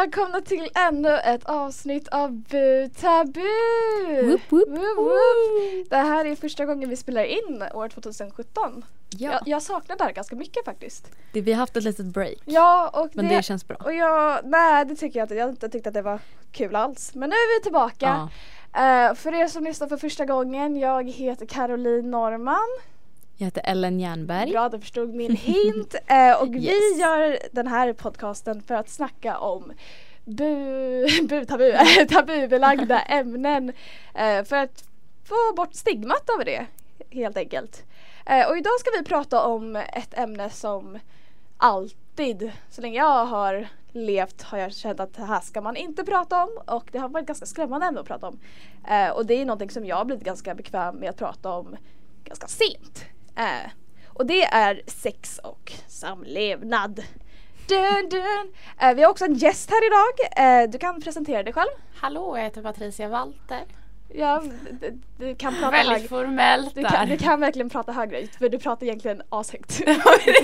välkomna 0.00 0.40
till 0.40 0.68
ännu 0.74 1.18
ett 1.18 1.44
avsnitt 1.44 2.08
av 2.08 2.32
Bu 2.32 2.88
Tabu! 3.00 3.40
Woop, 4.22 4.40
woop. 4.48 4.68
Woop, 4.68 4.96
woop. 4.98 5.90
Det 5.90 5.96
här 5.96 6.24
är 6.24 6.36
första 6.36 6.64
gången 6.64 6.88
vi 6.88 6.96
spelar 6.96 7.24
in 7.24 7.64
år 7.74 7.88
2017. 7.88 8.84
Ja, 9.18 9.32
Jag, 9.32 9.40
jag 9.46 9.62
saknar 9.62 9.96
det 9.96 10.04
här 10.04 10.12
ganska 10.12 10.36
mycket 10.36 10.64
faktiskt. 10.64 11.10
det, 11.32 11.40
vi 11.40 11.52
har 11.52 11.58
haft 11.58 11.76
ett 11.76 11.84
litet 11.84 12.06
break. 12.06 12.38
Ja, 12.44 12.90
och 12.94 13.08
Men 13.12 13.28
det, 13.28 13.36
det 13.36 13.42
känns 13.42 13.68
bra. 13.68 13.76
och 13.84 13.94
jag, 13.94 14.40
nej 14.44 14.84
det 14.84 14.96
tycker 14.96 15.18
jag 15.18 15.24
inte. 15.24 15.34
Jag 15.34 15.48
inte 15.50 15.68
tyckt 15.68 15.86
att 15.86 15.94
det 15.94 16.02
var 16.02 16.18
kul 16.52 16.76
alls. 16.76 17.14
Men 17.14 17.30
nu 17.30 17.36
är 17.36 17.58
vi 17.58 17.62
tillbaka. 17.62 18.28
Ja. 18.72 19.08
Eh, 19.08 19.14
för 19.14 19.34
er 19.34 19.48
som 19.48 19.64
lyssnar 19.64 19.88
för 19.88 19.96
första 19.96 20.24
gången, 20.24 20.76
jag 20.76 21.10
heter 21.10 21.46
Caroline 21.46 22.10
Norman. 22.10 22.78
Jag 23.36 23.44
heter 23.44 23.62
Ellen 23.64 24.00
Jernberg. 24.00 24.50
Bra, 24.50 24.68
du 24.68 24.80
förstod 24.80 25.14
min 25.14 25.36
hint. 25.36 25.94
Eh, 26.06 26.42
och 26.42 26.54
vi 26.54 26.58
Yes. 26.64 27.00
gör 27.00 27.38
den 27.52 27.66
här 27.66 27.92
podcasten 27.92 28.62
för 28.62 28.74
att 28.74 28.88
snacka 28.88 29.38
om 29.38 29.72
bu, 30.24 31.06
bu 31.28 31.44
tabu, 31.44 31.72
tabubelagda 32.08 33.00
ämnen. 33.00 33.72
Eh, 34.14 34.44
för 34.44 34.56
att 34.56 34.84
få 35.24 35.34
bort 35.56 35.74
stigmat 35.74 36.30
över 36.34 36.44
det 36.44 36.66
helt 37.10 37.36
enkelt. 37.36 37.82
Eh, 38.26 38.48
och 38.48 38.56
idag 38.58 38.72
ska 38.80 38.90
vi 38.98 39.04
prata 39.04 39.46
om 39.46 39.76
ett 39.76 40.18
ämne 40.18 40.50
som 40.50 40.98
alltid, 41.56 42.52
så 42.70 42.80
länge 42.80 42.98
jag 42.98 43.26
har 43.26 43.68
levt 43.92 44.42
har 44.42 44.58
jag 44.58 44.72
känt 44.72 45.00
att 45.00 45.14
det 45.14 45.24
här 45.24 45.40
ska 45.40 45.60
man 45.60 45.76
inte 45.76 46.04
prata 46.04 46.44
om 46.44 46.58
och 46.66 46.88
det 46.92 46.98
har 46.98 47.08
varit 47.08 47.26
ganska 47.26 47.46
skrämmande 47.46 47.86
ämne 47.86 48.00
att 48.00 48.06
prata 48.06 48.28
om. 48.28 48.38
Eh, 48.88 49.10
och 49.10 49.26
det 49.26 49.34
är 49.34 49.44
någonting 49.44 49.70
som 49.70 49.84
jag 49.86 49.96
har 49.96 50.04
blivit 50.04 50.24
ganska 50.24 50.54
bekväm 50.54 50.96
med 50.96 51.10
att 51.10 51.16
prata 51.16 51.50
om 51.52 51.76
ganska 52.24 52.46
sent. 52.46 53.04
Eh, 53.36 53.70
och 54.08 54.26
det 54.26 54.44
är 54.44 54.82
sex 54.86 55.38
och 55.38 55.72
samlevnad. 55.88 57.02
Dun, 57.68 58.08
dun. 58.10 58.52
Eh, 58.80 58.94
vi 58.94 59.02
har 59.02 59.10
också 59.10 59.24
en 59.24 59.34
gäst 59.34 59.70
här 59.70 59.86
idag. 59.86 60.36
Eh, 60.64 60.70
du 60.70 60.78
kan 60.78 61.00
presentera 61.02 61.42
dig 61.42 61.52
själv. 61.52 61.68
Hallå, 61.96 62.36
jag 62.36 62.44
heter 62.44 62.62
Patricia 62.62 63.08
Walter. 63.08 63.64
Ja, 64.16 64.42
du, 64.80 65.00
du 65.18 65.34
kan 65.34 65.54
prata 65.54 65.70
Väldigt 65.70 65.98
hög. 66.00 66.08
formellt 66.08 66.74
Du 66.74 66.82
kan, 66.84 67.08
du 67.08 67.16
där. 67.16 67.24
kan 67.24 67.40
verkligen 67.40 67.70
prata 67.70 67.92
högre 67.92 68.26
för 68.38 68.48
du 68.48 68.58
pratar 68.58 68.86
egentligen 68.86 69.22
ashögt. 69.28 69.70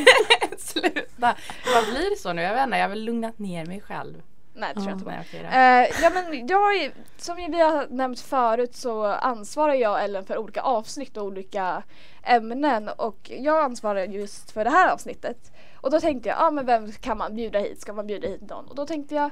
Sluta. 0.58 1.36
Vad 1.74 1.84
blir 1.90 2.10
det 2.10 2.16
så 2.20 2.32
nu? 2.32 2.42
Jag 2.42 2.54
vet 2.54 2.64
inte, 2.64 2.76
jag 2.76 2.84
har 2.84 2.88
väl 2.88 3.04
lugnat 3.04 3.38
ner 3.38 3.66
mig 3.66 3.80
själv. 3.80 4.22
Nej 4.60 4.72
det 4.74 4.80
tror 4.80 4.90
jag 4.90 4.96
Ja. 4.96 5.00
inte. 5.00 5.10
Nej, 5.10 5.24
okej 5.28 5.40
då. 5.42 5.48
Eh, 5.48 6.02
ja 6.02 6.10
men 6.14 6.46
jag 6.46 6.76
är, 6.76 6.92
som 7.16 7.36
vi 7.36 7.60
har 7.60 7.86
nämnt 7.90 8.20
förut 8.20 8.76
så 8.76 9.04
ansvarar 9.04 9.74
jag 9.74 9.92
och 9.92 10.00
Ellen 10.00 10.24
för 10.24 10.38
olika 10.38 10.60
avsnitt 10.62 11.16
och 11.16 11.24
olika 11.24 11.82
ämnen 12.22 12.88
och 12.88 13.30
jag 13.30 13.64
ansvarar 13.64 14.04
just 14.04 14.50
för 14.50 14.64
det 14.64 14.70
här 14.70 14.92
avsnittet. 14.92 15.52
Och 15.74 15.90
då 15.90 16.00
tänkte 16.00 16.28
jag, 16.28 16.38
ja 16.38 16.46
ah, 16.46 16.50
men 16.50 16.66
vem 16.66 16.92
kan 16.92 17.18
man 17.18 17.34
bjuda 17.36 17.58
hit? 17.58 17.80
Ska 17.80 17.92
man 17.92 18.06
bjuda 18.06 18.28
hit 18.28 18.40
någon? 18.40 18.66
Och 18.68 18.74
då 18.74 18.86
tänkte 18.86 19.14
jag, 19.14 19.30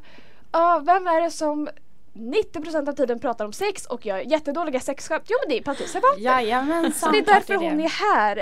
ah, 0.50 0.78
vem 0.78 1.06
är 1.06 1.20
det 1.20 1.30
som 1.30 1.68
90% 2.14 2.88
av 2.88 2.92
tiden 2.92 3.18
pratar 3.20 3.44
om 3.44 3.52
sex 3.52 3.86
och 3.86 4.06
gör 4.06 4.18
jättedåliga 4.18 4.80
sexskämt? 4.80 5.24
Jo 5.28 5.36
men 5.42 5.48
det 5.48 5.58
är 5.58 5.62
Patricia. 5.62 6.00
Jajamensan. 6.18 6.92
Så 6.92 7.10
det 7.10 7.18
är 7.18 7.22
tack 7.22 7.34
därför 7.46 7.54
för 7.64 7.70
hon 7.70 7.80
är 7.80 7.88
här 7.88 8.36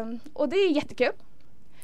eh, 0.00 0.06
och 0.32 0.48
det 0.48 0.56
är 0.56 0.70
jättekul. 0.70 1.12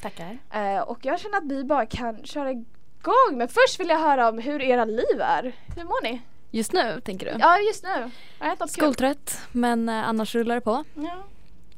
Tackar. 0.03 0.39
Eh, 0.53 0.81
och 0.81 0.99
jag 1.03 1.21
känner 1.21 1.39
att 1.39 1.45
vi 1.45 1.65
bara 1.65 1.87
kan 1.87 2.25
köra 2.25 2.65
igång 3.03 3.39
men 3.39 3.49
först 3.49 3.81
vill 3.81 3.89
jag 3.89 3.99
höra 3.99 4.29
om 4.29 4.39
hur 4.39 4.63
era 4.63 4.85
liv 4.85 5.21
är. 5.21 5.53
Hur 5.77 5.85
mår 5.85 6.03
ni? 6.03 6.21
Just 6.51 6.73
nu 6.73 7.01
tänker 7.05 7.27
du? 7.33 7.37
Ja 7.41 7.59
just 7.59 7.85
nu. 7.85 8.11
Har? 8.39 8.67
Skoltrött 8.67 9.39
men 9.53 9.89
eh, 9.89 10.09
annars 10.09 10.35
rullar 10.35 10.55
det 10.55 10.61
på. 10.61 10.85
Ja. 10.95 11.25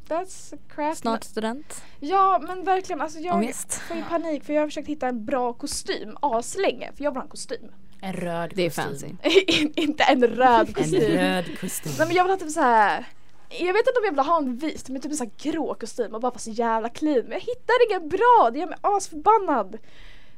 That's 0.09 0.59
crap. 0.75 0.97
Snart 0.97 1.25
student. 1.25 1.83
Ja 2.01 2.41
men 2.47 2.65
verkligen 2.65 3.01
alltså 3.01 3.19
jag 3.19 3.35
Ångest. 3.37 3.75
får 3.75 3.97
ju 3.97 4.03
panik 4.03 4.45
för 4.45 4.53
jag 4.53 4.61
har 4.63 4.69
försökt 4.69 4.89
hitta 4.89 5.09
en 5.09 5.25
bra 5.25 5.53
kostym 5.53 6.17
aslänge 6.23 6.91
för 6.97 7.05
jag 7.05 7.11
vill 7.11 7.17
ha 7.17 7.23
en 7.23 7.29
kostym. 7.29 7.73
En 8.01 8.13
röd 8.13 8.53
Det 8.55 8.63
är 8.67 8.71
kostym. 8.71 9.19
fancy. 9.23 9.73
inte 9.75 10.05
en 10.05 10.27
röd 10.27 10.69
En 10.69 10.75
kostym. 10.75 11.01
röd 11.01 11.61
kostym. 11.61 11.93
Nej 11.99 12.07
men 12.07 12.17
jag 12.17 12.25
vill 12.25 12.31
ha 12.33 12.39
typ 12.39 12.51
så 12.51 12.61
här. 12.61 13.05
Jag 13.51 13.73
vet 13.73 13.87
inte 13.87 13.99
om 14.01 14.05
jag 14.05 14.11
vill 14.13 14.19
ha 14.21 14.39
en 14.39 14.57
vit 14.57 14.89
men 14.89 15.01
typ 15.03 15.11
en 15.11 15.17
sån 15.17 15.31
här 15.43 15.53
grå 15.53 15.75
kostym 15.75 16.15
och 16.15 16.21
bara 16.21 16.31
vara 16.31 16.39
så 16.39 16.51
jävla 16.51 16.89
clean. 16.89 17.23
Men 17.23 17.33
jag 17.33 17.41
hittar 17.41 17.91
ingen 17.91 18.09
bra, 18.09 18.51
det 18.53 18.59
gör 18.59 18.67
mig 18.67 18.79
asförbannad. 18.81 19.79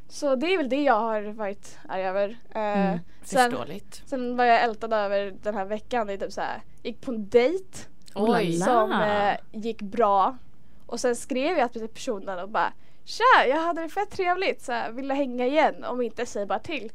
Så 0.08 0.34
det 0.36 0.46
är 0.54 0.56
väl 0.56 0.68
det 0.68 0.82
jag 0.82 1.00
har 1.00 1.22
varit 1.22 1.78
arg 1.88 2.02
över. 2.06 2.28
Eh, 2.54 2.60
Mm, 2.88 2.98
sen, 3.22 3.50
Förståeligt. 3.50 4.02
sen 4.06 4.36
var 4.36 4.44
jag 4.44 4.62
ältad 4.62 4.92
över 4.92 5.34
den 5.42 5.54
här 5.54 5.64
veckan. 5.64 6.06
Det 6.06 6.12
är 6.12 6.16
typ 6.18 6.32
så 6.32 6.40
här, 6.40 6.62
gick 6.82 7.00
på 7.00 7.10
en 7.12 7.28
dejt 7.28 7.78
Oj. 8.14 8.52
som 8.52 8.92
eh, 8.92 9.36
gick 9.52 9.82
bra. 9.82 10.36
Och 10.86 11.00
sen 11.00 11.16
skrev 11.16 11.58
jag 11.58 11.72
till 11.72 11.88
personen 11.88 12.38
och 12.38 12.48
bara 12.48 12.72
Tja, 13.04 13.46
jag 13.48 13.56
hade 13.60 13.82
det 13.82 13.88
fett 13.88 14.10
trevligt. 14.10 14.62
Så 14.62 14.72
här, 14.72 14.90
vill 14.90 15.08
du 15.08 15.14
hänga 15.14 15.46
igen? 15.46 15.84
Om 15.84 16.02
inte, 16.02 16.26
säg 16.26 16.46
bara 16.46 16.58
till. 16.58 16.92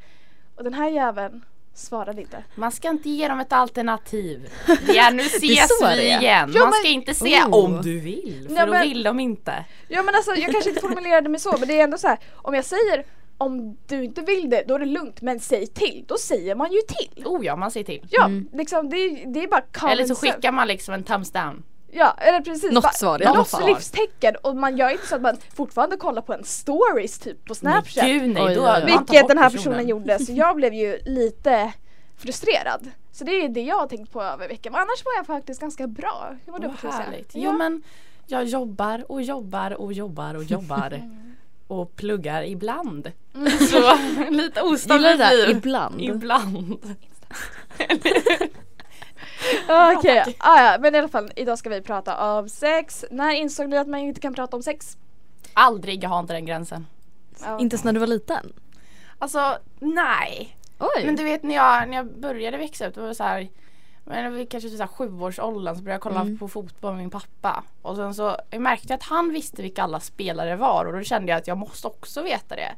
Och 0.55 0.63
den 0.63 0.73
här 0.73 0.89
jäveln 0.89 1.45
svarade 1.73 2.21
inte. 2.21 2.43
Man 2.55 2.71
ska 2.71 2.89
inte 2.89 3.09
ge 3.09 3.27
dem 3.27 3.39
ett 3.39 3.53
alternativ. 3.53 4.49
Ja 4.87 5.09
nu 5.09 5.23
ses 5.23 5.69
vi 5.97 6.01
igen. 6.03 6.23
Ja, 6.23 6.45
Man 6.45 6.51
men- 6.69 6.73
ska 6.73 6.87
inte 6.87 7.13
säga 7.13 7.47
Oh. 7.47 7.65
om 7.65 7.81
du 7.81 7.99
vill. 7.99 8.45
För 8.49 8.55
Ja, 8.55 8.65
då 8.65 8.71
men- 8.71 8.81
vill 8.81 9.03
de 9.03 9.19
inte. 9.19 9.65
Ja 9.87 10.03
men 10.03 10.15
alltså 10.15 10.31
jag 10.35 10.51
kanske 10.51 10.69
inte 10.69 10.81
formulerade 10.81 11.29
mig 11.29 11.39
så 11.39 11.55
men 11.59 11.67
det 11.67 11.79
är 11.79 11.83
ändå 11.83 11.97
så 11.97 12.07
här. 12.07 12.19
Om 12.35 12.53
jag 12.53 12.65
säger 12.65 13.05
om 13.37 13.77
du 13.87 14.03
inte 14.03 14.21
vill 14.21 14.49
det 14.49 14.63
då 14.67 14.75
är 14.75 14.79
det 14.79 14.85
lugnt 14.85 15.21
men 15.21 15.39
säg 15.39 15.67
till. 15.67 16.05
Då 16.07 16.17
säger 16.17 16.55
man 16.55 16.71
ju 16.71 16.79
till. 16.87 17.25
Oh 17.25 17.45
ja, 17.45 17.55
man 17.55 17.71
säger 17.71 17.85
till. 17.85 18.05
Ja 18.09 18.25
Mm. 18.25 18.47
liksom 18.53 18.89
det, 18.89 19.09
det 19.33 19.43
är 19.43 19.47
bara 19.47 19.61
common 19.61 19.91
Eller 19.93 20.05
så 20.05 20.15
skickar 20.15 20.51
man 20.51 20.67
liksom 20.67 20.93
en 20.93 21.03
thumbs 21.03 21.31
down. 21.31 21.63
Ja 21.93 22.13
eller 22.17 22.41
precis. 22.41 22.71
Något 22.71 22.95
svar 22.95 23.21
i 23.21 23.25
alla 23.25 23.37
Något 23.37 23.49
fall. 23.49 23.65
livstecken 23.65 24.35
och 24.41 24.55
man 24.55 24.77
gör 24.77 24.89
inte 24.89 25.07
så 25.07 25.15
att 25.15 25.21
man 25.21 25.37
fortfarande 25.55 25.97
kollar 25.97 26.21
på 26.21 26.33
en 26.33 26.43
stories 26.43 27.19
typ 27.19 27.45
på 27.45 27.55
snapchat. 27.55 28.05
Gud 28.05 28.29
nej, 28.29 28.55
då 28.55 28.61
oj, 28.75 28.83
Vilket 28.85 29.27
den 29.27 29.37
här 29.37 29.49
personen. 29.49 29.51
personen 29.73 29.87
gjorde 29.87 30.19
så 30.19 30.31
jag 30.31 30.55
blev 30.55 30.73
ju 30.73 30.99
lite 31.05 31.73
frustrerad. 32.17 32.91
Så 33.11 33.23
det 33.23 33.31
är 33.31 33.49
det 33.49 33.61
jag 33.61 33.75
har 33.79 33.87
tänkt 33.87 34.11
på 34.13 34.23
över 34.23 34.47
veckan. 34.47 34.71
Men 34.73 34.81
annars 34.81 35.05
var 35.05 35.13
jag 35.15 35.25
faktiskt 35.25 35.61
ganska 35.61 35.87
bra. 35.87 36.35
Hur 36.45 36.51
mår 36.51 36.59
du 36.59 36.67
härligt. 36.89 37.29
Ja. 37.35 37.41
Jo 37.43 37.51
men 37.51 37.83
jag 38.27 38.43
jobbar 38.45 39.11
och 39.11 39.21
jobbar 39.21 39.71
och 39.71 39.93
jobbar 39.93 40.35
och 40.35 40.43
jobbar. 40.43 41.01
och 41.67 41.95
pluggar 41.95 42.43
ibland. 42.43 43.11
Så 43.71 43.97
lite 44.29 44.61
ostabilt 44.61 45.19
liv. 45.31 45.49
ibland. 45.49 46.01
Ibland. 46.01 46.77
Okej, 49.97 50.35
ah, 50.39 50.71
ja. 50.71 50.77
men 50.79 50.95
i 50.95 50.97
alla 50.97 51.07
fall 51.07 51.31
idag 51.35 51.57
ska 51.57 51.69
vi 51.69 51.81
prata 51.81 52.33
om 52.33 52.49
sex. 52.49 53.05
När 53.11 53.31
insåg 53.31 53.71
du 53.71 53.77
att 53.77 53.87
man 53.87 53.99
inte 53.99 54.21
kan 54.21 54.33
prata 54.33 54.57
om 54.57 54.63
sex? 54.63 54.97
Aldrig, 55.53 56.03
jag 56.03 56.09
har 56.09 56.19
inte 56.19 56.33
den 56.33 56.45
gränsen. 56.45 56.87
Ja. 57.43 57.59
Inte 57.59 57.73
ens 57.73 57.83
när 57.83 57.93
du 57.93 57.99
var 57.99 58.07
liten? 58.07 58.53
Alltså 59.19 59.57
nej. 59.79 60.57
Oj! 60.79 61.05
Men 61.05 61.15
du 61.15 61.23
vet 61.23 61.43
när 61.43 61.55
jag, 61.55 61.89
när 61.89 61.97
jag 61.97 62.19
började 62.19 62.57
växa 62.57 62.87
upp, 62.87 62.95
det 62.95 63.01
var 63.01 63.13
så 63.13 63.23
här 63.23 63.49
men 64.05 64.23
det 64.23 64.37
var 64.37 64.45
kanske 64.45 64.69
så 64.69 64.77
här 64.77 64.87
sjuårsåldern 64.87 65.75
så 65.75 65.81
började 65.81 65.95
jag 65.95 66.01
kolla 66.01 66.21
Mm. 66.21 66.37
på 66.37 66.47
fotboll 66.47 66.91
med 66.91 67.01
min 67.01 67.09
pappa. 67.09 67.63
Och 67.81 67.95
sen 67.95 68.13
så 68.13 68.37
jag 68.49 68.61
märkte 68.61 68.87
jag 68.87 68.97
att 68.97 69.03
han 69.03 69.33
visste 69.33 69.61
vilka 69.61 69.83
alla 69.83 69.99
spelare 69.99 70.55
var 70.55 70.85
och 70.85 70.93
då 70.93 71.03
kände 71.03 71.31
jag 71.31 71.39
att 71.39 71.47
jag 71.47 71.57
måste 71.57 71.87
också 71.87 72.21
veta 72.21 72.55
det. 72.55 72.71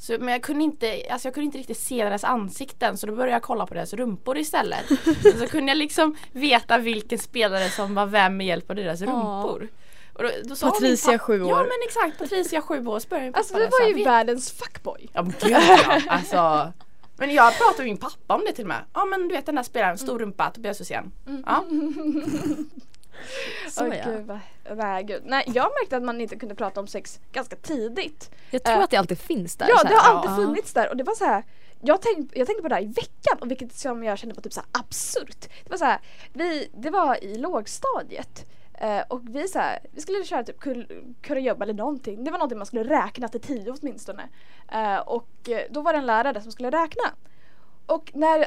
Så, 0.00 0.16
men 0.18 0.28
jag 0.28 0.42
kunde, 0.42 0.64
inte, 0.64 1.02
alltså 1.10 1.28
jag 1.28 1.34
kunde 1.34 1.44
inte 1.44 1.58
riktigt 1.58 1.78
se 1.78 2.04
deras 2.04 2.24
ansikten 2.24 2.96
så 2.96 3.06
då 3.06 3.12
började 3.14 3.32
jag 3.32 3.42
kolla 3.42 3.66
på 3.66 3.74
deras 3.74 3.92
rumpor 3.92 4.38
istället. 4.38 4.86
så 5.38 5.46
kunde 5.46 5.70
jag 5.70 5.78
liksom 5.78 6.16
veta 6.32 6.78
vilken 6.78 7.18
spelare 7.18 7.70
som 7.70 7.94
var 7.94 8.06
vem 8.06 8.36
med 8.36 8.46
hjälp 8.46 8.70
av 8.70 8.76
deras 8.76 9.00
rumpor. 9.00 9.68
Och 10.12 10.22
då, 10.22 10.30
då 10.44 10.54
sa 10.56 10.70
Patricia, 10.70 11.18
sju 11.18 11.42
år. 11.42 11.50
Ja 11.50 11.56
men 11.56 11.70
exakt, 11.86 12.18
Patricia 12.18 12.62
sju 12.62 12.86
år. 12.86 12.98
Så 12.98 13.08
började 13.08 13.24
min 13.24 13.32
pappa 13.32 13.38
Alltså 13.38 13.54
du 13.54 13.66
var 13.66 13.88
ju 13.88 13.94
"Vet 13.94 14.06
världens 14.06 14.52
fuckboy. 14.52 15.08
Ja 15.12 15.22
men 15.22 15.34
gud 15.40 15.50
ja, 15.52 16.00
alltså. 16.08 16.72
Men 17.16 17.34
jag 17.34 17.58
pratade 17.58 17.78
med 17.78 17.86
min 17.86 17.96
pappa 17.96 18.34
om 18.34 18.42
det 18.46 18.52
till 18.52 18.64
och 18.64 18.68
med. 18.68 18.84
Ja 18.94 19.04
men 19.04 19.28
du 19.28 19.34
vet 19.34 19.46
den 19.46 19.54
där 19.54 19.62
spelaren, 19.62 19.98
stor 19.98 20.18
rumpa, 20.18 20.50
Tobias 20.50 20.80
Hysén. 20.80 21.12
Ja. 21.46 21.64
Så 23.70 23.86
Åh, 23.86 23.96
ja. 23.96 24.04
gud, 24.04 24.26
vad- 24.26 24.40
nej, 24.76 25.04
gud. 25.04 25.22
nej 25.24 25.44
jag 25.54 25.70
märkte 25.80 25.96
att 25.96 26.02
man 26.02 26.20
inte 26.20 26.36
kunde 26.36 26.54
prata 26.54 26.80
om 26.80 26.86
sex 26.86 27.20
ganska 27.32 27.56
tidigt. 27.56 28.30
Jag 28.50 28.62
tror 28.64 28.76
Eh, 28.76 28.82
att 28.84 28.90
det 28.90 28.96
alltid 28.96 29.18
finns 29.18 29.56
där. 29.56 29.68
Ja 29.68 29.82
det 29.82 29.94
har 29.94 30.14
alltid 30.14 30.30
Ja. 30.30 30.36
funnits 30.36 30.72
där 30.72 30.88
och 30.90 30.96
det 30.96 31.04
var 31.04 31.14
så 31.14 31.24
här. 31.24 31.44
Jag 31.82 32.02
tänkte, 32.02 32.38
jag 32.38 32.46
tänkte 32.46 32.62
på 32.62 32.68
det 32.68 32.74
här 32.74 32.82
i 32.82 32.86
veckan 32.86 33.38
och 33.40 33.50
vilket 33.50 33.74
som 33.74 34.04
jag 34.04 34.18
kände 34.18 34.34
var 34.34 34.42
typ 34.42 34.52
så 34.52 34.60
absurt. 34.72 35.48
Det 35.64 35.70
var 35.70 35.76
så 35.76 35.84
här, 35.84 35.98
vi, 36.32 36.70
det 36.74 36.90
var 36.90 37.24
i 37.24 37.38
lågstadiet 37.38 38.46
eh, 38.74 39.00
och 39.08 39.20
vi 39.24 39.48
så 39.48 39.58
här, 39.58 39.78
vi 39.92 40.00
skulle 40.00 40.24
köra 40.24 40.42
typ 40.44 40.60
kurragömma 41.22 41.64
eller 41.64 41.74
någonting. 41.74 42.24
Det 42.24 42.30
var 42.30 42.38
någonting 42.38 42.58
man 42.58 42.66
skulle 42.66 42.84
räkna 43.04 43.28
till 43.28 43.40
tio 43.40 43.72
åtminstone. 43.80 44.28
Eh, 44.72 44.96
och 44.98 45.48
eh, 45.48 45.60
då 45.70 45.80
var 45.82 45.92
det 45.92 45.98
en 45.98 46.06
lärare 46.06 46.40
som 46.42 46.52
skulle 46.52 46.70
räkna. 46.70 47.04
Och 47.86 48.10
när 48.14 48.46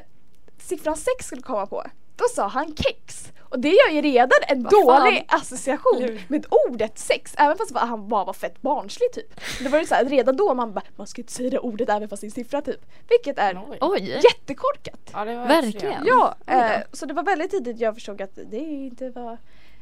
siffran 0.57 0.97
sex 0.97 1.25
skulle 1.27 1.41
komma 1.41 1.65
på 1.67 1.83
då 2.15 2.25
sa 2.35 2.47
han 2.47 2.75
kex. 2.75 3.29
Och 3.53 3.59
det 3.59 3.69
gör 3.69 3.89
ju 3.89 4.01
redan 4.01 4.39
en 4.47 4.63
dålig 4.63 5.25
association 5.27 5.99
Lur. 5.99 6.25
med 6.27 6.45
ordet 6.67 6.99
sex. 6.99 7.33
Även 7.37 7.57
fast 7.57 7.75
han 7.75 8.07
bara 8.07 8.25
var 8.25 8.33
fett 8.33 8.61
barnslig 8.61 9.11
typ. 9.13 9.39
Det 9.59 9.69
var 9.69 9.79
ju 9.79 9.85
så 9.85 9.95
här, 9.95 10.05
redan 10.05 10.35
då 10.37 10.53
man 10.53 10.73
bara, 10.73 10.83
man 10.95 11.07
ska 11.07 11.21
inte 11.21 11.33
säga 11.33 11.49
det 11.49 11.59
ordet 11.59 11.89
även 11.89 12.09
fast 12.09 12.21
det 12.21 12.25
är 12.25 12.27
en 12.27 12.31
siffra 12.31 12.61
typ. 12.61 12.85
Vilket 13.09 13.37
är 13.37 13.77
Oj. 13.81 14.21
Jättekorkat. 14.23 15.09
Ja, 15.13 15.25
det 15.25 15.35
var 15.35 15.47
Verkligen. 15.47 16.05
Ja, 16.05 16.35
eh, 16.47 16.81
så 16.91 17.05
det 17.05 17.13
var 17.13 17.23
väldigt 17.23 17.51
tidigt 17.51 17.79
jag 17.79 17.95
förstod 17.95 18.21
att 18.21 18.39
det 18.51 18.57
inte 18.57 19.09
var 19.09 19.37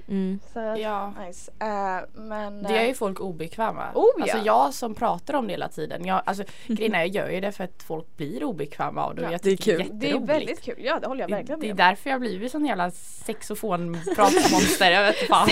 Mm. 0.08 0.40
Så 0.54 0.60
Ja. 0.78 1.14
nice. 1.28 1.52
Eh, 1.60 2.00
men 2.14 2.64
Det 2.64 2.74
gör 2.74 2.82
ju 2.82 2.90
eh, 2.90 2.94
folk 2.94 3.20
obekväma. 3.20 3.92
Oh, 3.94 4.06
ja. 4.18 4.24
Alltså 4.24 4.38
jag 4.38 4.74
som 4.74 4.96
pratar 4.96 5.34
om 5.34 5.48
det 5.48 5.54
hela 5.54 5.70
tiden. 5.70 6.06
Jag, 6.06 6.22
alltså, 6.26 6.44
grejen 6.68 6.96
är, 6.96 7.00
jag 7.00 7.08
gör 7.08 7.30
ju 7.30 7.40
det 7.40 7.52
för 7.52 7.64
att 7.64 7.84
folk 7.84 8.18
blir 8.18 8.44
obekväma 8.44 9.04
av 9.04 9.16
det. 9.16 9.22
Ja, 9.22 9.32
jag 9.32 9.42
det 9.44 9.52
är 9.52 9.58
kul. 9.58 9.90
det 9.92 10.12
är 10.12 10.20
väldigt 10.20 10.62
kul, 10.62 10.76
ja 10.78 11.00
det 11.00 11.08
håller 11.08 11.22
jag 11.22 11.30
verkligen 11.30 11.60
Det 11.60 11.66
är 11.66 11.68
med 11.68 11.78
därför 11.78 12.10
jag 12.10 12.20
blivit 12.20 12.52
sån 12.52 12.66
jävla 12.66 12.92
sexofon-pratmonster. 13.26 14.92
jag 14.92 15.04
vet 15.04 15.22
inte 15.22 15.28
fan. 15.28 15.50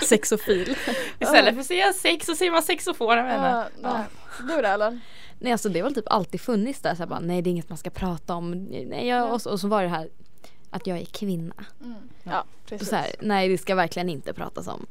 Sexofil. 0.02 0.76
Istället 1.18 1.54
för 1.54 1.60
att 1.60 1.66
säga 1.66 1.92
sex 1.92 2.26
så 2.26 2.34
säger 2.34 2.52
man 2.52 2.62
sexofon. 2.62 3.16
Jag 3.16 3.26
menar. 3.26 3.68
Ja, 3.82 3.92
nej. 3.92 4.04
Du 4.48 4.62
då 4.62 4.68
eller? 4.68 5.00
Nej 5.38 5.52
alltså 5.52 5.68
det 5.68 5.80
har 5.80 5.84
väl 5.84 5.94
typ 5.94 6.12
alltid 6.12 6.40
funnits 6.40 6.80
där 6.80 6.94
så 6.94 6.98
här 6.98 7.06
bara, 7.06 7.20
nej 7.20 7.42
det 7.42 7.50
är 7.50 7.52
inget 7.52 7.68
man 7.68 7.78
ska 7.78 7.90
prata 7.90 8.34
om. 8.34 8.50
Nej, 8.64 9.08
jag, 9.08 9.32
och, 9.32 9.42
så, 9.42 9.50
och 9.50 9.60
så 9.60 9.68
var 9.68 9.82
det 9.82 9.88
här 9.88 10.08
att 10.72 10.86
jag 10.86 10.98
är 10.98 11.04
kvinna. 11.04 11.64
Mm. 11.80 11.94
Ja 12.22 12.44
precis. 12.66 12.88
så 12.88 12.96
här, 12.96 13.10
nej 13.20 13.48
det 13.48 13.58
ska 13.58 13.74
verkligen 13.74 14.08
inte 14.08 14.32
pratas 14.32 14.68
om. 14.68 14.86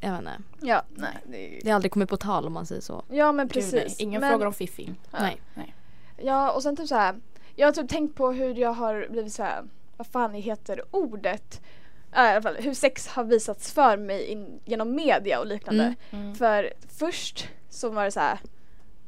Jag 0.00 0.10
vet 0.10 0.18
inte. 0.20 0.38
Ja, 0.60 0.82
nej. 0.94 1.18
Det 1.26 1.60
Det 1.62 1.70
har 1.70 1.74
aldrig 1.74 1.92
kommit 1.92 2.08
på 2.08 2.16
tal 2.16 2.46
om 2.46 2.52
man 2.52 2.66
säger 2.66 2.80
så. 2.80 3.02
ja 3.08 3.32
men 3.32 3.48
precis. 3.48 4.00
Ingen 4.00 4.20
men, 4.20 4.30
frågar 4.30 4.46
om 4.46 4.52
fiffing. 4.54 5.00
Ja. 5.10 5.18
Nej. 5.54 5.74
Ja 6.16 6.50
och 6.50 6.62
sen 6.62 6.76
typ 6.76 6.88
så 6.88 6.94
här. 6.94 7.20
Jag 7.56 7.66
har 7.66 7.72
typ 7.72 7.88
tänkt 7.88 8.16
på 8.16 8.32
hur 8.32 8.54
jag 8.54 8.72
har 8.72 9.06
blivit 9.10 9.32
så 9.32 9.42
här. 9.42 9.64
vad 9.96 10.06
fan 10.06 10.34
heter 10.34 10.82
ordet? 10.90 11.60
Ja, 12.12 12.26
i 12.26 12.30
alla 12.32 12.42
fall 12.42 12.56
hur 12.56 12.74
sex 12.74 13.06
har 13.08 13.24
visats 13.24 13.72
för 13.72 13.96
mig 13.96 14.24
in, 14.24 14.60
genom 14.64 14.94
media 14.94 15.40
och 15.40 15.46
liknande. 15.46 15.94
Mm. 16.10 16.24
Mm. 16.24 16.34
För 16.34 16.72
först 16.88 17.48
så 17.68 17.88
var 17.88 18.04
det 18.04 18.10
så 18.10 18.20
här. 18.20 18.38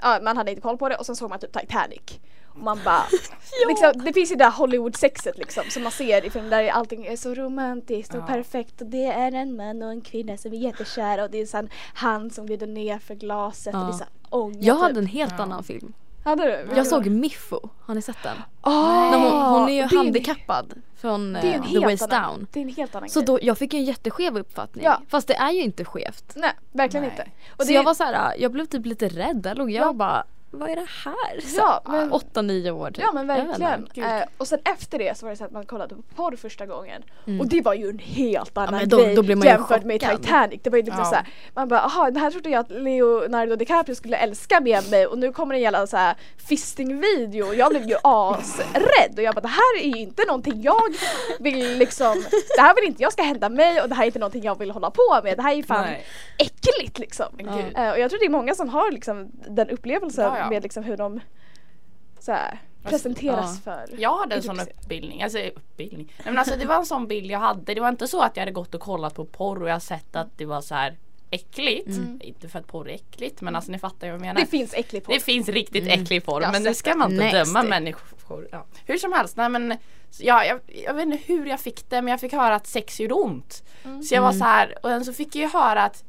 Ja, 0.03 0.19
man 0.23 0.37
hade 0.37 0.51
inte 0.51 0.62
koll 0.62 0.79
på 0.79 0.89
det 0.89 0.97
och 0.97 1.07
sen 1.07 1.17
såg 1.17 1.31
man 1.31 1.39
typ 1.39 1.61
Titanic. 1.61 2.21
Och 2.56 2.62
man 2.62 2.79
bara, 2.85 3.03
liksom, 3.69 3.93
det 4.05 4.12
finns 4.12 4.32
ju 4.32 4.37
det 4.37 4.44
där 4.44 4.50
Hollywood-sexet 4.50 5.38
liksom 5.38 5.64
som 5.70 5.82
man 5.82 5.93
ser 5.93 6.25
i 6.26 6.31
film 6.31 6.50
där 6.50 6.69
allting 6.69 7.06
är 7.06 7.17
så 7.17 7.35
romantiskt 7.35 8.14
och 8.14 8.20
Ja. 8.20 8.26
perfekt 8.26 8.81
och 8.81 8.87
det 8.87 9.06
är 9.06 9.32
en 9.32 9.56
man 9.56 9.82
och 9.82 9.91
en 9.91 10.00
kvinna 10.00 10.37
som 10.37 10.53
är 10.53 10.56
jättekära 10.56 11.25
och 11.25 11.31
det 11.31 11.38
är 11.55 11.56
en 11.58 11.69
han 11.94 12.31
som 12.31 12.47
glider 12.47 12.67
ner 12.67 12.99
för 12.99 13.14
glaset 13.14 13.75
och 13.75 13.81
Ja. 13.81 13.85
det 13.85 13.91
är 13.91 13.93
så 13.93 13.99
här 13.99 14.08
ånga 14.31 14.56
Jag 14.61 14.76
typ. 14.76 14.82
hade 14.82 15.00
en 15.00 15.06
helt 15.06 15.35
Ja. 15.37 15.43
annan 15.43 15.64
film. 15.64 15.93
Hade 16.25 16.44
du? 16.44 16.76
Jag 16.76 16.87
såg 16.87 17.06
Miffo, 17.06 17.69
har 17.81 17.94
ni 17.94 18.03
sett 18.03 18.23
den? 18.23 18.37
oh, 18.62 19.17
hon, 19.17 19.43
hon 19.61 19.69
är 19.69 19.75
ju 19.75 19.97
handikappad 19.97 20.75
från 20.97 21.32
det 21.32 21.38
är 21.41 21.44
en 21.44 21.55
eh, 21.55 21.62
The 21.62 21.69
helt 21.73 21.85
Waist 21.85 22.02
annan, 22.12 22.32
Down. 22.35 22.47
Det 22.52 22.61
är 22.61 22.62
en 22.64 22.69
helt 22.75 22.94
annan 22.94 23.09
Så 23.09 23.20
då, 23.20 23.38
jag 23.43 23.59
fick 23.59 23.75
en 23.75 23.85
jätteskev 23.85 24.38
uppfattning. 24.38 24.85
Ja. 24.85 25.00
Fast 25.09 25.29
det 25.29 25.35
är 25.35 25.50
ju 25.50 25.61
inte 25.62 25.85
skevt. 25.85 26.32
Nej, 26.37 26.50
verkligen 26.73 27.02
Nej. 27.02 27.11
inte. 27.19 27.31
Och 27.50 27.62
så 27.62 27.69
det, 27.69 27.73
jag 27.75 27.82
var 27.85 27.94
så 27.94 28.05
här, 28.05 28.35
jag 28.38 28.52
blev 28.52 28.64
typ 28.67 28.87
lite 28.87 29.09
rädd. 29.09 29.37
Där 29.37 29.55
låg 29.55 29.70
jag 29.70 29.82
Ja. 29.85 29.88
och 29.88 29.94
bara, 29.94 30.25
vad 30.58 30.70
är 30.70 30.76
det 30.76 30.87
här? 31.05 31.41
Så, 31.41 31.56
Ja, 31.61 31.82
ja, 31.85 31.91
men- 31.93 32.12
Åtta, 32.12 32.43
nio 32.43 32.70
år 32.70 32.91
typ. 32.91 32.99
Ja 33.05 33.12
men 33.12 33.26
verkligen. 33.26 33.87
Eh, 34.19 34.23
och 34.38 34.49
sen 34.49 34.58
efter 34.64 34.99
det 34.99 35.19
så 35.19 35.26
var 35.26 35.31
det 35.31 35.37
så 35.37 35.44
att 35.44 35.50
man 35.53 35.67
kollade 35.67 35.94
på 35.94 36.03
porr 36.03 36.37
första 36.37 36.67
gången. 36.67 37.03
Mm. 37.26 37.41
Och 37.41 37.47
det 37.47 37.61
var 37.61 37.75
ju 37.75 37.88
en 37.91 37.99
helt 37.99 38.56
annan 38.58 38.75
men 38.75 38.88
då- 38.88 38.97
grej 38.97 39.14
då 39.14 39.23
jämfört 39.23 39.85
med. 39.85 40.00
Titanic. 40.00 40.61
Det 40.64 40.70
var 40.70 40.76
ju 40.79 40.82
liksom 40.85 41.03
Ja. 41.05 41.11
såhär, 41.11 41.26
man 41.55 41.69
bara 41.69 41.81
aha 41.81 42.11
det 42.11 42.20
här 42.20 42.31
trodde 42.31 42.50
jag 42.50 42.61
att 42.61 42.70
Leonardo 42.70 43.56
DiCaprio 43.56 43.94
skulle 43.94 44.17
älska 44.17 44.61
med 44.61 44.91
mig 44.91 45.06
och 45.06 45.19
nu 45.19 45.32
kommer 45.32 45.55
det 45.55 45.58
en 45.58 45.62
jävla 45.62 45.87
såhär 45.87 46.14
fisting-video 46.49 47.47
och 47.47 47.55
jag 47.55 47.70
blev 47.70 47.88
ju 47.88 47.97
asrädd 48.02 49.12
och 49.17 49.23
jag 49.23 49.35
bara 49.35 49.41
det 49.41 49.49
här 49.49 49.81
är 49.82 49.87
ju 49.87 49.97
inte 50.02 50.25
någonting 50.26 50.62
jag 50.62 50.82
vill 51.41 51.79
liksom, 51.79 52.25
det 52.56 52.62
här 52.62 52.75
vill 52.75 52.85
inte 52.85 53.02
jag 53.02 53.12
ska 53.12 53.23
hända 53.23 53.49
mig 53.49 53.81
och 53.82 53.88
det 53.88 53.94
här 53.94 54.02
är 54.02 54.06
inte 54.06 54.19
någonting 54.19 54.43
jag 54.43 54.59
vill 54.59 54.70
hålla 54.70 54.91
på 54.91 55.20
med. 55.25 55.37
Det 55.37 55.43
här 55.43 55.52
är 55.52 55.56
ju 55.56 55.62
fan 55.62 55.85
Nej. 55.85 56.05
äckligt 56.38 56.99
liksom. 56.99 57.26
Gud. 57.38 57.49
Eh, 57.76 57.91
och 57.91 57.99
jag 57.99 58.11
tror 58.11 58.19
det 58.20 58.26
är 58.26 58.31
många 58.31 58.55
som 58.55 58.69
har 58.69 58.93
liksom 58.93 59.31
den 59.49 59.70
upplevelsen 59.70 60.32
Ja, 60.47 60.49
ja. 60.49 60.51
med 60.51 60.63
liksom 60.63 60.85
hur 60.85 60.97
de 60.97 61.21
så 62.19 62.33
här, 62.33 62.59
presenteras 62.83 63.61
för 63.61 63.89
Jag 63.99 64.19
hade 64.19 64.35
en 64.35 64.43
sån 64.43 64.61
uppbildning, 64.61 65.23
alltså 65.23 65.39
uppbildning. 65.39 66.13
Nej, 66.17 66.27
men 66.27 66.39
alltså 66.39 66.57
det 66.57 66.67
var 66.67 66.77
en 66.77 66.87
sån 66.87 67.07
bild 67.07 67.31
jag 67.31 67.39
hade. 67.39 67.75
Det 67.75 67.81
var 67.81 67.89
inte 67.89 68.09
så 68.09 68.23
att 68.23 68.37
jag 68.37 68.41
hade 68.41 68.53
gått 68.53 68.75
och 68.75 68.81
kollat 68.81 69.15
på 69.15 69.25
porr 69.25 69.63
och 69.63 69.69
jag 69.69 69.83
sett 69.83 70.17
att 70.17 70.29
det 70.39 70.45
var 70.45 70.61
så 70.61 70.75
här 70.75 70.97
äckligt. 71.31 71.89
Inte 72.21 72.49
för 72.49 72.59
att 72.59 72.67
porr 72.67 72.89
är 72.89 72.95
äckligt 72.95 73.41
men 73.41 73.57
alltså 73.57 73.73
ni 73.73 73.79
fattar 73.79 74.07
ju 74.07 74.13
vad 74.13 74.21
jag 74.21 74.27
menar. 74.27 74.41
Det 74.41 74.47
finns 74.47 74.75
äckligt 74.75 75.07
på. 75.07 75.13
Det 75.13 75.21
finns 75.21 75.49
riktigt 75.49 75.89
äcklig 75.89 76.25
porr 76.25 76.41
men 76.41 76.63
det 76.63 76.75
ska 76.75 76.95
man 76.95 77.13
inte 77.13 77.25
Next. 77.25 77.55
döma 77.55 77.63
människor. 77.63 78.49
Ja. 78.53 78.67
Hur 78.87 78.99
som 78.99 79.13
helst, 79.13 79.37
nej 79.37 79.49
men 79.49 79.77
ja, 80.19 80.45
jag, 80.45 80.61
jag 80.85 80.95
vet 80.95 81.07
inte 81.07 81.19
hur 81.27 81.47
jag 81.47 81.61
fick 81.61 81.91
det 81.91 82.03
men 82.03 82.11
jag 82.11 82.21
fick 82.21 82.33
höra 82.33 82.55
att 82.55 82.67
sex 82.67 83.01
gjorde 83.01 83.15
ont. 83.15 83.65
Så 84.09 84.15
jag 84.15 84.23
var 84.23 84.33
så 84.33 84.45
här 84.45 84.75
och 84.83 84.89
sen 84.89 85.05
så 85.05 85.13
fick 85.13 85.37
jag 85.37 85.43
ju 85.43 85.49
höra 85.49 85.85
att 85.85 86.05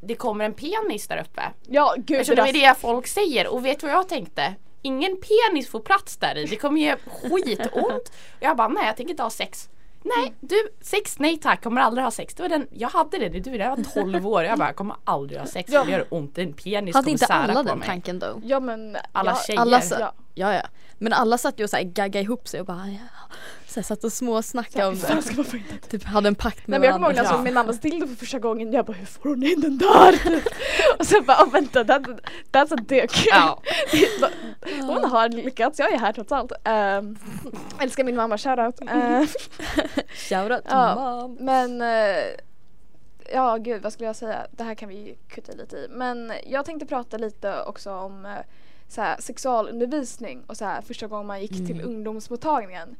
det 0.00 0.14
kommer 0.14 0.44
en 0.44 0.54
penis 0.54 1.08
där 1.08 1.18
uppe. 1.20 1.42
Ja 1.68 1.94
gud 1.98 2.20
Eftersom 2.20 2.44
det 2.44 2.52
det 2.52 2.64
är 2.64 2.68
det 2.68 2.80
folk 2.80 3.06
säger 3.06 3.46
och 3.48 3.64
vet 3.66 3.80
du 3.80 3.86
vad 3.86 3.96
jag 3.96 4.08
tänkte? 4.08 4.54
Ingen 4.82 5.16
penis 5.16 5.68
får 5.70 5.80
plats 5.80 6.16
där 6.16 6.38
i, 6.38 6.44
det 6.44 6.56
kommer 6.56 6.80
ge 6.80 6.96
skitont. 6.96 7.72
Och 7.82 8.08
jag 8.40 8.56
bara 8.56 8.68
nej 8.68 8.86
jag 8.86 8.96
tänker 8.96 9.10
inte 9.10 9.22
ha 9.22 9.30
sex. 9.30 9.68
Nej 10.02 10.34
du, 10.40 10.68
sex 10.80 11.18
nej 11.18 11.36
tack, 11.36 11.62
kommer 11.62 11.80
aldrig 11.80 12.04
ha 12.04 12.10
sex. 12.10 12.34
Det 12.34 12.42
var 12.42 12.48
den, 12.48 12.66
jag 12.70 12.88
hade 12.88 13.18
det, 13.18 13.28
det, 13.28 13.40
du, 13.40 13.56
jag 13.56 13.76
var 13.76 13.84
12 13.94 14.26
år. 14.26 14.44
Jag 14.44 14.58
bara 14.58 14.68
jag 14.68 14.76
kommer 14.76 14.96
aldrig 15.04 15.40
ha 15.40 15.46
sex, 15.46 15.72
Ja. 15.72 15.84
det 15.84 15.90
gör 15.90 16.06
ont. 16.10 16.38
En 16.38 16.52
penis 16.52 16.94
Hade 16.94 17.04
kommer 17.04 17.12
inte 17.12 17.26
alla 17.26 17.62
den 17.62 17.78
mig. 17.78 17.88
tanken 17.88 18.18
då? 18.18 18.40
ja 18.44 18.60
men 18.60 18.96
Alla 19.12 19.30
ja, 19.30 19.36
tjejer. 19.46 19.60
Alla 19.60 19.82
Ja. 19.90 20.12
ja. 20.34 20.54
ja 20.54 20.62
Men 20.98 21.12
alla 21.12 21.38
satt 21.38 21.60
ju 21.60 21.64
och 21.64 21.70
så 21.70 21.76
här 21.76 21.82
gaggade 21.84 22.24
ihop 22.24 22.48
sig 22.48 22.60
och 22.60 22.66
bara 22.66 22.86
ja. 22.88 23.34
Så 23.70 23.80
här, 23.80 23.82
satt 23.82 24.04
och 24.04 24.12
småsnackade 24.12 24.86
om 24.86 24.94
det. 24.94 25.22
ska 25.22 25.34
man 25.36 25.44
få 25.44 25.56
in 25.56 25.62
det? 25.80 25.88
Typ 25.88 26.04
hade 26.04 26.28
en 26.28 26.34
pakt 26.34 26.56
Nej 26.56 26.64
med 26.66 26.80
men 26.80 26.86
jag 26.86 26.94
kommer 26.94 27.06
ihåg 27.08 27.14
när 27.16 27.22
jag 27.24 27.32
Ja. 27.32 27.36
såg 27.36 27.44
min 27.44 27.54
mammas 27.54 27.80
dildo 27.80 28.06
för 28.06 28.14
första 28.14 28.38
gången, 28.38 28.72
jag 28.72 28.86
bara 28.86 28.92
hur 28.92 29.06
får 29.06 29.28
hon 29.28 29.42
in 29.42 29.60
den 29.60 29.78
där? 29.78 30.42
och 30.98 31.06
sen 31.06 31.24
bara 31.24 31.44
oh, 31.44 31.50
vänta 31.52 31.84
that, 31.84 32.02
that's 32.52 32.74
a 32.74 32.78
dick. 32.88 33.26
Ja. 33.26 33.60
hon 34.80 35.04
har 35.10 35.28
lyckats, 35.28 35.78
jag 35.78 35.92
är 35.92 35.98
här 35.98 36.12
trots 36.12 36.32
allt. 36.32 36.52
Um, 36.52 37.18
älskar 37.80 38.04
min 38.04 38.16
mamma, 38.16 38.38
shoutout. 38.38 38.80
Uh, 38.82 38.88
Shoutout 40.14 40.64
to 40.64 40.70
Ja. 40.70 40.94
mom. 40.94 41.36
Men 41.40 41.82
eh, 41.82 42.24
ja 43.32 43.56
gud 43.56 43.82
vad 43.82 43.92
skulle 43.92 44.06
jag 44.06 44.16
säga? 44.16 44.46
Det 44.50 44.64
här 44.64 44.74
kan 44.74 44.88
vi 44.88 45.18
kutta 45.28 45.52
lite 45.52 45.76
i. 45.76 45.86
Men 45.90 46.32
jag 46.46 46.64
tänkte 46.64 46.86
prata 46.86 47.16
lite 47.16 47.62
också 47.62 47.92
om 47.92 48.26
eh, 48.26 48.32
så 48.88 49.00
här, 49.00 49.16
sexualundervisning 49.20 50.42
och 50.46 50.56
så 50.56 50.64
här, 50.64 50.82
första 50.82 51.06
gången 51.06 51.26
man 51.26 51.40
gick 51.40 51.50
till 51.66 51.70
Mm. 51.80 51.86
ungdomsmottagningen. 51.86 52.96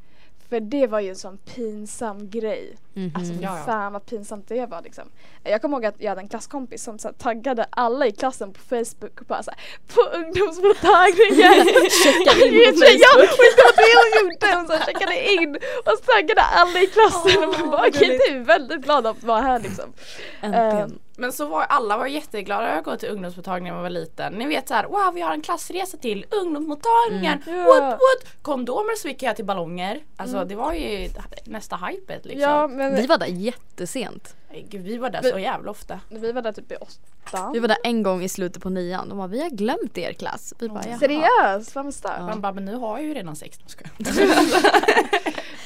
För 0.50 0.60
det 0.60 0.86
var 0.86 1.00
ju 1.00 1.08
en 1.08 1.16
sån 1.16 1.38
pinsam 1.38 2.30
grej. 2.30 2.76
Mhm. 2.94 3.12
Alltså 3.14 3.32
fy 3.32 3.38
Ja, 3.42 3.58
ja. 3.58 3.64
fan 3.64 3.92
vad 3.92 4.06
pinsamt 4.06 4.48
det 4.48 4.66
var 4.66 4.82
liksom. 4.82 5.04
Jag 5.44 5.62
kommer 5.62 5.76
ihåg 5.76 5.86
att 5.86 5.94
jag 5.98 6.08
hade 6.08 6.20
en 6.20 6.28
klasskompis 6.28 6.82
som 6.82 6.98
så 6.98 7.08
här, 7.08 7.12
taggade 7.12 7.66
alla 7.70 8.06
i 8.06 8.12
klassen 8.12 8.52
på 8.52 8.60
Facebook 8.60 9.20
och 9.20 9.26
bara 9.26 9.42
såhär 9.42 9.60
På 9.94 10.00
ungdomsmottagningen! 10.18 11.66
Checka 12.04 12.46
in 12.46 12.74
på 12.74 12.84
Ja, 13.04 13.10
och 13.14 13.28
det 13.38 13.62
var 13.62 13.72
det 13.76 13.92
hon 14.00 14.30
gjorde! 14.30 14.56
Hon 14.56 14.66
så 14.66 14.72
här, 14.72 14.84
checkade 14.86 15.32
in 15.32 15.56
och 15.84 16.06
taggade 16.06 16.42
alla 16.42 16.80
i 16.80 16.86
klassen 16.86 17.42
och 17.44 17.60
man 17.60 17.70
bara 17.70 17.88
okej 17.88 18.18
du 18.28 18.36
är 18.36 18.44
väldigt 18.44 18.82
glad 18.82 19.06
att 19.06 19.22
vara 19.22 19.40
här 19.40 19.60
liksom. 19.60 19.92
Äntligen. 20.40 20.98
Men 21.20 21.32
så 21.32 21.46
var 21.46 21.62
alla 21.62 21.96
var 21.96 22.06
jätteglada 22.06 22.66
att 22.72 22.84
gå 22.84 22.96
till 22.96 23.08
ungdomsmottagningen 23.08 23.74
när 23.74 23.82
man 23.82 23.92
var 23.92 24.00
liten. 24.00 24.32
Ni 24.32 24.46
vet 24.46 24.68
så 24.68 24.74
här, 24.74 24.84
wow 24.86 25.14
vi 25.14 25.20
har 25.20 25.32
en 25.32 25.42
klassresa 25.42 25.96
till 25.96 26.26
ungdomsmottagningen. 26.30 27.42
Mm. 27.46 27.64
What 27.64 27.78
Ja. 27.78 27.90
what? 27.90 28.42
Kondomer 28.42 28.96
så 28.96 29.08
gick 29.08 29.22
jag 29.22 29.36
till 29.36 29.44
ballonger. 29.44 30.00
Alltså 30.16 30.44
det 30.44 30.54
var 30.54 30.72
ju 30.72 31.10
nästa 31.44 31.76
hypet 31.76 32.24
liksom. 32.24 32.50
Ja 32.50 32.66
men 32.68 32.96
Vi 32.96 33.06
var 33.06 33.18
där 33.18 33.26
jättesent. 33.26 34.36
Gud, 34.68 34.82
vi 34.82 34.96
var 34.96 35.10
där 35.10 35.22
Men- 35.22 35.30
så 35.32 35.38
jävla 35.38 35.70
ofta. 35.70 36.00
vi 36.08 36.32
var 36.32 36.42
där 36.42 36.52
typ 36.52 36.72
i 36.72 36.76
åttan. 36.76 37.52
Vi 37.52 37.58
var 37.58 37.68
där 37.68 37.78
en 37.84 38.02
gång 38.02 38.22
i 38.22 38.28
slutet 38.28 38.62
på 38.62 38.68
nian. 38.70 39.08
De 39.08 39.18
bara, 39.18 39.26
vi 39.28 39.42
har 39.42 39.50
glömt 39.50 39.98
er 39.98 40.12
klass. 40.12 40.54
Vi 40.58 40.68
bara, 40.68 40.82
jaha. 40.88 40.98
Seriöst? 40.98 41.74
Vad 41.74 41.94
starkt. 41.94 42.16
Ja. 42.18 42.26
Man 42.26 42.40
bara, 42.40 42.52
men 42.52 42.64
nu 42.64 42.74
har 42.74 42.98
jag 42.98 43.06
ju 43.06 43.14
redan 43.14 43.36
sex. 43.36 43.58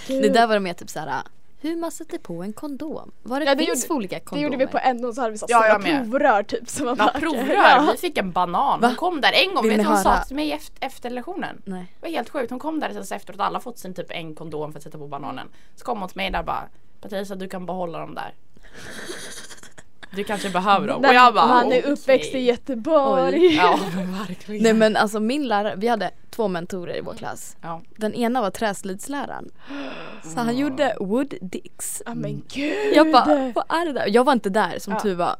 Det 0.07 0.29
där 0.29 0.47
var 0.47 0.55
det 0.55 0.61
mer 0.61 0.75
typ 0.75 0.91
såhär, 0.91 1.23
hur 1.69 1.77
man 1.77 1.91
sätter 1.91 2.19
på 2.19 2.43
en 2.43 2.53
kondom. 2.53 3.13
Vad 3.23 3.41
det, 3.41 3.45
Ja, 3.45 3.55
det 3.55 3.65
finns 3.65 3.79
gjorde- 3.79 3.87
för 3.87 3.95
olika 3.95 4.15
Det 4.15 4.21
kondomer. 4.21 4.45
gjorde 4.45 4.57
vi 4.57 4.67
på 4.67 4.79
NO 4.95 5.13
så 5.13 5.21
hade 5.21 5.33
vi 5.33 5.39
så 5.39 5.47
Ja, 5.49 5.79
med. 5.83 6.03
provrör 6.03 6.43
typ. 6.43 6.69
Som 6.69 6.87
man 6.87 6.97
Ja, 6.99 7.11
provrör. 7.21 7.55
Ja. 7.55 7.89
Vi 7.93 7.99
fick 7.99 8.19
en 8.19 8.33
banan. 8.33 8.81
Va? 8.81 8.87
Hon 8.87 8.97
kom 8.97 9.21
där 9.21 9.33
en 9.33 9.55
gång. 9.55 9.63
Vill 9.63 9.71
Vet 9.73 9.81
du 9.81 9.85
vad 9.89 9.97
hon 9.97 10.07
höra? 10.07 10.19
sa 10.21 10.25
till 10.25 10.37
mig 10.37 10.53
efter, 10.53 10.87
efter 10.87 11.11
lektionen? 11.11 11.63
Nej. 11.65 11.87
Det 12.01 12.07
var 12.07 12.13
helt 12.17 12.29
sjukt. 12.31 12.51
Hon 12.51 12.59
kom 12.59 12.81
där 12.81 12.91
sen 12.93 13.07
så 13.07 13.15
efteråt. 13.15 13.41
Alla 13.41 13.61
fått 13.61 13.79
sin 13.79 13.95
typ 13.95 14.11
en 14.11 14.35
kondom 14.35 14.73
för 14.73 14.79
att 14.79 14.83
sätta 14.83 14.99
på 14.99 15.07
bananen. 15.07 15.49
Så 15.77 15.85
kom 15.85 16.01
hon 16.01 16.09
till 16.09 16.17
mig 16.17 16.31
där 16.31 16.43
bara 16.43 16.65
Patricia 17.01 17.37
du 17.37 17.49
kan 17.49 17.67
behålla 17.67 17.99
dem 17.99 18.15
där. 18.15 18.35
Du 20.11 20.25
kanske 20.25 20.51
behöver 20.51 20.89
dem. 20.89 21.05
Och 21.05 21.15
jag 21.15 21.35
bara 21.35 21.47
man 21.47 21.73
är 21.73 21.79
okej. 21.81 21.93
uppväxt 21.93 22.35
i 22.35 22.39
Göteborg. 22.39 23.55
Ja 23.57 23.79
men 23.97 24.19
verkligen. 24.19 24.63
Nej 24.63 24.73
men 24.75 24.97
alltså 24.97 25.21
min 25.21 25.49
lärare, 25.49 25.75
vi 25.77 25.89
hade 25.89 26.11
mentorer 26.49 26.97
i 26.97 27.01
vår 27.01 27.15
klass. 27.15 27.57
Ja. 27.61 27.83
Den 27.97 28.15
ena 28.15 28.41
var 28.41 28.51
träslidsläraren. 28.51 29.51
Så 30.23 30.41
han 30.41 30.57
gjorde 30.57 30.97
wood 31.01 31.35
dicks. 31.41 32.03
Ja 32.07 32.15
men 32.15 32.43
gud. 32.49 32.93
Jag 32.97 33.13
bara, 33.13 33.53
vad 33.55 33.65
är 33.81 33.87
det 33.87 33.93
där? 33.93 34.07
Jag 34.09 34.25
var 34.25 34.33
inte 34.33 34.51
där 34.51 34.79
som 34.79 34.93
Ja. 34.93 35.01
tur 35.01 35.15
var. 35.15 35.37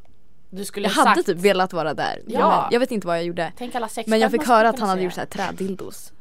Du 0.49 0.65
skulle 0.65 0.87
Jag 0.87 0.93
hade 0.93 1.15
sagt, 1.15 1.25
typ 1.27 1.37
velat 1.37 1.73
vara 1.73 1.93
där. 1.93 2.21
Ja. 2.27 2.67
Jag 2.71 2.79
vet 2.79 2.91
inte 2.91 3.07
vad 3.07 3.17
jag 3.17 3.25
gjorde. 3.25 3.51
Tänk 3.57 3.75
alla 3.75 3.87
sex 3.87 4.07
Men 4.07 4.19
jag 4.19 4.31
fick 4.31 4.47
höra 4.47 4.69
att 4.69 4.79
han 4.79 4.89
hade 4.89 5.01
gjort 5.01 5.13
så 5.13 5.19
här 5.19 5.27
trädildos. 5.27 6.11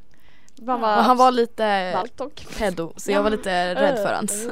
Man 0.63 0.83
Och 0.83 0.89
han 0.89 1.17
var 1.17 1.31
lite 1.33 1.91
Baltok. 1.95 2.47
pedo 2.59 2.93
så 2.97 3.11
jag 3.13 3.23
var 3.23 3.31
lite 3.31 3.75
rädd 3.75 3.97
för 3.97 4.15
hans. 4.15 4.47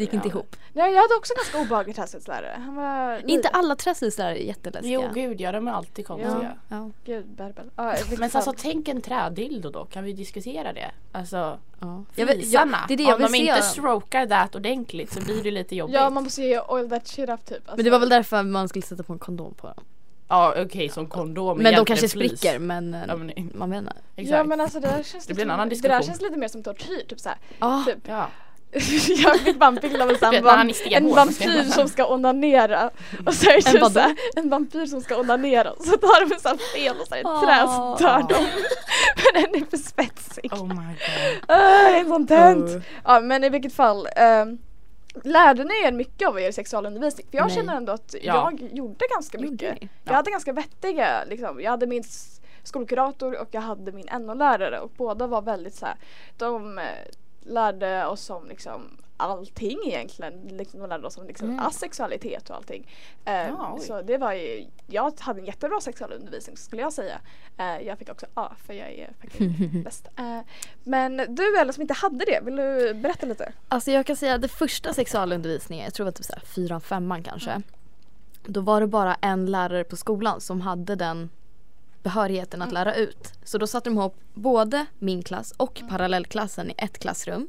Det 0.00 0.04
gick 0.04 0.14
inte 0.14 0.28
ihop. 0.28 0.56
Nej, 0.72 0.92
jag 0.94 1.02
hade 1.02 1.14
också 1.14 1.32
en 1.32 1.36
ganska 1.36 1.58
obehaglig 1.58 1.96
träslöjdslärare. 1.96 2.54
Han 2.56 2.74
var... 2.74 3.30
Inte 3.30 3.48
alla 3.48 3.76
träslöjdslärare 3.76 4.42
är 4.42 4.46
jätteläskiga. 4.46 4.92
Jo 4.92 5.10
gud 5.14 5.40
ja, 5.40 5.52
de 5.52 5.68
är 5.68 5.72
alltid 5.72 6.06
konstiga. 6.06 6.56
Ja. 6.68 6.90
Gud, 7.04 7.26
Berbel. 7.26 7.70
Ja, 7.76 7.94
i 7.94 7.98
vilket 7.98 8.18
Men 8.18 8.30
alltså 8.34 8.54
tänk 8.56 8.88
en 8.88 9.00
trädildo 9.02 9.70
då, 9.70 9.84
kan 9.84 10.04
vi 10.04 10.12
diskutera 10.12 10.72
det? 10.72 10.90
Alltså 11.12 11.58
Ja. 11.80 12.04
Jag 12.14 12.26
vill, 12.26 12.40
fisarna, 12.40 12.78
jag, 12.80 12.88
det 12.88 12.94
är 12.94 12.96
det 12.96 13.02
jag 13.02 13.14
om 13.14 13.22
vill 13.22 13.32
de 13.32 13.38
se. 13.38 13.44
inte 13.56 13.62
strokar 13.62 14.26
det 14.26 14.48
ordentligt 14.54 15.12
så 15.12 15.20
blir 15.20 15.42
det 15.42 15.50
lite 15.50 15.76
jobbigt. 15.76 15.94
Ja, 15.94 16.10
man 16.10 16.24
måste 16.24 16.42
ju 16.42 16.60
oil 16.60 16.90
that 16.90 17.06
shit 17.08 17.28
up 17.28 17.44
typ. 17.44 17.56
Alltså, 17.56 17.76
Men 17.76 17.84
det 17.84 17.90
var 17.90 17.98
väl 17.98 18.08
därför 18.08 18.42
man 18.42 18.68
skulle 18.68 18.82
sätta 18.82 19.02
på 19.02 19.12
en 19.12 19.18
kondom 19.18 19.54
på 19.54 19.66
dem. 19.66 19.84
Ja 20.28 20.54
okej 20.56 20.88
som 20.88 21.06
kondom 21.06 21.58
Men 21.58 21.74
de 21.74 21.84
kanske 21.84 22.08
flis. 22.08 22.30
spricker 22.40 22.58
men, 22.58 22.94
eh, 22.94 23.00
Ja, 23.08 23.16
men, 23.16 23.26
nej, 23.26 23.46
man 23.54 23.70
vet 23.70 23.78
inte. 23.78 23.92
exakt. 24.16 24.36
Ja 24.36 24.44
men 24.44 24.60
alltså 24.60 24.80
det 24.80 24.88
där 24.88 25.02
känns 25.02 25.26
Det 25.26 25.34
blir 25.34 25.42
en 25.42 25.48
lite- 25.48 25.54
annan 25.54 25.68
Det 25.68 25.74
där 25.74 25.80
diskussion. 25.82 26.02
känns 26.02 26.20
lite 26.22 26.36
mer 26.38 26.48
som 26.48 26.62
tortyr 26.62 27.04
typ 27.08 27.20
såhär. 27.20 27.38
Ah, 27.58 27.84
Typ. 27.84 27.98
ja. 28.08 28.26
jag 29.08 29.40
fick 29.40 29.58
bara 29.58 29.66
en 29.68 29.74
bild 29.74 30.02
av 30.02 30.10
en, 30.10 30.18
sån 30.18 30.34
här 30.34 30.42
vamp- 30.42 30.82
en 30.90 31.08
så 31.08 31.14
vampyr 31.14 31.62
ska 31.62 31.72
som 31.72 31.88
ska 31.88 32.06
onanera. 32.14 32.90
Och 33.26 33.34
så 33.34 33.50
är 33.50 33.52
det 33.52 33.66
En 33.66 33.72
typ 33.72 33.80
vadå? 33.82 33.92
såhär, 33.94 34.14
en 34.36 34.50
vampyr 34.50 34.86
som 34.86 35.00
ska 35.00 35.16
onanera. 35.20 35.72
Så 35.78 35.96
tar 35.96 36.24
de 36.28 36.34
en 36.34 36.40
sån 36.40 36.50
här 36.50 36.74
fel 36.78 36.96
och 37.00 37.06
så 37.08 37.14
är 37.14 37.22
det 37.24 37.30
ett 37.30 37.40
trä 37.40 37.66
så 37.66 37.82
Ah. 37.82 37.96
dör 37.98 38.28
de. 38.28 38.34
Men 39.34 39.42
den 39.52 39.62
är 39.62 39.70
för 39.70 39.76
spetsig. 39.76 40.52
Oh 40.52 40.66
my 40.66 40.74
god. 40.74 41.44
Ah, 41.48 41.58
det 41.58 41.98
är 41.98 42.04
sån 42.04 42.26
tönt. 42.26 42.70
Oh. 42.70 42.80
Ja 43.04 43.20
men 43.20 43.44
i 43.44 43.48
vilket 43.48 43.72
fall. 43.72 44.08
ehm, 44.16 44.58
lärde 45.24 45.64
ni 45.64 45.74
er 45.84 45.92
mycket 45.92 46.28
av 46.28 46.40
er 46.40 46.52
sexualundervisning? 46.52 47.26
För 47.30 47.36
jag 47.38 47.46
Nej. 47.46 47.56
känner 47.56 47.76
ändå 47.76 47.92
att 47.92 48.14
Ja. 48.22 48.34
jag 48.60 48.68
gjorde 48.72 49.04
ganska 49.14 49.38
mycket. 49.38 49.80
ni? 49.82 49.88
Jag 50.04 50.12
hade 50.14 50.30
ganska 50.30 50.52
vettiga, 50.52 51.24
liksom. 51.28 51.60
jag 51.60 51.70
hade 51.70 51.86
min 51.86 52.04
skolkurator 52.64 53.40
och 53.40 53.48
jag 53.50 53.60
hade 53.60 53.92
min 53.92 54.06
NO-lärare 54.20 54.78
och 54.80 54.90
båda 54.96 55.26
var 55.26 55.42
väldigt 55.42 55.74
så 55.74 55.86
här. 55.86 55.94
de 56.38 56.80
lärde 57.42 58.06
oss 58.06 58.30
om 58.30 58.48
liksom 58.48 58.96
allting 59.16 59.78
egentligen. 59.86 60.32
Liksom, 60.48 60.80
de 60.80 60.88
lärde 60.88 61.06
oss 61.06 61.18
om 61.18 61.26
liksom, 61.26 61.48
Mm. 61.48 61.60
asexualitet 61.66 62.50
och 62.50 62.56
allting. 62.56 62.88
Ja, 63.24 63.72
oj. 63.74 63.80
så 63.86 64.02
det 64.02 64.16
var 64.18 64.32
ju, 64.32 64.66
jag 64.86 65.12
hade 65.20 65.40
en 65.40 65.46
jättebra 65.46 65.80
sexualundervisning 65.80 66.56
skulle 66.56 66.82
jag 66.82 66.92
säga. 66.92 67.20
Eh, 67.58 67.78
jag 67.86 67.98
fick 67.98 68.10
också 68.10 68.26
A 68.34 68.52
för 68.66 68.72
jag 68.74 68.88
är 68.92 69.10
faktiskt 69.20 69.44
bäst. 69.84 70.08
Eh, 70.18 70.38
men 70.84 71.16
du 71.28 71.58
eller 71.60 71.72
som 71.72 71.82
inte 71.82 71.94
hade 71.94 72.24
det, 72.24 72.40
vill 72.44 72.56
du 72.56 72.94
berätta 72.94 73.26
lite? 73.26 73.52
Alltså 73.68 73.90
jag 73.90 74.06
kan 74.06 74.16
säga 74.16 74.34
att 74.34 74.42
det 74.42 74.48
första 74.48 74.92
sexualundervisningen, 74.94 75.84
jag 75.84 75.94
tror 75.94 76.04
det 76.04 76.08
var 76.10 76.12
typ 76.12 76.26
såhär 76.26 76.42
fyran, 76.44 76.80
femman 76.80 77.22
kanske. 77.22 77.62
Då 78.44 78.60
var 78.60 78.80
det 78.80 78.86
bara 78.86 79.14
en 79.14 79.46
lärare 79.46 79.84
på 79.84 79.96
skolan 79.96 80.40
som 80.40 80.60
hade 80.60 80.94
den 80.94 81.30
behörigheten 82.02 82.62
att 82.62 82.72
lära 82.72 82.94
ut. 82.94 83.32
Så 83.44 83.58
då 83.58 83.66
satte 83.66 83.90
de 83.90 83.98
ihop 83.98 84.16
både 84.34 84.86
min 84.98 85.22
klass 85.22 85.54
och 85.56 85.82
parallellklassen 85.88 86.70
i 86.70 86.74
ett 86.78 86.98
klassrum. 86.98 87.48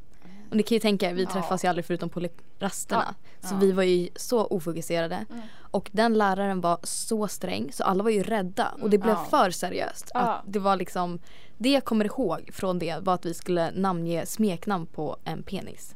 Och 0.50 0.58
ni 0.58 0.64
kan 0.64 0.76
ju 0.76 0.80
tänka 0.80 1.10
er, 1.10 1.14
vi 1.14 1.26
träffas 1.26 1.64
ju 1.64 1.68
aldrig 1.68 1.86
förutom 1.86 2.10
på 2.10 2.28
rasterna. 2.60 3.16
Så 3.42 3.54
Ja. 3.54 3.58
vi 3.60 3.72
var 3.72 3.84
ju 3.84 4.10
så 4.16 4.46
ofokuserade. 4.46 5.26
Och 5.72 5.90
den 5.94 6.14
läraren 6.18 6.62
var 6.62 6.80
så 6.84 7.28
sträng 7.28 7.72
så 7.72 7.84
alla 7.84 8.04
var 8.04 8.10
ju 8.10 8.24
rädda 8.24 8.68
och 8.82 8.90
det 8.90 8.98
blev 8.98 9.14
Ja. 9.16 9.26
för 9.30 9.52
seriöst. 9.52 10.12
Att 10.14 10.42
det 10.46 10.60
var 10.60 10.76
liksom, 10.76 11.20
det 11.58 11.70
jag 11.72 11.86
kommer 11.86 12.06
ihåg 12.06 12.50
från 12.54 12.80
det 12.80 12.96
var 13.02 13.14
att 13.14 13.26
vi 13.26 13.34
skulle 13.34 13.72
namnge 13.72 14.26
smeknamn 14.26 14.86
på 14.86 15.18
en 15.24 15.44
penis. 15.44 15.96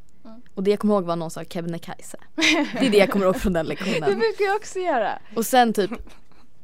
Och 0.53 0.63
det 0.63 0.71
jag 0.71 0.79
kommer 0.79 0.93
ihåg 0.93 1.03
var 1.05 1.15
någon 1.15 1.31
sa 1.31 1.43
Kebnekaise. 1.43 2.17
Det 2.79 2.85
är 2.87 2.89
det 2.91 2.97
jag 2.97 3.11
kommer 3.11 3.25
ihåg 3.25 3.35
från 3.41 3.53
den 3.53 3.65
Det 3.65 3.69
lektionen. 3.69 4.19
brukar 4.19 4.45
jag 4.45 4.55
också 4.55 4.79
göra. 4.79 5.19
Och 5.35 5.45
sen 5.45 5.73
typ 5.73 5.91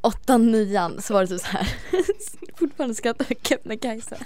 åttan, 0.02 0.52
nian 0.52 1.02
så 1.02 1.14
var 1.14 1.22
det 1.22 1.28
typ 1.28 1.42
så 1.42 1.48
här. 1.48 1.76
Fortfarande 2.56 2.96
skrattar 2.96 3.26
jag 3.30 3.38
Kebnekaise. 3.42 4.18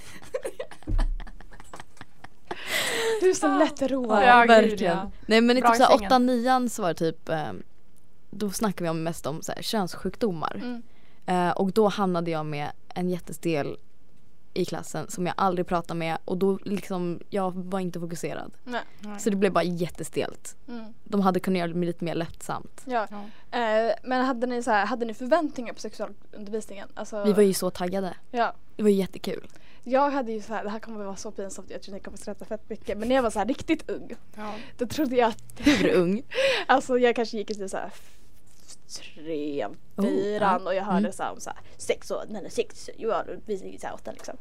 Du 3.22 3.30
är 3.30 3.34
så 3.34 3.58
lättroad. 3.58 4.24
Ja, 4.24 4.46
verkligen. 4.48 4.98
ja. 4.98 5.12
Nej 5.26 5.42
men 5.42 5.58
i 5.58 5.62
Bra 5.62 5.70
typ 5.70 5.78
såhär 5.78 6.06
åttan, 6.06 6.26
nian 6.26 6.70
så 6.70 6.82
var 6.82 6.90
det 6.90 6.96
typ 6.96 7.30
eh, 7.30 7.52
Då 8.30 8.52
snackade 8.52 8.84
vi 8.84 8.90
om 8.90 9.04
mest 9.04 9.26
om 9.26 9.42
så 9.42 9.52
här, 9.52 9.62
könssjukdomar. 9.62 10.56
Mm. 10.56 10.84
Eh, 11.26 11.52
och 11.52 11.72
då 11.72 11.88
hamnade 11.88 12.32
jag 12.32 12.46
med 12.46 12.72
en 12.88 13.10
jättestel 13.10 13.78
i 14.56 14.66
klassen 14.66 15.08
som 15.10 15.26
jag 15.26 15.34
aldrig 15.38 15.68
pratade 15.68 15.98
med 15.98 16.18
och 16.26 16.38
då 16.38 16.60
liksom 16.64 17.20
jag 17.30 17.52
var 17.56 17.80
inte 17.80 18.00
fokuserad. 18.00 18.52
Nej. 18.64 18.82
Så 19.20 19.30
det 19.30 19.36
blev 19.36 19.52
bara 19.52 19.64
jättestelt. 19.64 20.56
Mm. 20.68 20.94
De 21.04 21.22
hade 21.22 21.40
kunnat 21.40 21.60
göra 21.60 21.68
det 21.74 21.86
lite 21.86 22.06
mer 22.06 22.16
lättsamt. 22.16 22.82
Ja. 22.86 23.08
Ja. 23.12 23.60
Eh, 23.60 23.94
men 24.04 24.26
hade 24.26 24.48
ni, 24.48 24.64
så 24.64 24.72
här, 24.72 24.86
hade 24.86 25.06
ni 25.06 25.14
förväntningar 25.14 25.74
på 25.74 25.80
sexualundervisningen? 25.80 26.88
Alltså, 26.94 27.24
Vi 27.24 27.34
var 27.34 27.44
ju 27.44 27.54
så 27.54 27.70
taggade. 27.70 28.14
ja. 28.32 28.54
Det 28.76 28.84
var 28.84 28.90
jättekul. 28.90 29.48
Jag 29.84 30.10
hade 30.10 30.32
ju 30.32 30.42
så 30.42 30.54
här, 30.54 30.64
det 30.64 30.70
här 30.70 30.80
kommer 30.80 31.00
att 31.00 31.06
vara 31.06 31.16
så 31.16 31.32
pinsamt, 31.32 31.70
jag 31.70 31.82
tror 31.82 31.94
ni 31.94 32.00
kommer 32.00 32.18
skratta 32.18 32.46
fett 32.46 32.70
mycket. 32.70 32.98
Men 32.98 33.08
när 33.10 33.16
jag 33.16 33.24
var 33.24 33.30
så 33.30 33.40
här 33.40 33.46
riktigt 33.46 33.90
ung, 33.90 34.12
Ja. 34.36 34.54
då 34.78 34.88
trodde 34.88 35.16
jag 35.16 35.30
att, 35.30 35.44
Hur 35.58 35.94
ung? 35.94 36.22
alltså 36.68 36.98
jag 36.98 37.16
kanske 37.16 37.38
gick 37.38 37.52
i 37.52 37.54
typ 37.56 37.70
så 37.70 37.78
här 37.78 37.92
f- 38.88 39.16
trean, 39.16 39.78
Oh, 39.96 40.04
fyran 40.06 40.62
ja. 40.64 40.70
och 40.70 40.76
jag 40.76 40.84
hörde 40.84 40.98
Mm. 41.00 41.12
så 41.14 41.24
om 41.30 41.40
så 41.40 41.50
här, 41.50 41.60
sex 41.78 42.12
och 42.12 42.24
nej, 42.30 42.42
nej, 42.42 42.52
sex, 42.52 42.90
Johan 42.98 43.42
vi 43.46 43.54
gick 43.54 43.82
så 43.82 43.88
här 43.88 43.94
åtta 43.94 44.12
liksom. 44.12 44.38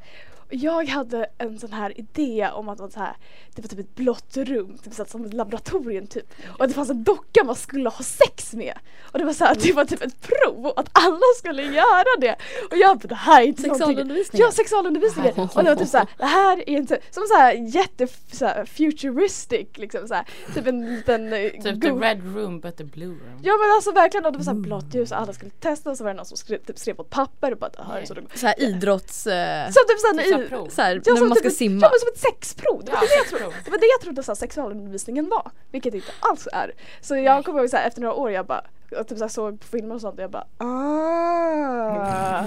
Jag 0.56 0.88
hade 0.88 1.26
en 1.38 1.58
sån 1.58 1.72
här 1.72 1.98
idé 1.98 2.50
om 2.54 2.68
att 2.68 2.76
det 2.76 2.82
var, 2.82 2.90
så 2.90 3.00
här, 3.00 3.16
det 3.54 3.62
var 3.62 3.68
typ 3.68 3.78
ett 3.78 3.94
blått 3.94 4.36
rum, 4.36 4.78
typ 4.84 4.94
så 4.94 5.02
här, 5.02 5.10
som 5.10 5.24
ett 5.24 5.34
laboratorium 5.34 6.06
typ. 6.06 6.34
Och 6.58 6.68
det 6.68 6.74
fanns 6.74 6.90
en 6.90 7.04
docka 7.04 7.44
man 7.44 7.56
skulle 7.56 7.88
ha 7.88 8.04
sex 8.04 8.52
med. 8.52 8.78
Och 9.12 9.18
det 9.18 9.24
var 9.24 9.32
så 9.32 9.44
här, 9.44 9.56
det 9.62 9.72
var 9.72 9.84
typ 9.84 10.02
ett 10.02 10.20
prov 10.20 10.66
att 10.76 10.88
alla 10.92 11.20
skulle 11.38 11.62
göra 11.62 12.20
det. 12.20 12.36
Och 12.70 12.76
jag 12.76 12.98
bara 12.98 13.08
det 13.08 13.14
här 13.14 13.42
är 13.42 13.46
inte 13.46 13.62
någonting. 13.62 13.86
Sexualundervisningen? 13.86 14.46
Ja 14.46 14.52
sexualundervisningen. 14.52 15.34
Och 15.54 15.64
det 15.64 15.70
var 15.70 15.76
typ 15.76 15.88
såhär, 15.88 16.08
det 16.18 16.24
här 16.24 16.58
är 16.58 16.68
inte, 16.68 16.98
som 17.10 17.24
såhär 17.28 17.52
jätte 17.52 18.06
såhär, 18.32 18.64
futuristic 18.64 19.68
liksom 19.74 20.08
såhär. 20.08 20.26
Typ 20.54 20.66
en 20.66 20.96
liten 20.96 21.32
eh, 21.32 21.50
Typ 21.50 21.80
the 21.82 21.90
red 21.90 22.34
room 22.34 22.60
but 22.60 22.76
the 22.76 22.84
blue 22.84 23.08
room. 23.08 23.40
Ja 23.42 23.52
men 23.56 23.70
alltså 23.76 23.92
verkligen 23.92 24.26
och 24.26 24.32
det 24.32 24.38
var 24.38 24.44
såhär 24.44 24.58
blått 24.58 24.94
ljus 24.94 25.12
och 25.12 25.20
alla 25.20 25.32
skulle 25.32 25.50
testa 25.50 25.90
och 25.90 25.96
så 25.96 26.04
var 26.04 26.10
det 26.10 26.16
någon 26.16 26.26
som 26.26 26.36
skrev, 26.36 26.58
typ, 26.58 26.78
skrev 26.78 26.94
på 26.94 27.02
ett 27.02 27.10
papper 27.10 27.52
och 27.52 27.58
bara 27.58 27.70
det 27.70 27.84
här 27.84 28.00
är 28.00 28.06
så 28.06 28.14
Så 28.34 28.46
här 28.46 28.62
idrotts... 28.62 29.26
Eh, 29.26 29.70
såhär, 29.70 29.88
Typ 29.88 30.00
så 30.00 30.06
här 30.06 30.43
så 30.70 30.82
här, 30.82 30.94
Ja, 31.04 31.12
när 31.12 31.16
som 31.16 31.28
man 31.28 31.36
typ 31.36 31.38
ska 31.38 31.48
ett- 31.48 31.54
simma. 31.56 31.78
Ja 31.82 31.88
men 31.90 32.00
som 32.00 32.08
ett 32.14 32.18
sexprov. 32.18 32.84
Det 32.84 32.92
var 32.92 32.98
Ja, 33.02 33.08
det 33.08 33.14
jag 33.16 33.26
trodde, 33.26 33.56
det, 33.64 33.70
var 33.70 33.78
det 33.78 33.86
jag 33.86 34.00
trodde 34.00 34.22
så 34.22 34.30
här, 34.32 34.36
sexualundervisningen 34.36 35.28
var. 35.28 35.50
Vilket 35.72 35.92
det 35.92 35.98
inte 35.98 36.12
alls 36.20 36.48
är. 36.52 36.72
Så 37.00 37.16
jag 37.16 37.44
kommer 37.44 37.60
ihåg 37.60 37.70
så 37.70 37.76
här, 37.76 37.86
efter 37.86 38.00
några 38.00 38.14
år 38.14 38.30
jag 38.30 38.46
bara 38.46 38.62
jag 38.90 39.08
typ 39.08 39.18
så 39.18 39.24
här, 39.24 39.28
såg 39.28 39.60
på 39.60 39.66
filmer 39.66 39.94
och 39.94 40.00
sånt 40.00 40.14
och 40.18 40.22
jag 40.22 40.30
bara 40.30 40.46
ah. 40.58 42.42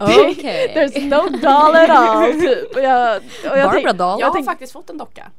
Det- 0.06 0.30
Okej. 0.30 0.72
There's 0.76 1.04
no 1.08 1.28
doll 1.38 1.76
at 1.76 1.90
all 1.90 2.32
typ. 2.32 2.76
Och 2.76 2.82
jag, 2.82 3.16
och 3.16 3.22
jag 3.44 3.52
Barbara 3.52 3.72
tänkte, 3.72 3.92
doll? 3.92 4.20
Jag 4.20 4.30
har 4.30 4.42
faktiskt 4.42 4.72
fått 4.72 4.90
en 4.90 4.98
docka. 4.98 5.30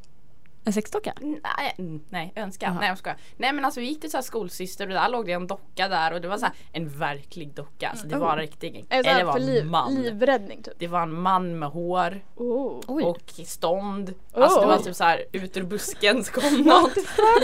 En 0.65 0.73
sexdocka? 0.73 1.13
Nej, 1.21 1.75
mm, 1.77 2.01
nej 2.09 2.33
önska. 2.35 2.65
Jaha. 2.65 2.77
Nej 2.79 2.89
jag 2.89 2.97
skojar. 2.97 3.17
Nej 3.37 3.53
men 3.53 3.65
alltså 3.65 3.79
vi 3.79 3.85
gick 3.85 4.01
till 4.01 4.11
så 4.11 4.17
här 4.17 4.21
skolsyster 4.21 4.87
och 4.87 4.93
där 4.93 5.09
låg 5.09 5.25
det 5.25 5.31
en 5.31 5.47
docka 5.47 5.87
där 5.87 6.13
och 6.13 6.21
det 6.21 6.27
var 6.27 6.37
så 6.37 6.45
här 6.45 6.55
en 6.71 6.89
verklig 6.99 7.53
docka. 7.53 7.89
Alltså 7.89 8.07
det 8.07 8.17
var 8.17 8.31
en 8.31 8.37
riktig. 8.39 8.85
det 8.89 9.03
så 9.03 9.09
Eller 9.09 9.19
det 9.19 9.25
var 9.25 9.35
en 9.39 9.45
liv, 9.45 9.65
man. 9.65 9.95
livräddning 9.95 10.63
typ? 10.63 10.73
Det 10.79 10.87
var 10.87 11.01
en 11.01 11.21
man 11.21 11.59
med 11.59 11.69
hår 11.69 12.21
Oh. 12.35 13.05
Och 13.07 13.31
stånd. 13.45 14.13
Alltså 14.33 14.59
det 14.59 14.65
Oh. 14.65 14.69
var 14.69 14.77
typ 14.77 14.95
så 14.95 15.03
här 15.03 15.23
ut 15.31 15.57
ur 15.57 15.63
busken 15.63 16.23
så 16.23 16.31
kom 16.31 16.57
någon. 16.61 16.89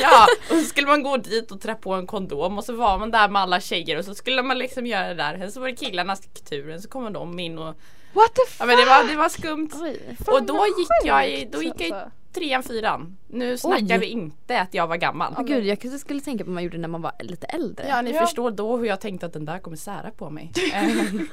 Ja 0.02 0.28
och 0.50 0.56
så 0.58 0.64
skulle 0.64 0.88
man 0.88 1.04
gå 1.04 1.18
dit 1.18 1.52
och 1.52 1.62
trä 1.62 1.76
på 1.76 1.94
en 1.94 2.08
kondom 2.08 2.58
och 2.58 2.64
så 2.66 2.74
var 2.74 2.98
man 2.98 3.12
där 3.12 3.30
med 3.30 3.42
alla 3.42 3.60
tjejer 3.60 3.98
och 3.98 4.06
så 4.06 4.16
skulle 4.16 4.44
man 4.44 4.58
liksom 4.58 4.86
göra 4.86 5.08
det 5.08 5.14
där. 5.14 5.38
Sen 5.38 5.52
så 5.52 5.60
var 5.60 5.68
det 5.68 5.76
killarnas 5.76 6.22
turen 6.50 6.82
så 6.82 6.90
kom 6.90 7.14
de 7.14 7.40
in 7.40 7.58
och 7.60 7.76
What 8.14 8.34
the 8.36 8.42
fuck? 8.52 8.60
ja 8.60 8.66
men 8.66 8.78
det 8.78 8.86
var, 8.86 9.04
det 9.04 9.16
var 9.16 9.30
skumt. 9.30 9.70
Oj. 9.82 10.16
Och 10.28 10.44
då 10.44 10.66
gick 10.78 10.88
jag 11.06 11.52
då 11.52 11.64
gick 11.64 11.74
jag 11.82 11.90
i 11.90 11.92
alltså. 11.94 12.12
Trean, 12.39 12.63
fyran. 12.63 13.17
Nu 13.27 13.58
snackar 13.58 13.96
Oj. 13.96 13.98
vi 14.00 14.05
inte 14.05 14.62
att 14.62 14.74
jag 14.74 14.88
var 14.88 14.98
gammal. 14.98 15.34
Men 15.38 15.46
gud, 15.46 15.65
jag 15.65 15.79
kanske 15.79 16.00
skulle 16.00 16.22
tänka 16.22 16.43
på 16.43 16.50
vad 16.50 16.53
man 16.53 16.63
gjorde 16.63 16.77
när 16.77 16.88
man 16.88 17.01
var 17.01 17.12
lite 17.19 17.48
äldre. 17.48 17.86
Ja 17.88 18.01
ni 18.01 18.12
Ja. 18.12 18.22
förstår 18.25 18.51
då 18.51 18.77
hur 18.77 18.86
jag 18.86 19.00
tänkte 19.01 19.25
att 19.25 19.34
den 19.34 19.46
där 19.46 19.60
kommer 19.60 19.77
sära 19.77 20.12
på 20.12 20.29
mig. 20.29 20.51
Ehm, 20.74 21.27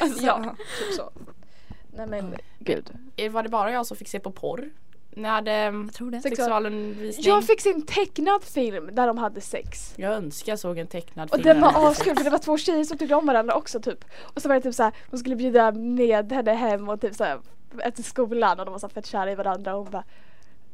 alltså, 0.00 0.24
Ja, 0.26 0.54
typ 0.78 0.94
så. 0.96 1.10
Nej 1.96 2.06
men 2.06 2.34
gud. 2.58 2.90
eh, 3.16 3.32
Var 3.32 3.42
det 3.42 3.48
bara 3.48 3.72
jag 3.72 3.86
som 3.86 3.96
fick 3.96 4.08
se 4.08 4.18
på 4.20 4.30
porr? 4.30 4.70
Ni 5.10 5.28
hade 5.28 5.52
ehm, 5.52 5.90
Jag 5.98 6.22
sexualundervisning? 6.22 7.26
Jag 7.26 7.44
fick 7.44 7.60
se 7.60 7.70
en 7.70 7.82
tecknad 7.82 8.44
film 8.44 8.90
där 8.92 9.06
de 9.06 9.18
hade 9.18 9.40
sex. 9.40 9.94
Jag 9.96 10.12
önskar 10.12 10.52
jag 10.52 10.58
såg 10.58 10.78
en 10.78 10.86
tecknad 10.86 11.30
Och 11.30 11.36
film. 11.36 11.44
den 11.48 11.60
var 11.60 11.90
askul 11.90 12.16
för 12.16 12.24
det 12.24 12.30
var 12.30 12.38
två 12.38 12.58
tjejer 12.58 12.84
som 12.84 12.98
tyckte 12.98 13.14
om 13.14 13.26
varandra 13.26 13.54
också 13.54 13.80
typ. 13.80 14.04
Och 14.22 14.42
så 14.42 14.48
var 14.48 14.54
det 14.54 14.60
typ 14.60 14.74
såhär, 14.74 14.92
hon 15.10 15.20
skulle 15.20 15.36
bjuda 15.36 15.72
med 15.72 16.32
henne 16.32 16.52
hem 16.52 16.88
och 16.88 17.00
typ 17.00 17.14
såhär 17.14 17.38
efter 17.82 18.02
skolan 18.02 18.58
och 18.60 18.64
de 18.66 18.72
var 18.72 18.78
så 18.78 18.88
fett 18.88 19.06
kära 19.06 19.32
i 19.32 19.34
varandra 19.34 19.74
och 19.76 19.82
hon 19.82 19.90
bara 19.90 20.04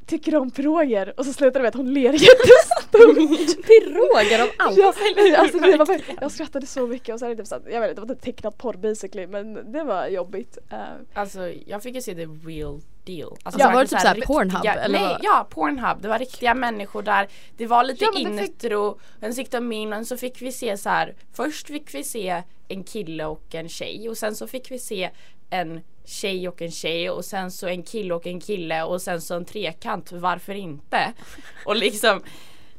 Tycker 0.06 0.32
du 0.32 0.38
om 0.38 0.50
piroger? 0.50 1.14
Och 1.16 1.26
så 1.26 1.32
slutade 1.32 1.58
det 1.58 1.62
med 1.62 1.68
att 1.68 1.74
hon 1.74 1.94
ler 1.94 2.12
jättestort. 2.12 3.16
Piroger 3.66 4.42
av 4.42 4.48
allt! 4.58 4.76
Ja, 4.78 4.94
alltså 5.38 5.58
det 5.58 5.76
var, 5.76 6.00
jag 6.20 6.30
skrattade 6.32 6.66
så 6.66 6.86
mycket 6.86 7.12
och 7.14 7.18
så 7.20 7.26
är 7.26 7.30
det 7.30 7.36
typ 7.36 7.46
så 7.46 7.54
att, 7.54 7.62
jag 7.72 7.80
vet 7.80 7.90
inte, 7.90 8.00
det 8.00 8.06
var 8.06 8.14
inte 8.14 8.24
tecknat 8.24 8.58
porr 8.58 8.74
basically 8.74 9.26
men 9.26 9.72
det 9.72 9.84
var 9.84 10.06
jobbigt. 10.06 10.58
Eh, 10.70 10.78
Alltså 11.14 11.52
jag 11.66 11.82
fick 11.82 11.94
ju 11.94 12.00
se 12.00 12.14
the 12.14 12.24
real 12.26 12.80
deal. 13.04 13.36
Alltså, 13.42 13.60
Ja, 13.60 13.70
var 13.70 13.80
det 13.82 13.88
typ 13.88 14.00
så 14.00 14.06
här 14.08 14.14
såhär 14.14 14.26
Pornhub, 14.26 14.54
riktiga- 14.64 14.74
eller 14.84 15.00
Nej, 15.00 15.16
ja 15.22 15.46
Pornhub. 15.50 16.02
Det 16.02 16.08
var 16.08 16.18
riktiga 16.18 16.54
människor 16.54 17.02
där. 17.02 17.28
Det 17.56 17.66
var 17.66 17.84
lite 17.84 18.04
Ja, 18.04 18.10
det 18.10 18.16
fick- 18.42 19.02
en 19.20 19.34
sikt 19.34 19.54
om 19.54 19.68
min 19.68 19.92
och 19.92 20.06
så 20.06 20.16
fick 20.16 20.42
vi 20.42 20.52
se 20.52 20.76
så 20.76 20.88
här. 20.88 21.14
Först 21.32 21.66
fick 21.66 21.94
vi 21.94 22.04
se 22.04 22.42
en 22.68 22.84
kille 22.84 23.24
och 23.24 23.54
en 23.54 23.68
tjej 23.68 24.08
och 24.08 24.18
sen 24.18 24.36
så 24.36 24.46
fick 24.46 24.70
vi 24.70 24.78
se 24.78 25.10
en 25.50 25.80
tjej 26.04 26.48
och 26.48 26.62
en 26.62 26.70
tjej 26.70 27.10
och 27.10 27.24
sen 27.24 27.50
så 27.50 27.68
en 27.68 27.82
kille 27.82 28.14
och 28.14 28.26
en 28.26 28.40
kille 28.40 28.82
och 28.82 29.02
sen 29.02 29.20
så 29.20 29.34
en 29.34 29.44
trekant. 29.44 30.12
Varför 30.12 30.54
inte? 30.54 31.12
Och 31.66 31.76
liksom 31.76 32.22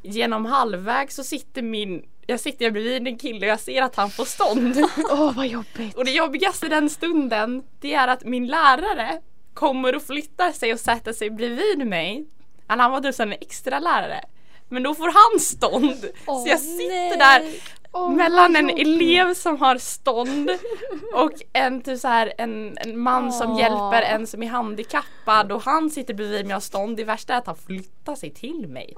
genom 0.02 0.46
halvväg 0.46 1.12
så 1.12 1.24
sitter 1.24 1.62
min 1.62 2.06
jag 2.28 2.40
sitter 2.40 2.72
bredvid 2.72 3.08
en 3.08 3.18
kille 3.18 3.46
och 3.46 3.52
jag 3.52 3.60
ser 3.60 3.82
att 3.82 3.96
han 3.96 4.10
får 4.10 4.26
stånd. 4.26 4.78
Åh 5.12 5.36
vad 5.36 5.48
jobbigt. 5.48 5.96
Och 5.96 6.06
det 6.06 6.12
jobbigaste 6.12 6.68
den 6.68 6.90
stunden 6.90 7.64
det 7.80 7.94
är 7.94 8.08
att 8.08 8.24
min 8.24 8.48
lärare 8.48 9.22
kommer 9.54 9.96
och 9.96 10.02
flyttar 10.02 10.52
sig 10.52 10.74
och 10.74 10.80
sätter 10.80 11.14
sig 11.14 11.30
bredvid 11.30 11.88
mig. 11.88 12.26
Han 12.68 12.92
var 12.92 13.02
typ 13.02 13.20
en 13.20 13.32
extra 13.32 13.80
lärare. 13.80 14.22
Men 14.70 14.84
då 14.84 14.96
får 14.96 15.12
han 15.14 15.40
stånd. 15.40 16.10
så 16.26 16.46
jag 16.48 16.60
sitter 16.60 17.18
där 17.18 17.42
Åh, 17.96 18.12
mellan 18.12 18.56
en 18.56 18.70
elev 18.70 19.34
som 19.34 19.58
har 19.58 19.78
stånd 19.78 20.52
och 21.14 21.32
en, 21.54 21.82
typ 21.82 22.00
så 22.00 22.08
här, 22.08 22.34
en, 22.38 22.78
en 22.78 23.00
man 23.00 23.32
som 23.32 23.52
Åh. 23.52 23.60
hjälper 23.60 24.02
en 24.02 24.28
som 24.28 24.44
är 24.44 24.48
handikappad 24.48 25.52
och 25.52 25.62
han 25.62 25.90
sitter 25.90 26.14
bredvid 26.14 26.46
mig 26.46 26.52
och 26.52 26.56
har 26.56 26.60
stånd. 26.60 26.98
Det 26.98 27.04
värsta 27.04 27.34
är 27.34 27.38
att 27.38 27.48
han 27.48 27.56
flyttar 27.56 28.16
sig 28.16 28.34
till 28.34 28.68
mig. 28.68 28.94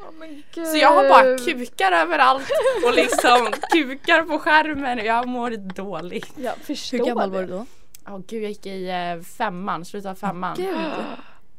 Gud. 0.53 0.67
Så 0.67 0.77
jag 0.77 0.93
har 0.93 1.09
bara 1.09 1.37
kukar 1.37 1.91
överallt 1.91 2.49
och 2.85 2.93
liksom 2.93 3.47
kukar 3.71 4.23
på 4.23 4.39
skärmen 4.39 4.99
och 4.99 5.05
jag 5.05 5.27
mår 5.27 5.51
dåligt. 5.73 6.33
Jag 6.35 6.57
förstår 6.57 6.97
Hur 6.97 7.05
gammal 7.05 7.31
var 7.31 7.41
du 7.41 7.47
då? 7.47 7.65
Åh 8.07 8.19
gud 8.27 8.43
jag 8.43 8.49
gick 8.49 8.65
i 8.65 8.89
eh, 8.89 9.23
femman, 9.37 9.85
slutet 9.85 10.11
av 10.11 10.15
femman. 10.15 10.55
Gud. 10.57 10.75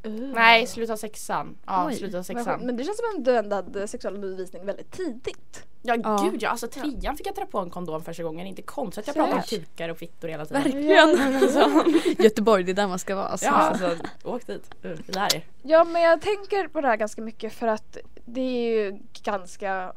Uh. 0.07 0.33
Nej, 0.33 0.67
slutet 0.67 0.93
av 0.93 0.97
sexan. 0.97 1.57
Ja, 1.65 1.87
Oj. 1.87 2.09
Men, 2.11 2.23
sexan. 2.23 2.59
men 2.61 2.77
det 2.77 2.83
känns 2.83 2.97
som 2.97 3.19
att 3.19 3.25
du 3.25 3.37
ändå 3.37 3.55
hade 3.55 3.87
sexualundervisning 3.87 4.65
väldigt 4.65 4.91
tidigt. 4.91 5.63
Ja, 5.81 5.95
Ja. 6.03 6.29
gud 6.31 6.41
ja, 6.43 6.49
alltså 6.49 6.67
trean 6.67 7.17
fick 7.17 7.27
jag 7.27 7.35
dra 7.35 7.45
på 7.45 7.59
en 7.59 7.69
kondom 7.69 8.03
första 8.03 8.23
gången. 8.23 8.47
Inte 8.47 8.61
konstigt 8.61 9.09
att 9.09 9.15
jag 9.15 9.25
pratar 9.25 9.37
om 9.37 9.43
kukar 9.43 9.89
och 9.89 9.97
fittor 9.97 10.27
hela 10.27 10.45
tiden. 10.45 10.63
Verkligen. 10.63 11.35
Alltså, 11.35 11.83
Göteborg, 12.23 12.63
det 12.63 12.71
är 12.71 12.73
där 12.73 12.87
man 12.87 12.99
ska 12.99 13.15
vara. 13.15 13.27
Alltså. 13.27 13.45
ja, 13.45 13.51
alltså, 13.51 13.95
åk 14.23 14.47
dit. 14.47 14.75
Uh, 14.85 14.91
Lär 15.07 15.35
er. 15.35 15.45
Ja 15.61 15.83
men 15.83 16.01
jag 16.01 16.21
tänker 16.21 16.67
på 16.67 16.81
det 16.81 16.87
här 16.87 16.95
ganska 16.97 17.21
mycket 17.21 17.53
för 17.53 17.67
att 17.67 17.97
det 18.25 18.41
är 18.41 18.71
ju 18.71 18.99
ganska 19.23 19.93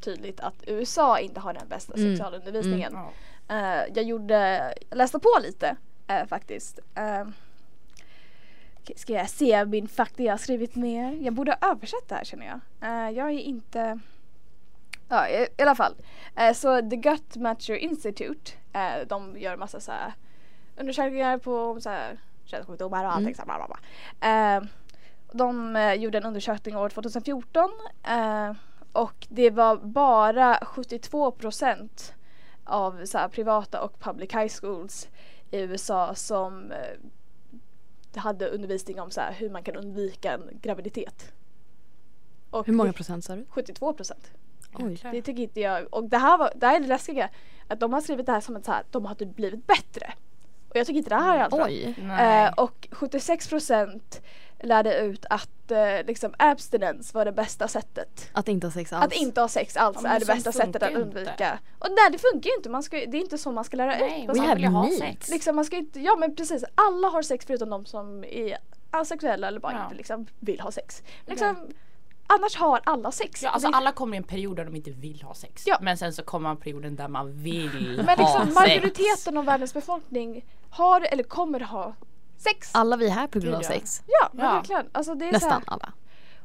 tydligt 0.00 0.40
att 0.40 0.54
USA 0.66 1.18
inte 1.18 1.40
har 1.40 1.52
den 1.54 1.68
bästa 1.68 1.94
Mm. 1.94 2.16
sexualundervisningen. 2.16 2.92
Ja. 2.92 3.12
Eh, 3.56 3.82
jag 3.94 4.04
gjorde, 4.04 4.58
jag 4.90 4.96
läste 4.96 5.18
på 5.18 5.38
lite 5.42 5.76
eh, 6.06 6.26
faktiskt. 6.26 6.78
Uh, 6.98 7.28
ska 8.96 9.12
jag 9.12 9.30
se 9.30 9.64
min 9.64 9.88
fakta 9.88 10.22
jag 10.22 10.32
har 10.32 10.38
skrivit 10.38 10.74
ner? 10.74 11.18
Jag 11.20 11.34
borde 11.34 11.56
ha 11.60 11.70
översatt 11.70 12.08
det 12.08 12.14
här 12.14 12.24
känner 12.24 12.46
jag. 12.46 12.60
Eh, 12.90 13.10
jag 13.16 13.26
är 13.26 13.38
inte 13.38 13.98
Ja 15.08 15.28
i, 15.28 15.46
i 15.58 15.62
alla 15.62 15.74
fall. 15.74 15.94
Eh, 16.36 16.52
så 16.52 16.90
The 16.90 16.96
Gut 16.96 17.36
Matcher 17.36 17.74
Institute 17.74 18.52
eh, 18.72 19.06
de 19.08 19.38
gör 19.38 19.56
massa 19.56 19.80
så 19.80 19.92
här 19.92 20.12
undersökningar 20.76 21.38
på 21.38 21.80
så 21.80 21.90
här 21.90 22.18
könssjukdomar 22.44 23.04
och 23.04 23.10
allting 23.12 23.22
Mm. 23.24 23.34
så 23.34 23.42
här, 23.42 24.68
de 25.32 25.76
gjorde 25.98 26.18
en 26.18 26.24
undersökning 26.24 26.76
år 26.76 26.88
2014 26.88 27.70
eh, 28.08 28.52
och 28.92 29.26
det 29.28 29.50
var 29.50 29.76
bara 29.76 30.58
72 30.62 31.30
procent 31.30 32.14
av 32.64 33.04
så 33.04 33.18
här, 33.18 33.28
privata 33.28 33.82
och 33.82 34.00
public 34.00 34.34
high 34.34 34.48
schools 34.60 35.08
i 35.50 35.60
USA 35.60 36.14
som 36.14 36.72
hade 38.16 38.48
undervisning 38.48 39.00
om 39.00 39.10
så 39.10 39.20
här, 39.20 39.32
hur 39.32 39.50
man 39.50 39.62
kan 39.62 39.76
undvika 39.76 40.32
en 40.32 40.58
graviditet. 40.62 41.32
Och 42.50 42.66
Hur 42.66 42.72
många 42.72 42.92
procent 42.92 43.24
sa 43.24 43.36
du? 43.36 43.44
72 43.48 43.92
procent. 43.92 44.30
Oj. 44.74 45.00
Det 45.02 45.22
tycker 45.22 45.42
inte 45.42 45.60
jag. 45.60 45.94
Och 45.94 46.04
det 46.04 46.18
här, 46.18 46.38
var, 46.38 46.52
det 46.56 46.66
här 46.66 46.76
är 46.76 46.80
det 46.80 46.86
läskiga. 46.86 47.30
Att 47.68 47.80
de 47.80 47.92
har 47.92 48.00
skrivit 48.00 48.26
det 48.26 48.32
här 48.32 48.40
som 48.40 48.56
att 48.56 48.64
så 48.64 48.72
här, 48.72 48.82
de 48.90 49.04
har 49.04 49.14
typ 49.14 49.36
blivit 49.36 49.66
bättre. 49.66 50.12
Och 50.68 50.76
jag 50.76 50.86
tycker 50.86 50.98
inte 50.98 51.10
det 51.10 51.16
här 51.22 51.38
är 51.38 51.42
alls 51.42 51.54
bra. 51.54 51.68
Eh, 52.20 52.52
och 52.52 52.88
76 52.90 53.48
procent 53.48 54.22
lärde 54.62 54.96
ut 54.98 55.26
att 55.30 55.70
eh, 55.70 56.06
liksom 56.06 56.34
abstinence 56.38 57.14
var 57.14 57.24
det 57.24 57.32
bästa 57.32 57.68
sättet. 57.68 58.28
Att 58.32 58.48
inte 58.48 58.66
ha 58.66 58.72
sex 58.72 58.92
alls. 58.92 59.04
Att 59.04 59.12
inte 59.12 59.40
ha 59.40 59.48
sex 59.48 59.76
alls 59.76 59.98
Ja, 60.02 60.08
är 60.08 60.20
det 60.20 60.26
bästa 60.26 60.52
sättet 60.52 60.82
att 60.82 60.90
inte. 60.90 61.02
undvika. 61.02 61.58
Och 61.78 61.88
nej 61.90 62.08
det 62.12 62.18
funkar 62.18 62.50
ju 62.50 62.56
inte. 62.56 62.68
Man 62.70 62.82
ska, 62.82 62.96
det 62.96 63.16
är 63.16 63.20
inte 63.20 63.38
så 63.38 63.52
man 63.52 63.64
ska 63.64 63.76
lära 63.76 63.90
Nej, 63.98 64.20
ut. 64.30 64.36
man 64.36 64.58
ju 64.60 64.66
ha 64.66 64.90
sex. 64.98 65.28
liksom, 65.28 65.56
man 65.56 65.64
ska 65.64 65.76
inte, 65.76 66.00
ja 66.00 66.16
men 66.16 66.36
precis. 66.36 66.64
Alla 66.74 67.08
har 67.08 67.22
sex 67.22 67.44
förutom 67.46 67.70
de 67.70 67.86
som 67.86 68.24
är 68.24 68.58
asexuella 68.90 69.48
eller 69.48 69.60
bara 69.60 69.72
Ja. 69.72 69.84
inte 69.84 69.94
liksom 69.96 70.26
vill 70.40 70.60
ha 70.60 70.70
sex. 70.72 71.02
Liksom, 71.26 71.56
Annars 72.26 72.56
har 72.56 72.80
alla 72.84 73.12
sex. 73.12 73.42
Ja, 73.42 73.50
alltså 73.50 73.68
alla 73.72 73.92
kommer 73.92 74.14
i 74.14 74.18
en 74.18 74.24
period 74.24 74.56
där 74.56 74.64
de 74.64 74.76
inte 74.76 74.90
vill 74.90 75.22
ha 75.22 75.34
sex. 75.34 75.62
Ja. 75.66 75.78
Men 75.80 75.96
sen 75.98 76.12
så 76.12 76.22
kommer 76.22 76.48
man 76.48 76.56
perioden 76.56 76.96
där 76.96 77.08
man 77.08 77.32
vill 77.42 78.02
Men 78.06 78.18
liksom 78.18 78.24
ha 78.26 78.44
sex. 78.44 78.54
majoriteten 78.54 79.36
av 79.36 79.44
världens 79.44 79.74
befolkning 79.74 80.44
har 80.70 81.00
eller 81.00 81.22
kommer 81.24 81.60
ha 81.60 81.94
sex. 82.42 82.70
Alla 82.72 82.96
vi 82.96 83.06
är 83.06 83.10
här 83.10 83.26
på 83.26 83.38
grund 83.38 83.54
av 83.54 83.62
ja. 83.62 83.68
sex. 83.68 84.02
Ja, 84.06 84.30
Ja. 84.32 84.52
verkligen. 84.52 84.86
Alltså 84.92 85.14
det 85.14 85.24
är 85.28 85.38
så 85.38 85.46
här, 85.48 85.54
Nästan 85.58 85.62
alla. 85.66 85.92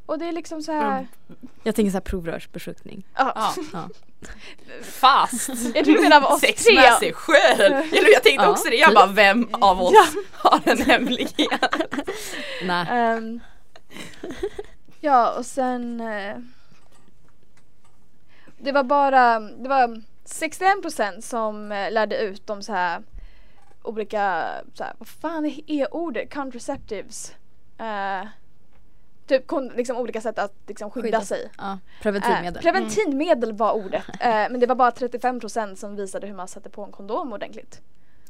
och 0.06 0.20
det 0.20 0.26
är 0.28 0.32
liksom 0.32 0.62
så 0.62 0.72
här. 0.72 1.08
Jag 1.64 1.76
tänker 1.76 1.92
så 1.92 1.96
här 1.96 2.02
provrörsbefruktning. 2.02 3.06
Ja. 3.16 3.32
Ja. 3.36 3.54
Ja. 3.74 3.90
Fast 4.84 5.46
tror 5.74 5.84
du 5.84 6.02
menar 6.02 6.18
av 6.18 6.24
oss 6.34 6.40
sex 6.42 6.64
tre. 6.64 6.76
med 6.76 6.94
sig 6.94 7.14
själv. 7.14 7.74
Eller 7.74 8.14
jag 8.14 8.24
tänkte 8.24 8.46
Ja, 8.46 8.50
också 8.50 8.70
det. 8.70 8.76
Jag 8.76 8.94
bara 8.94 9.08
vem 9.08 9.50
av 9.54 9.82
oss 9.82 9.94
har 10.34 10.62
en 10.66 10.78
hemlighet? 10.82 11.72
Nej. 12.64 12.88
Ehm, 12.90 13.40
ja 15.02 15.32
och 15.38 15.46
sen 15.46 16.02
eh, 16.02 16.38
Det 18.58 18.72
var 18.72 18.84
bara 18.84 19.40
Det 19.40 19.70
var 19.70 20.02
61% 20.26 21.22
som 21.22 21.72
eh, 21.72 21.92
lärde 21.92 22.18
ut 22.18 22.50
om 22.50 22.64
så 22.64 22.74
här 22.74 23.04
Olika 23.84 24.48
så 24.74 24.84
här, 24.84 24.94
Vad 24.98 25.08
fan 25.08 25.46
är 25.68 25.94
ordet? 25.96 26.34
Contraceptives 26.34 27.36
eh, 27.78 28.28
Typ 29.28 29.48
kon, 29.48 29.68
liksom 29.68 29.98
olika 29.98 30.22
sätt 30.22 30.40
att 30.40 30.54
liksom 30.68 30.92
skydda, 30.92 31.06
Skydda 31.08 31.22
sig 31.22 31.50
Ja, 31.58 31.72
Eh, 31.72 31.78
preventivmedel. 32.02 32.62
preventivmedel 32.63 33.54
var 33.54 33.72
ordet 33.74 34.04
eh, 34.20 34.30
men 34.30 34.60
det 34.60 34.66
var 34.66 34.76
bara 34.76 34.90
35% 34.92 35.76
som 35.76 35.96
visade 35.96 36.28
hur 36.28 36.34
man 36.34 36.48
satte 36.48 36.70
på 36.70 36.84
en 36.84 36.92
kondom 36.92 37.34
ordentligt 37.34 37.82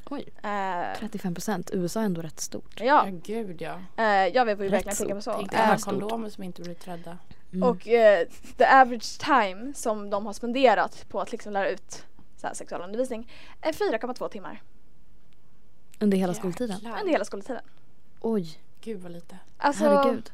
Oj. 0.09 0.29
eh, 0.43 0.97
35 0.99 1.33
procent. 1.33 1.69
USA 1.73 1.99
är 2.01 2.05
ändå 2.05 2.21
rätt 2.21 2.39
stort. 2.39 2.79
Ja 2.79 2.85
Ja, 2.85 3.05
gud 3.23 3.61
ja. 3.61 3.79
eh, 3.97 4.05
jag 4.27 4.45
vill 4.45 4.61
ju 4.61 4.69
verkligen 4.69 4.95
tänka 4.97 5.15
på 5.15 5.21
så. 5.21 5.33
Tänk 5.33 5.53
Eh, 5.53 5.67
alla 5.69 5.77
stort. 5.77 5.89
kondomer 5.93 6.29
som 6.29 6.43
inte 6.43 6.61
blir 6.61 6.73
trädda. 6.73 7.17
Mm. 7.53 7.69
Och 7.69 7.87
eh, 7.87 8.27
the 8.57 8.65
average 8.65 9.19
time 9.19 9.73
som 9.73 10.09
de 10.09 10.25
har 10.25 10.33
spenderat 10.33 11.05
på 11.09 11.19
att 11.21 11.31
liksom 11.31 11.53
lära 11.53 11.69
ut 11.69 12.03
så 12.37 12.47
här, 12.47 12.53
sexualundervisning 12.53 13.31
är 13.61 13.71
4,2 13.71 14.29
timmar 14.29 14.61
Under 15.99 16.17
hela 16.17 16.33
skoltiden. 16.33 16.75
Jäklar. 16.77 16.99
under 16.99 17.11
hela 17.11 17.25
skoltiden. 17.25 17.61
Oj. 18.19 18.59
Gud 18.81 19.01
vad 19.01 19.11
lite. 19.11 19.37
Alltså, 19.57 19.83
Herregud. 19.83 20.31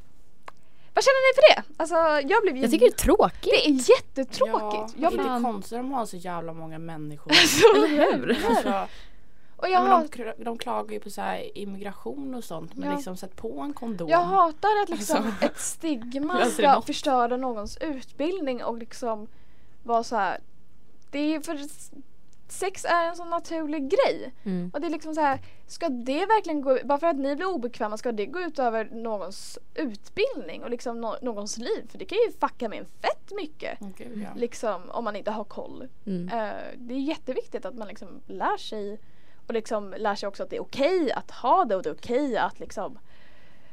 vad 0.93 1.03
känner 1.03 1.31
ni 1.31 1.35
för 1.35 1.55
det? 1.55 1.73
Alltså 1.77 1.95
jag 2.29 2.41
blev 2.41 2.55
ju... 2.55 2.61
Jag 2.61 2.71
tycker 2.71 2.85
det 2.85 2.91
är 2.93 2.97
tråkigt. 2.97 3.43
det 3.43 3.67
är 3.69 3.89
jättetråkigt. 3.89 4.95
Ja, 4.97 5.11
jag 5.11 5.11
det 5.11 5.23
är 5.29 5.41
konstigt 5.43 5.73
att 5.73 5.79
de 5.83 5.91
har 5.91 6.05
så 6.05 6.17
jävla 6.17 6.53
många 6.53 6.79
människor. 6.79 7.31
Alltså, 7.31 7.85
hur? 7.87 8.45
Alltså, 8.49 8.87
och 9.55 9.69
jag, 9.69 9.87
ja, 9.87 9.99
men 10.17 10.33
de, 10.37 10.43
de 10.43 10.57
klagar 10.57 10.93
ju 10.93 10.99
på 10.99 11.09
så 11.09 11.21
här 11.21 11.57
immigration 11.57 12.35
och 12.35 12.43
sånt 12.43 12.75
men 12.75 12.89
Ja. 12.89 12.95
liksom 12.95 13.17
sätt 13.17 13.35
på 13.35 13.59
en 13.61 13.73
kondom. 13.73 14.09
jag 14.09 14.19
hatar 14.23 14.69
att 14.83 14.89
liksom 14.89 15.25
Alltså. 15.25 15.45
ett 15.45 15.59
stigma 15.59 16.45
ska 16.45 16.81
förstöra 16.81 17.37
någons 17.37 17.77
utbildning 17.77 18.63
och 18.63 18.77
liksom 18.77 19.27
vara 19.83 20.03
så 20.03 20.15
här. 20.15 20.39
Det 21.11 21.19
är 21.35 21.39
för 21.41 21.59
sex 22.53 22.85
är 22.85 23.07
en 23.07 23.15
sån 23.15 23.29
naturlig 23.29 23.89
grej. 23.89 24.33
Mm. 24.43 24.71
Och 24.73 24.81
det 24.81 24.87
är 24.87 24.91
liksom 24.91 25.15
så 25.15 25.21
här, 25.21 25.39
ska 25.67 25.89
det 25.89 26.25
verkligen 26.25 26.61
gå 26.61 26.77
bara 26.83 26.97
för 26.97 27.07
att 27.07 27.15
ni 27.15 27.35
blir 27.35 27.47
obekväma, 27.47 27.97
ska 27.97 28.11
det 28.11 28.25
gå 28.25 28.39
ut 28.39 28.59
över 28.59 28.89
någons 28.91 29.59
utbildning 29.73 30.63
och 30.63 30.69
liksom 30.69 31.01
nå- 31.01 31.17
någons 31.21 31.57
liv? 31.57 31.87
För 31.89 31.97
det 31.97 32.05
kan 32.05 32.17
ju 32.17 32.31
fucka 32.31 32.69
med 32.69 32.79
en 32.79 32.85
fett 32.85 33.31
mycket. 33.35 33.77
Åh, 33.81 33.87
Gud, 33.97 34.21
ja. 34.23 34.29
Liksom 34.35 34.89
om 34.89 35.03
man 35.03 35.15
inte 35.15 35.31
har 35.31 35.43
koll. 35.43 35.87
Mm. 36.05 36.27
Eh, 36.27 36.53
det 36.77 36.93
är 36.93 36.99
jätteviktigt 36.99 37.65
att 37.65 37.75
man 37.75 37.87
liksom 37.87 38.21
lär 38.27 38.57
sig 38.57 38.99
och 39.47 39.53
liksom 39.53 39.95
lär 39.97 40.15
sig 40.15 40.27
också 40.27 40.43
att 40.43 40.49
det 40.49 40.55
är 40.55 40.61
okej 40.61 41.11
att 41.11 41.31
ha 41.31 41.65
det 41.65 41.75
och 41.75 41.83
det 41.83 41.89
är 41.89 41.93
okej 41.93 42.37
att 42.37 42.59
liksom 42.59 42.99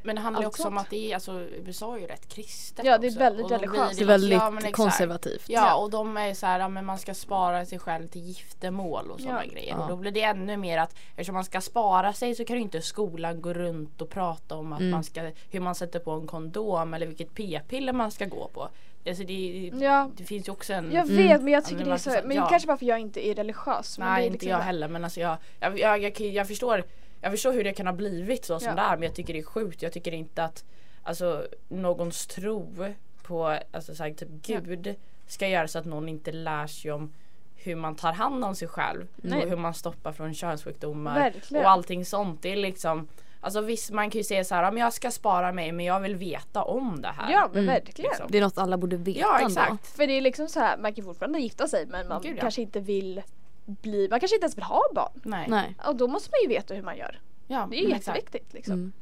Men 0.02 0.16
det 0.16 0.22
handlar 0.22 0.40
ju 0.40 0.46
Allt 0.46 0.54
också 0.54 0.68
om 0.68 0.74
sånt. 0.74 0.80
att 0.86 0.90
det 0.90 1.10
är, 1.10 1.14
alltså 1.14 1.32
USA 1.40 1.96
är 1.96 2.00
ju 2.00 2.06
rätt 2.06 2.28
kristet 2.28 2.84
Ja, 2.84 2.98
det 2.98 3.06
är 3.06 3.08
också. 3.08 3.18
väldigt 3.18 3.46
blir 3.46 3.58
religiöst. 3.58 3.98
Det 3.98 4.04
är 4.04 4.06
väldigt 4.06 4.32
ja, 4.32 4.52
konservativt. 4.72 5.44
Ja 5.48 5.74
och 5.76 5.90
de 5.90 6.16
är 6.16 6.34
så 6.34 6.46
här, 6.46 6.60
ja, 6.60 6.68
men 6.68 6.84
man 6.86 6.98
ska 6.98 7.14
spara 7.14 7.66
sig 7.66 7.78
själv 7.78 8.06
till 8.08 8.22
giftermål 8.22 9.10
och 9.10 9.20
sådana 9.20 9.44
Ja. 9.44 9.50
grejer. 9.52 9.74
Ja. 9.76 9.82
Och 9.82 9.88
då 9.88 9.96
blir 9.96 10.10
det 10.12 10.22
ännu 10.22 10.56
mer 10.56 10.78
att 10.78 10.94
eftersom 11.10 11.34
man 11.34 11.44
ska 11.44 11.60
spara 11.60 12.12
sig 12.12 12.34
så 12.34 12.44
kan 12.44 12.56
ju 12.56 12.62
inte 12.62 12.82
skolan 12.82 13.40
gå 13.42 13.52
runt 13.52 14.02
och 14.02 14.10
prata 14.10 14.56
om 14.56 14.72
att 14.72 14.80
Mm. 14.80 14.90
man 14.90 15.04
ska, 15.04 15.30
hur 15.50 15.60
man 15.60 15.74
sätter 15.74 15.98
på 15.98 16.10
en 16.10 16.26
kondom 16.26 16.94
eller 16.94 17.06
vilket 17.06 17.34
p-piller 17.34 17.92
man 17.92 18.10
ska 18.10 18.24
gå 18.26 18.48
på. 18.54 18.68
Alltså 19.08 19.24
det, 19.24 19.70
Ja. 19.80 20.10
det 20.16 20.24
finns 20.24 20.48
ju 20.48 20.52
också 20.52 20.72
en 20.72 20.92
Jag 20.92 21.04
Mm. 21.10 21.16
vet 21.16 21.42
men 21.42 21.52
jag 21.52 21.62
Ja, 21.62 21.64
tycker 21.64 21.76
men 21.76 21.88
det 21.88 21.94
är 21.94 22.20
så, 22.20 22.28
men 22.28 22.36
ja. 22.36 22.46
kanske 22.48 22.66
bara 22.66 22.76
för 22.76 22.86
jag 22.86 22.98
inte 23.00 23.26
är 23.28 23.34
religiös. 23.34 23.98
men 23.98 24.06
det 24.08 24.12
Nej 24.12 24.22
är 24.22 24.26
inte 24.26 24.32
liksom 24.32 24.50
jag 24.50 24.58
bara- 24.58 24.64
heller 24.64 24.88
men 24.88 25.04
alltså 25.04 25.20
jag, 25.20 25.36
jag, 25.60 25.78
jag, 25.78 25.98
jag, 26.02 26.20
jag 26.20 26.48
förstår 26.48 26.84
jag 27.20 27.33
förstår 27.33 27.52
hur 27.52 27.64
det 27.64 27.72
kan 27.72 27.87
ha 27.87 27.92
blivit 27.94 28.44
så 28.44 28.59
som 28.61 28.68
Ja. 28.68 28.74
det 28.74 28.80
är 28.80 28.96
men 28.96 29.02
jag 29.02 29.14
tycker 29.14 29.33
det 29.33 29.38
är 29.38 29.44
sjukt. 29.44 29.83
Jag 29.83 29.92
tycker 29.92 30.12
inte 30.14 30.44
att 30.44 30.64
alltså, 31.02 31.46
någons 31.68 32.26
tro 32.26 32.74
på 33.22 33.59
alltså, 33.72 33.94
så 33.94 34.02
här, 34.02 34.11
typ 34.11 34.28
Gud 34.28 34.94
ska 35.26 35.48
göra 35.48 35.68
så 35.68 35.78
att 35.78 35.85
någon 35.85 36.09
inte 36.09 36.33
lär 36.33 36.66
sig 36.66 36.92
om 36.92 37.12
hur 37.56 37.74
man 37.76 37.96
tar 37.96 38.12
hand 38.12 38.44
om 38.44 38.54
sig 38.54 38.68
själv 38.68 39.06
Nej. 39.16 39.42
och 39.42 39.48
hur 39.48 39.56
man 39.56 39.74
stoppar 39.74 40.12
från 40.12 40.35
könssjukdomar 40.35 41.14
Verkligen. 41.18 41.64
och 41.64 41.70
allting 41.70 42.04
sånt. 42.04 42.42
Det 42.42 42.52
är 42.52 42.56
liksom 42.56 43.09
Alltså 43.42 43.61
visst 43.61 43.90
man 43.90 44.11
kan 44.11 44.18
ju 44.18 44.24
säga 44.24 44.44
så 44.44 44.54
här, 44.54 44.62
ja, 44.62 44.70
men 44.70 44.83
jag 44.83 44.92
ska 44.92 45.11
spara 45.11 45.52
mig 45.52 45.72
men 45.72 45.87
jag 45.87 46.00
vill 46.00 46.16
veta 46.16 46.62
om 46.62 47.02
det 47.02 47.09
här. 47.09 47.33
Ja 47.33 47.48
men 47.52 47.62
Mm. 47.62 47.74
verkligen. 47.74 48.09
Liksom. 48.11 48.26
Det 48.30 48.38
är 48.38 48.42
något 48.42 48.59
alla 48.59 48.76
borde 48.78 48.96
veta 48.96 49.20
Ja 49.20 49.38
ändå. 49.38 49.46
exakt. 49.61 49.87
För 49.96 50.06
det 50.06 50.12
är 50.12 50.20
liksom 50.20 50.48
så 50.48 50.61
här, 50.61 50.76
man 50.78 50.94
kan 50.94 51.04
fortfarande 51.04 51.38
gifta 51.40 51.68
sig 51.68 51.87
men 51.87 52.09
man 52.09 52.22
Gud, 52.22 52.37
ja. 52.37 52.40
kanske 52.40 52.62
inte 52.62 52.80
vill 52.80 53.22
bli, 53.64 54.09
man 54.11 54.20
kanske 54.20 54.37
inte 54.37 54.44
ens 54.44 54.57
vill 54.57 54.64
ha 54.64 54.83
barn. 54.94 55.20
Nej. 55.23 55.46
Nej. 55.49 55.77
Och 55.87 55.96
då 55.96 56.09
måste 56.09 56.31
man 56.31 56.51
ju 56.51 56.57
veta 56.57 56.75
hur 56.75 56.83
man 56.83 56.96
gör. 56.96 57.20
Ja, 57.46 57.66
Det 57.70 57.77
är 57.77 57.83
ju 57.83 57.88
jätteviktigt 57.88 58.53
liksom. 58.53 58.75
Mm. 58.75 58.92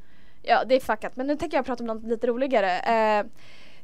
Ja 0.41 0.63
det 0.63 0.75
är 0.75 0.79
fuckat 0.79 1.15
men 1.15 1.27
nu 1.27 1.35
tänker 1.35 1.57
jag 1.57 1.65
prata 1.65 1.83
om 1.83 1.87
något 1.87 2.03
lite 2.03 2.27
roligare. 2.27 2.79
Eh, 2.79 3.25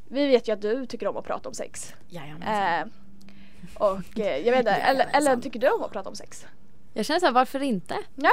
vi 0.07 0.27
vet 0.27 0.47
ju 0.47 0.53
att 0.53 0.61
du 0.61 0.85
tycker 0.85 1.07
om 1.07 1.17
att 1.17 1.25
prata 1.25 1.49
om 1.49 1.55
sex. 1.55 1.93
Jajamensan. 2.07 2.53
Eh, 2.53 2.87
och 3.73 4.19
eh, 4.19 4.37
jag 4.37 4.51
vet 4.51 4.59
inte, 4.59 4.71
eller, 4.91 5.07
eller 5.13 5.37
tycker 5.37 5.59
du 5.59 5.69
om 5.69 5.83
att 5.83 5.91
prata 5.91 6.09
om 6.09 6.15
sex? 6.15 6.45
Jag 6.93 7.05
känner 7.05 7.19
såhär, 7.19 7.33
varför 7.33 7.63
inte? 7.63 7.95
Ja. 8.15 8.31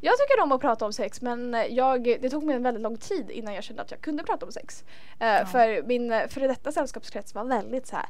Jag 0.00 0.14
tycker 0.18 0.42
om 0.42 0.52
att 0.52 0.60
prata 0.60 0.84
om 0.84 0.92
sex 0.92 1.20
men 1.22 1.56
jag, 1.70 2.04
det 2.04 2.30
tog 2.30 2.42
mig 2.44 2.56
en 2.56 2.62
väldigt 2.62 2.82
lång 2.82 2.96
tid 2.96 3.30
innan 3.30 3.54
jag 3.54 3.64
kände 3.64 3.82
att 3.82 3.90
jag 3.90 4.00
kunde 4.00 4.22
prata 4.22 4.46
om 4.46 4.52
sex. 4.52 4.84
Eh, 5.18 5.46
För 5.46 5.82
min 5.82 6.28
före 6.28 6.46
detta 6.48 6.72
sällskapskrets 6.72 7.34
var 7.34 7.44
väldigt 7.44 7.86
så 7.86 7.96
här. 7.96 8.06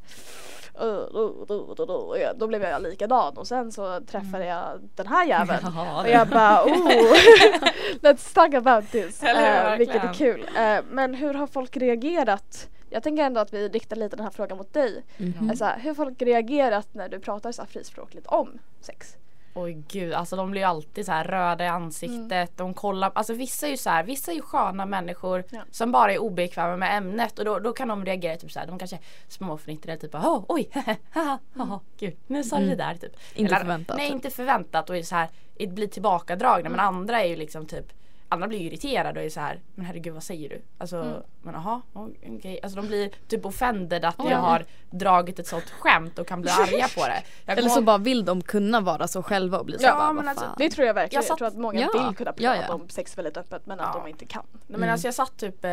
"Uh, 0.82 0.86
uh, 0.86 1.32
uh, 1.50 1.70
uh, 1.80 1.80
uh", 1.80 2.36
Då 2.36 2.46
blev 2.46 2.62
jag 2.62 2.82
likadan 2.82 3.36
och 3.36 3.46
sen 3.46 3.72
så 3.72 4.00
träffade 4.00 4.46
jag 4.46 4.88
den 4.94 5.06
här 5.06 5.26
jäveln. 5.26 5.60
Ja, 5.74 6.00
Och 6.02 6.08
jag 6.08 6.28
bara 6.28 6.64
oh, 6.64 6.88
let's 8.00 8.34
talk 8.34 8.54
about 8.54 8.90
this. 8.90 9.22
Eller 9.22 9.72
Eh, 9.72 9.78
vilket 9.78 10.04
är 10.04 10.14
kul. 10.14 10.46
Eh, 10.56 10.78
men 10.90 11.14
hur 11.14 11.34
har 11.34 11.46
folk 11.46 11.76
reagerat? 11.76 12.68
Jag 12.90 13.02
tänker 13.02 13.22
ändå 13.24 13.40
att 13.40 13.52
vi 13.52 13.68
riktar 13.68 13.96
lite 13.96 14.16
den 14.16 14.24
här 14.24 14.32
frågan 14.32 14.58
mot 14.58 14.72
dig. 14.72 15.04
Mhm. 15.16 15.50
Alltså, 15.50 15.64
hur 15.64 15.90
har 15.90 15.94
folk 15.94 16.22
reagerat 16.22 16.88
när 16.92 17.08
du 17.08 17.20
pratar 17.20 17.52
så 17.52 17.62
här 17.62 17.68
frispråkligt 17.68 18.26
om 18.26 18.58
sex? 18.80 19.16
Oj 19.54 19.82
gud, 19.88 20.12
alltså 20.12 20.36
de 20.36 20.50
blir 20.50 20.60
ju 20.60 20.66
alltid 20.66 21.06
så 21.06 21.12
röda 21.12 21.64
i 21.64 21.68
ansiktet. 21.68 22.56
De 22.56 22.74
kollar, 22.74 23.12
alltså 23.14 23.34
vissa 23.34 23.66
är 23.66 23.70
ju 23.70 23.76
så 23.76 23.90
här, 23.90 24.04
vissa 24.04 24.30
är 24.30 24.34
ju 24.36 24.42
sköna 24.42 24.86
människor 24.86 25.44
Ja. 25.50 25.60
som 25.70 25.92
bara 25.92 26.12
är 26.12 26.18
obekväma 26.18 26.76
med 26.76 26.96
ämnet 26.96 27.38
och 27.38 27.44
då, 27.44 27.58
då 27.58 27.72
kan 27.72 27.88
de 27.88 28.04
reagera 28.04 28.36
typ 28.36 28.52
så 28.52 28.58
här, 28.58 28.66
de 28.66 28.78
kanske 28.78 28.98
småfnittrar 29.28 29.96
typ 29.96 30.14
oh, 30.14 30.44
oj, 30.48 30.70
haha, 31.12 31.38
haha, 31.56 31.80
gud 31.98 32.16
nu 32.26 32.44
sa 32.44 32.58
du 32.58 32.66
det 32.66 32.76
där 32.76 32.94
typ. 32.94 33.16
Inte 33.34 33.56
förväntat, 33.56 33.96
Nej 33.96 34.06
typ. 34.06 34.14
inte 34.14 34.30
förväntat 34.30 34.90
och 34.90 34.96
är 34.96 35.02
så 35.02 35.14
här, 35.14 35.28
blir 35.68 35.86
tillbakadragna 35.88 36.70
men 36.70 36.80
andra 36.80 37.22
är 37.22 37.28
ju 37.28 37.36
liksom 37.36 37.66
typ 37.66 37.92
Andra 38.32 38.48
blir 38.48 38.60
irriterade 38.60 39.20
och 39.20 39.26
är 39.26 39.30
så 39.30 39.40
här, 39.40 39.60
men 39.74 39.86
herregud 39.86 40.14
vad 40.14 40.22
säger 40.22 40.48
du? 40.48 40.62
Alltså, 40.78 41.22
men 41.42 41.54
jaha, 41.54 41.82
okej. 41.92 42.60
Alltså 42.62 42.76
de 42.80 42.86
blir 42.88 43.10
typ 43.28 43.44
offended 43.46 44.04
att 44.04 44.14
jag 44.18 44.38
har 44.38 44.64
dragit 44.90 45.38
ett 45.38 45.46
sånt 45.46 45.70
skämt 45.70 46.18
och 46.18 46.26
kan 46.26 46.40
bli 46.40 46.50
arga 46.50 46.88
på 46.88 47.00
det. 47.06 47.22
Jag 47.46 47.58
Eller 47.58 47.68
så 47.68 47.76
ihåg- 47.76 47.84
bara 47.84 47.98
vill 47.98 48.24
de 48.24 48.42
kunna 48.42 48.80
vara 48.80 49.08
så 49.08 49.22
själva 49.22 49.58
och 49.58 49.64
bli 49.66 49.78
så 49.78 49.84
Ja, 49.84 49.94
bara, 49.96 50.12
men 50.12 50.28
alltså. 50.28 50.54
Det 50.58 50.70
tror 50.70 50.86
jag 50.86 50.94
verkligen. 50.94 51.18
Jag 51.18 51.22
Jag, 51.22 51.28
satt- 51.28 51.38
tror 51.38 51.48
att 51.48 51.56
många 51.56 51.80
Ja. 51.80 51.88
vill 52.06 52.16
kunna 52.16 52.32
Ja, 52.36 52.50
prata 52.52 52.64
ja. 52.68 52.74
om 52.74 52.88
sex 52.88 53.18
väldigt 53.18 53.36
öppet 53.36 53.66
men 53.66 53.80
att 53.80 53.90
Ja. 53.94 54.00
de 54.04 54.10
inte 54.10 54.24
kan. 54.26 54.42
Nej, 54.66 54.80
men 54.80 54.90
alltså 54.90 55.06
jag 55.06 55.14
satt 55.14 55.36
typ 55.36 55.64
eh, 55.64 55.70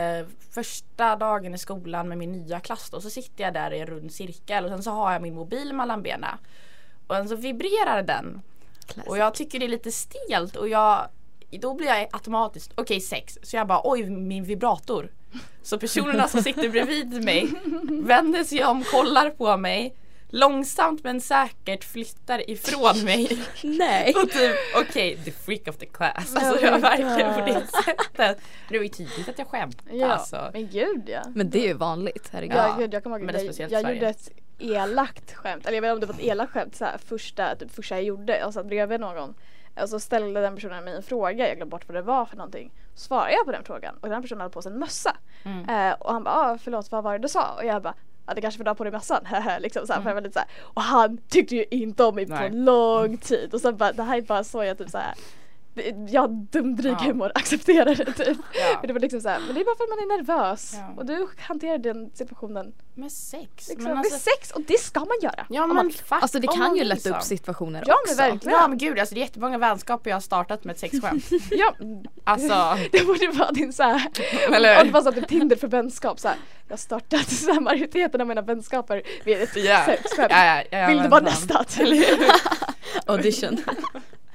första 0.51 1.15
dagen 1.15 1.53
i 1.53 1.57
skolan 1.57 2.07
med 2.07 2.17
min 2.17 2.31
nya 2.31 2.59
klass 2.59 2.89
då, 2.89 3.01
så 3.01 3.09
sitter 3.09 3.43
jag 3.43 3.53
där 3.53 3.73
i 3.73 3.79
en 3.79 3.87
rund 3.87 4.11
cirkel 4.11 4.63
och 4.63 4.69
sen 4.69 4.83
så 4.83 4.91
har 4.91 5.13
jag 5.13 5.21
min 5.21 5.35
mobil 5.35 5.73
mellan 5.73 6.01
benen. 6.01 6.37
Och 7.07 7.15
sen 7.15 7.29
så 7.29 7.35
vibrerar 7.35 8.01
den. 8.03 8.41
Classic. 8.87 9.09
Och 9.09 9.17
jag 9.17 9.33
tycker 9.33 9.59
det 9.59 9.65
är 9.65 9.69
lite 9.69 9.91
stelt 9.91 10.55
och 10.55 10.67
jag 10.69 11.07
då 11.51 11.73
blir 11.73 11.87
jag 11.87 12.07
automatiskt, 12.11 12.71
okej 12.75 13.01
sex. 13.01 13.37
Så 13.43 13.55
jag 13.55 13.67
bara 13.67 13.81
oj 13.83 14.09
min 14.09 14.43
vibrator. 14.43 15.11
Så 15.61 15.79
personerna 15.79 16.27
som 16.27 16.43
sitter 16.43 16.69
bredvid 16.69 17.23
mig 17.23 17.47
vänder 17.89 18.43
sig 18.43 18.65
om, 18.65 18.83
kollar 18.83 19.29
på 19.29 19.57
mig. 19.57 19.95
Långsamt 20.29 21.03
men 21.03 21.21
säkert 21.21 21.83
flyttar 21.83 22.49
ifrån 22.49 23.03
mig. 23.05 23.39
Nej. 23.63 24.13
Och 24.15 24.29
typ 24.31 24.55
okej 24.75 25.17
the 25.25 25.31
freak 25.31 25.67
of 25.67 25.77
the 25.77 25.85
class. 25.85 26.35
Alltså 26.35 26.65
Oh 26.65 26.73
my 26.73 26.79
verkligen 26.79 27.33
på 27.33 27.45
det 27.45 27.67
sättet. 27.83 28.37
Det 28.69 28.77
var 28.77 28.83
ju 28.83 28.89
tydligt 28.89 29.29
att 29.29 29.37
jag 29.39 29.47
skämtade 29.47 29.97
Ja, 29.97 30.07
alltså. 30.07 30.49
men 30.53 30.67
gud 30.67 31.03
ja. 31.09 31.21
Men 31.35 31.49
det 31.49 31.59
är 31.59 31.67
ju 31.67 31.73
vanligt, 31.73 32.29
herregud. 32.31 32.57
Ja, 32.57 32.75
gud, 32.79 32.93
jag 32.93 33.03
kommer 33.03 33.17
ihåg 33.17 33.25
men 33.25 33.35
det 33.35 33.41
är 33.41 33.61
jag, 33.61 33.71
jag 33.71 33.81
Sverige. 33.81 33.95
gjorde 33.95 34.07
ett 34.09 34.29
elakt 34.59 35.33
skämt, 35.33 35.65
eller 35.65 35.75
jag 35.77 35.81
vet 35.81 35.89
inte 35.93 35.95
om 35.95 35.99
det 35.99 36.05
var 36.05 36.13
ett 36.13 36.31
elakt 36.31 36.51
skämt 36.51 36.75
så 36.75 36.85
här, 36.85 36.97
första, 36.97 37.55
typ, 37.55 37.71
första 37.75 37.95
jag 37.95 38.03
gjorde. 38.03 38.37
Jag 38.39 38.53
satt 38.53 38.65
bredvid 38.65 38.99
någon 38.99 39.33
och 39.81 39.89
så 39.89 39.99
ställde 39.99 40.41
den 40.41 40.55
personen 40.55 40.83
mig 40.83 40.95
en 40.95 41.03
fråga, 41.03 41.47
jag 41.47 41.57
glömde 41.57 41.71
bort 41.71 41.87
vad 41.87 41.95
det 41.95 42.01
var 42.01 42.25
för 42.25 42.37
någonting. 42.37 42.71
Så 42.95 43.05
svarade 43.05 43.33
jag 43.33 43.45
på 43.45 43.51
den 43.51 43.63
frågan 43.63 43.95
och 44.01 44.09
den 44.09 44.21
personen 44.21 44.41
hade 44.41 44.53
på 44.53 44.61
sig 44.61 44.71
en 44.71 44.79
mössa. 44.79 45.17
Mm. 45.43 45.69
Eh, 45.69 45.93
och 45.99 46.13
han 46.13 46.23
bara 46.23 46.35
ah, 46.35 46.57
förlåt 46.57 46.91
vad 46.91 47.03
var 47.03 47.13
det 47.13 47.19
du 47.19 47.27
sa? 47.27 47.53
Och 47.55 47.65
jag 47.65 47.81
bara 47.81 47.93
Ja 48.27 48.33
det 48.33 48.41
kanske 48.41 48.63
var 48.63 48.73
på 48.73 48.83
dig 48.83 48.93
mössan, 48.93 49.27
liksom 49.59 49.87
så 49.87 49.93
här, 49.93 50.01
för 50.01 50.21
lite 50.21 50.33
så 50.33 50.39
här. 50.39 50.47
Och 50.61 50.81
han 50.81 51.17
tyckte 51.17 51.55
ju 51.55 51.65
inte 51.71 52.03
om 52.03 52.15
mig 52.15 52.27
på 52.27 52.33
Nej. 52.33 52.47
en 52.47 52.65
lång 52.65 53.17
tid 53.17 53.53
och 53.53 53.61
sen 53.61 53.77
bara 53.77 53.91
det 53.91 54.03
här 54.03 54.17
är 54.17 54.21
bara 54.21 54.43
så 54.43 54.63
jag 54.63 54.77
typ 54.77 54.89
så 54.89 54.97
har 56.19 56.51
dumdryg 56.51 56.93
Ja. 56.99 57.03
humor, 57.05 57.31
accepterar 57.35 57.95
det 57.95 58.05
typ. 58.13 58.37
Ja. 58.53 58.77
Men 58.81 58.87
det 58.87 58.93
var 58.93 58.99
liksom 58.99 59.21
så 59.21 59.29
här, 59.29 59.39
men 59.45 59.55
det 59.55 59.61
är 59.61 59.65
bara 59.65 59.75
för 59.75 59.83
att 59.83 59.89
man 59.89 59.99
är 59.99 60.17
nervös. 60.17 60.73
Ja. 60.75 60.93
Och 60.97 61.05
du 61.05 61.27
hanterar 61.39 61.77
den 61.77 62.11
situationen 62.13 62.73
Med 62.95 63.11
sex. 63.11 63.47
liksom, 63.69 63.75
men 63.83 63.93
med 63.93 63.97
alltså, 63.97 64.19
sex 64.19 64.51
och 64.51 64.61
det 64.61 64.77
ska 64.79 64.99
man 64.99 65.17
göra. 65.21 65.45
ja 65.49 65.67
men 65.67 65.75
man, 65.75 65.91
fuck, 65.91 66.21
Alltså 66.21 66.39
det 66.39 66.47
kan 66.47 66.75
ju 66.75 66.83
lätta 66.83 67.09
upp 67.09 67.21
situationer 67.23 67.83
Ja, 67.87 67.93
också. 67.93 68.15
men 68.21 68.31
verkligen. 68.31 68.57
Ja 68.57 68.67
men 68.67 68.77
gud 68.77 68.99
alltså 68.99 69.15
det 69.15 69.19
är 69.21 69.23
jättemånga 69.23 69.57
vänskaper 69.57 70.09
jag 70.09 70.15
har 70.15 70.21
startat 70.21 70.63
med 70.63 70.73
ett 70.73 70.79
sexskämt. 70.79 71.25
ja, 71.51 71.73
Alltså 72.23 72.77
det 72.91 73.05
borde 73.07 73.27
vara 73.27 73.51
din 73.51 73.73
såhär, 73.73 74.07
om 74.47 74.53
det 74.87 74.91
var 74.91 75.01
så 75.01 75.09
att 75.09 75.15
det 75.15 75.21
är 75.21 75.25
Tinder 75.25 75.55
för 75.55 75.67
vänskap 75.67 76.19
så 76.19 76.27
här. 76.27 76.37
Jag 76.67 76.73
har 76.73 76.77
startat 76.77 77.29
så 77.31 77.53
här, 77.53 77.59
majoriteten 77.59 78.21
av 78.21 78.27
mina 78.27 78.41
vänskaper 78.41 79.01
vid 79.25 79.41
ett 79.41 79.55
Ja. 79.55 79.83
sexskämt. 79.85 80.27
ja, 80.31 80.45
ja, 80.71 80.77
ja, 80.79 80.87
Vill 80.87 80.97
du 80.97 81.07
vara 81.07 81.21
nästa? 81.21 81.65
Audition. 83.05 83.57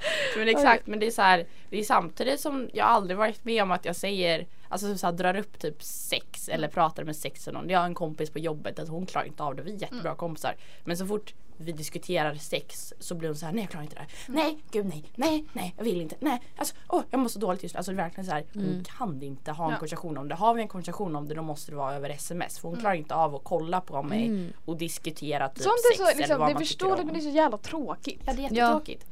Men 0.37 0.47
exakt 0.49 0.87
men 0.87 0.99
det 0.99 1.07
är 1.07 1.11
så 1.11 1.21
här, 1.21 1.45
det 1.69 1.79
är 1.79 1.83
samtidigt 1.83 2.39
som 2.39 2.69
jag 2.73 2.87
aldrig 2.87 3.17
varit 3.17 3.45
med 3.45 3.63
om 3.63 3.71
att 3.71 3.85
jag 3.85 3.95
säger 3.95 4.47
Alltså 4.69 4.97
så 4.97 5.05
här, 5.07 5.13
drar 5.13 5.35
upp 5.37 5.59
typ 5.59 5.83
sex 5.83 6.49
eller 6.49 6.67
pratar 6.67 7.03
med 7.03 7.15
sex 7.15 7.45
med 7.45 7.53
någon. 7.53 7.69
Jag 7.69 7.79
har 7.79 7.85
en 7.85 7.93
kompis 7.95 8.29
på 8.29 8.39
jobbet 8.39 8.79
att 8.79 8.87
hon 8.89 9.05
klarar 9.05 9.25
inte 9.25 9.43
av 9.43 9.55
det. 9.55 9.61
Vi 9.61 9.75
är 9.75 9.81
jättebra 9.81 10.15
kompisar. 10.15 10.55
Men 10.83 10.97
så 10.97 11.07
fort 11.07 11.33
vi 11.57 11.71
diskuterar 11.71 12.35
sex 12.35 12.93
så 12.99 13.15
blir 13.15 13.29
hon 13.29 13.35
så 13.35 13.45
här, 13.45 13.53
nej 13.53 13.61
jag 13.63 13.69
klarar 13.71 13.83
inte 13.83 13.95
det 13.95 13.99
här. 14.01 14.09
Nej, 14.27 14.57
gud 14.71 14.85
nej, 14.85 15.03
nej, 15.15 15.45
nej, 15.53 15.73
jag 15.77 15.83
vill 15.83 16.01
inte. 16.01 16.15
Nej, 16.19 16.41
alltså 16.55 16.75
åh, 16.89 17.01
jag 17.11 17.19
mår 17.19 17.27
så 17.27 17.39
dåligt 17.39 17.63
just 17.63 17.75
nu. 17.75 17.77
Alltså 17.77 17.91
det 17.91 17.95
är 17.95 18.03
verkligen 18.03 18.25
så 18.25 18.31
här, 18.31 18.43
hon 18.53 18.83
kan 18.97 19.23
inte 19.23 19.51
ha 19.51 19.65
en 19.65 19.71
Ja. 19.71 19.77
konversation 19.77 20.17
om 20.17 20.27
det. 20.27 20.35
Har 20.35 20.53
vi 20.53 20.61
en 20.61 20.67
konversation 20.67 21.15
om 21.15 21.27
det 21.27 21.35
då 21.35 21.41
måste 21.41 21.71
det 21.71 21.77
vara 21.77 21.95
över 21.95 22.09
sms. 22.09 22.59
För 22.59 22.69
hon 22.69 22.77
klarar 22.79 22.95
inte 22.95 23.15
av 23.15 23.35
att 23.35 23.43
kolla 23.43 23.81
på 23.81 24.03
mig 24.03 24.49
och 24.65 24.77
diskutera 24.77 25.49
typ 25.49 25.63
Sånt 25.63 25.79
sex 25.91 25.97
så, 25.97 26.03
eller 26.07 26.17
liksom, 26.17 26.39
vad 26.39 26.49
det 26.49 26.53
man 26.53 26.61
förstår 26.61 26.89
tycker 26.89 27.01
om. 27.01 27.05
men 27.05 27.13
det 27.15 27.19
är 27.19 27.31
så 27.31 27.35
jävla 27.35 27.57
tråkigt. 27.57 28.21
Ja 28.25 28.33
det 28.33 28.39
är 28.39 28.43
jättetråkigt. 28.43 29.05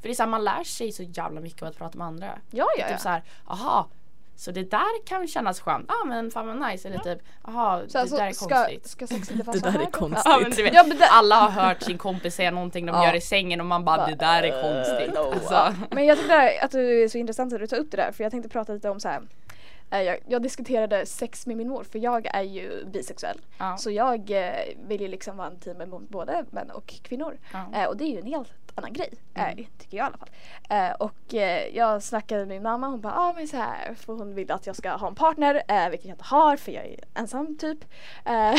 För 0.00 0.08
det 0.08 0.12
är 0.12 0.14
så 0.14 0.22
här, 0.22 0.30
man 0.30 0.44
lär 0.44 0.64
sig 0.64 0.92
så 0.92 1.02
jävla 1.02 1.40
mycket 1.40 1.62
av 1.62 1.68
att 1.68 1.76
prata 1.78 1.98
med 1.98 2.06
andra. 2.06 2.26
Ja, 2.50 2.66
ja, 2.78 2.84
är 2.84 2.88
ja. 2.90 2.94
Typ 2.96 3.00
så 3.02 3.08
här, 3.08 3.22
aha, 3.46 3.88
så 4.36 4.50
det 4.50 4.70
där 4.70 5.06
kan 5.06 5.26
kännas 5.28 5.60
skönt. 5.60 5.84
Ja 5.88 5.94
ah, 6.02 6.04
men 6.04 6.30
fan 6.30 6.46
vad 6.46 6.70
nice. 6.70 6.88
Eller 6.88 6.98
typ, 6.98 7.18
aha 7.42 7.80
Så 7.88 7.98
alltså, 7.98 8.16
det 8.16 8.22
där 8.22 8.28
är 8.28 8.32
ska, 8.32 8.48
konstigt. 8.48 8.86
ska 8.88 9.06
sex 9.06 9.30
inte 9.30 9.44
vara 9.46 9.56
Det 9.56 9.62
där 9.62 9.70
här 9.70 9.80
är 9.80 9.90
konstigt. 9.90 10.22
Ja, 10.24 10.38
men 10.42 10.50
vet, 10.50 10.74
Ja, 10.74 10.84
men 10.88 10.98
det- 10.98 11.06
Alla 11.10 11.34
har 11.36 11.48
hört 11.68 11.82
sin 11.82 11.98
kompis 11.98 12.34
säga 12.34 12.50
någonting 12.50 12.86
de 12.86 12.96
Ja. 12.96 13.06
gör 13.06 13.14
i 13.14 13.20
sängen 13.20 13.60
och 13.60 13.66
man 13.66 13.84
bara 13.84 14.06
det 14.06 14.14
där 14.14 14.42
är 14.42 14.62
konstigt. 14.62 15.14
no. 15.14 15.32
Alltså. 15.32 15.74
Men 15.90 16.06
jag 16.06 16.18
tycker 16.18 16.64
att 16.64 16.70
det 16.70 16.80
är 16.80 17.08
så 17.08 17.18
intressant 17.18 17.52
att 17.52 17.60
du 17.60 17.66
tar 17.66 17.76
upp 17.76 17.90
det 17.90 17.96
där 17.96 18.12
för 18.12 18.24
jag 18.24 18.30
tänkte 18.30 18.48
prata 18.48 18.72
lite 18.72 18.90
om 18.90 19.00
så 19.00 19.08
här. 19.08 19.22
eh, 19.90 20.02
Jag, 20.02 20.18
jag 20.28 20.42
diskuterade 20.42 21.06
sex 21.06 21.46
med 21.46 21.56
min 21.56 21.68
mor 21.68 21.84
för 21.84 21.98
jag 21.98 22.26
är 22.26 22.42
ju 22.42 22.84
bisexuell. 22.92 23.40
Ja. 23.58 23.76
Så 23.76 23.90
jag 23.90 24.30
eh, 24.30 24.52
vill 24.88 25.00
ju 25.00 25.08
liksom 25.08 25.36
vara 25.36 25.46
en 25.48 25.58
team 25.60 25.76
med 25.76 25.88
både 25.88 26.44
män 26.50 26.70
och 26.70 26.86
kvinnor. 27.02 27.38
Ja. 27.52 27.64
Eh, 27.80 27.84
och 27.88 27.96
det 27.96 28.04
är 28.04 28.08
ju 28.08 28.18
en 28.20 28.26
helt 28.26 28.52
annan 28.78 28.92
grej. 28.92 29.10
Mm. 29.34 29.58
Eh, 29.58 29.64
tycker 29.78 29.96
jag 29.96 30.04
i 30.04 30.06
alla 30.06 30.18
fall. 30.18 30.28
Eh, 30.68 30.90
och 30.90 31.34
eh, 31.34 31.76
jag 31.76 32.02
snackade 32.02 32.40
med 32.40 32.48
min 32.48 32.62
mamma 32.62 32.86
hon 32.88 33.00
bara 33.00 33.12
ah, 33.12 33.32
men 33.32 33.48
så 33.48 33.56
här, 33.56 33.94
för 33.94 34.12
hon 34.12 34.34
vill 34.34 34.50
att 34.52 34.66
jag 34.66 34.76
ska 34.76 34.90
ha 34.90 35.08
en 35.08 35.14
partner 35.14 35.62
eh, 35.68 35.88
vilket 35.88 36.06
jag 36.06 36.14
inte 36.14 36.24
har 36.24 36.56
för 36.56 36.72
jag 36.72 36.84
är 36.84 37.00
ensam 37.14 37.58
typ. 37.58 37.78
Eh, 38.24 38.54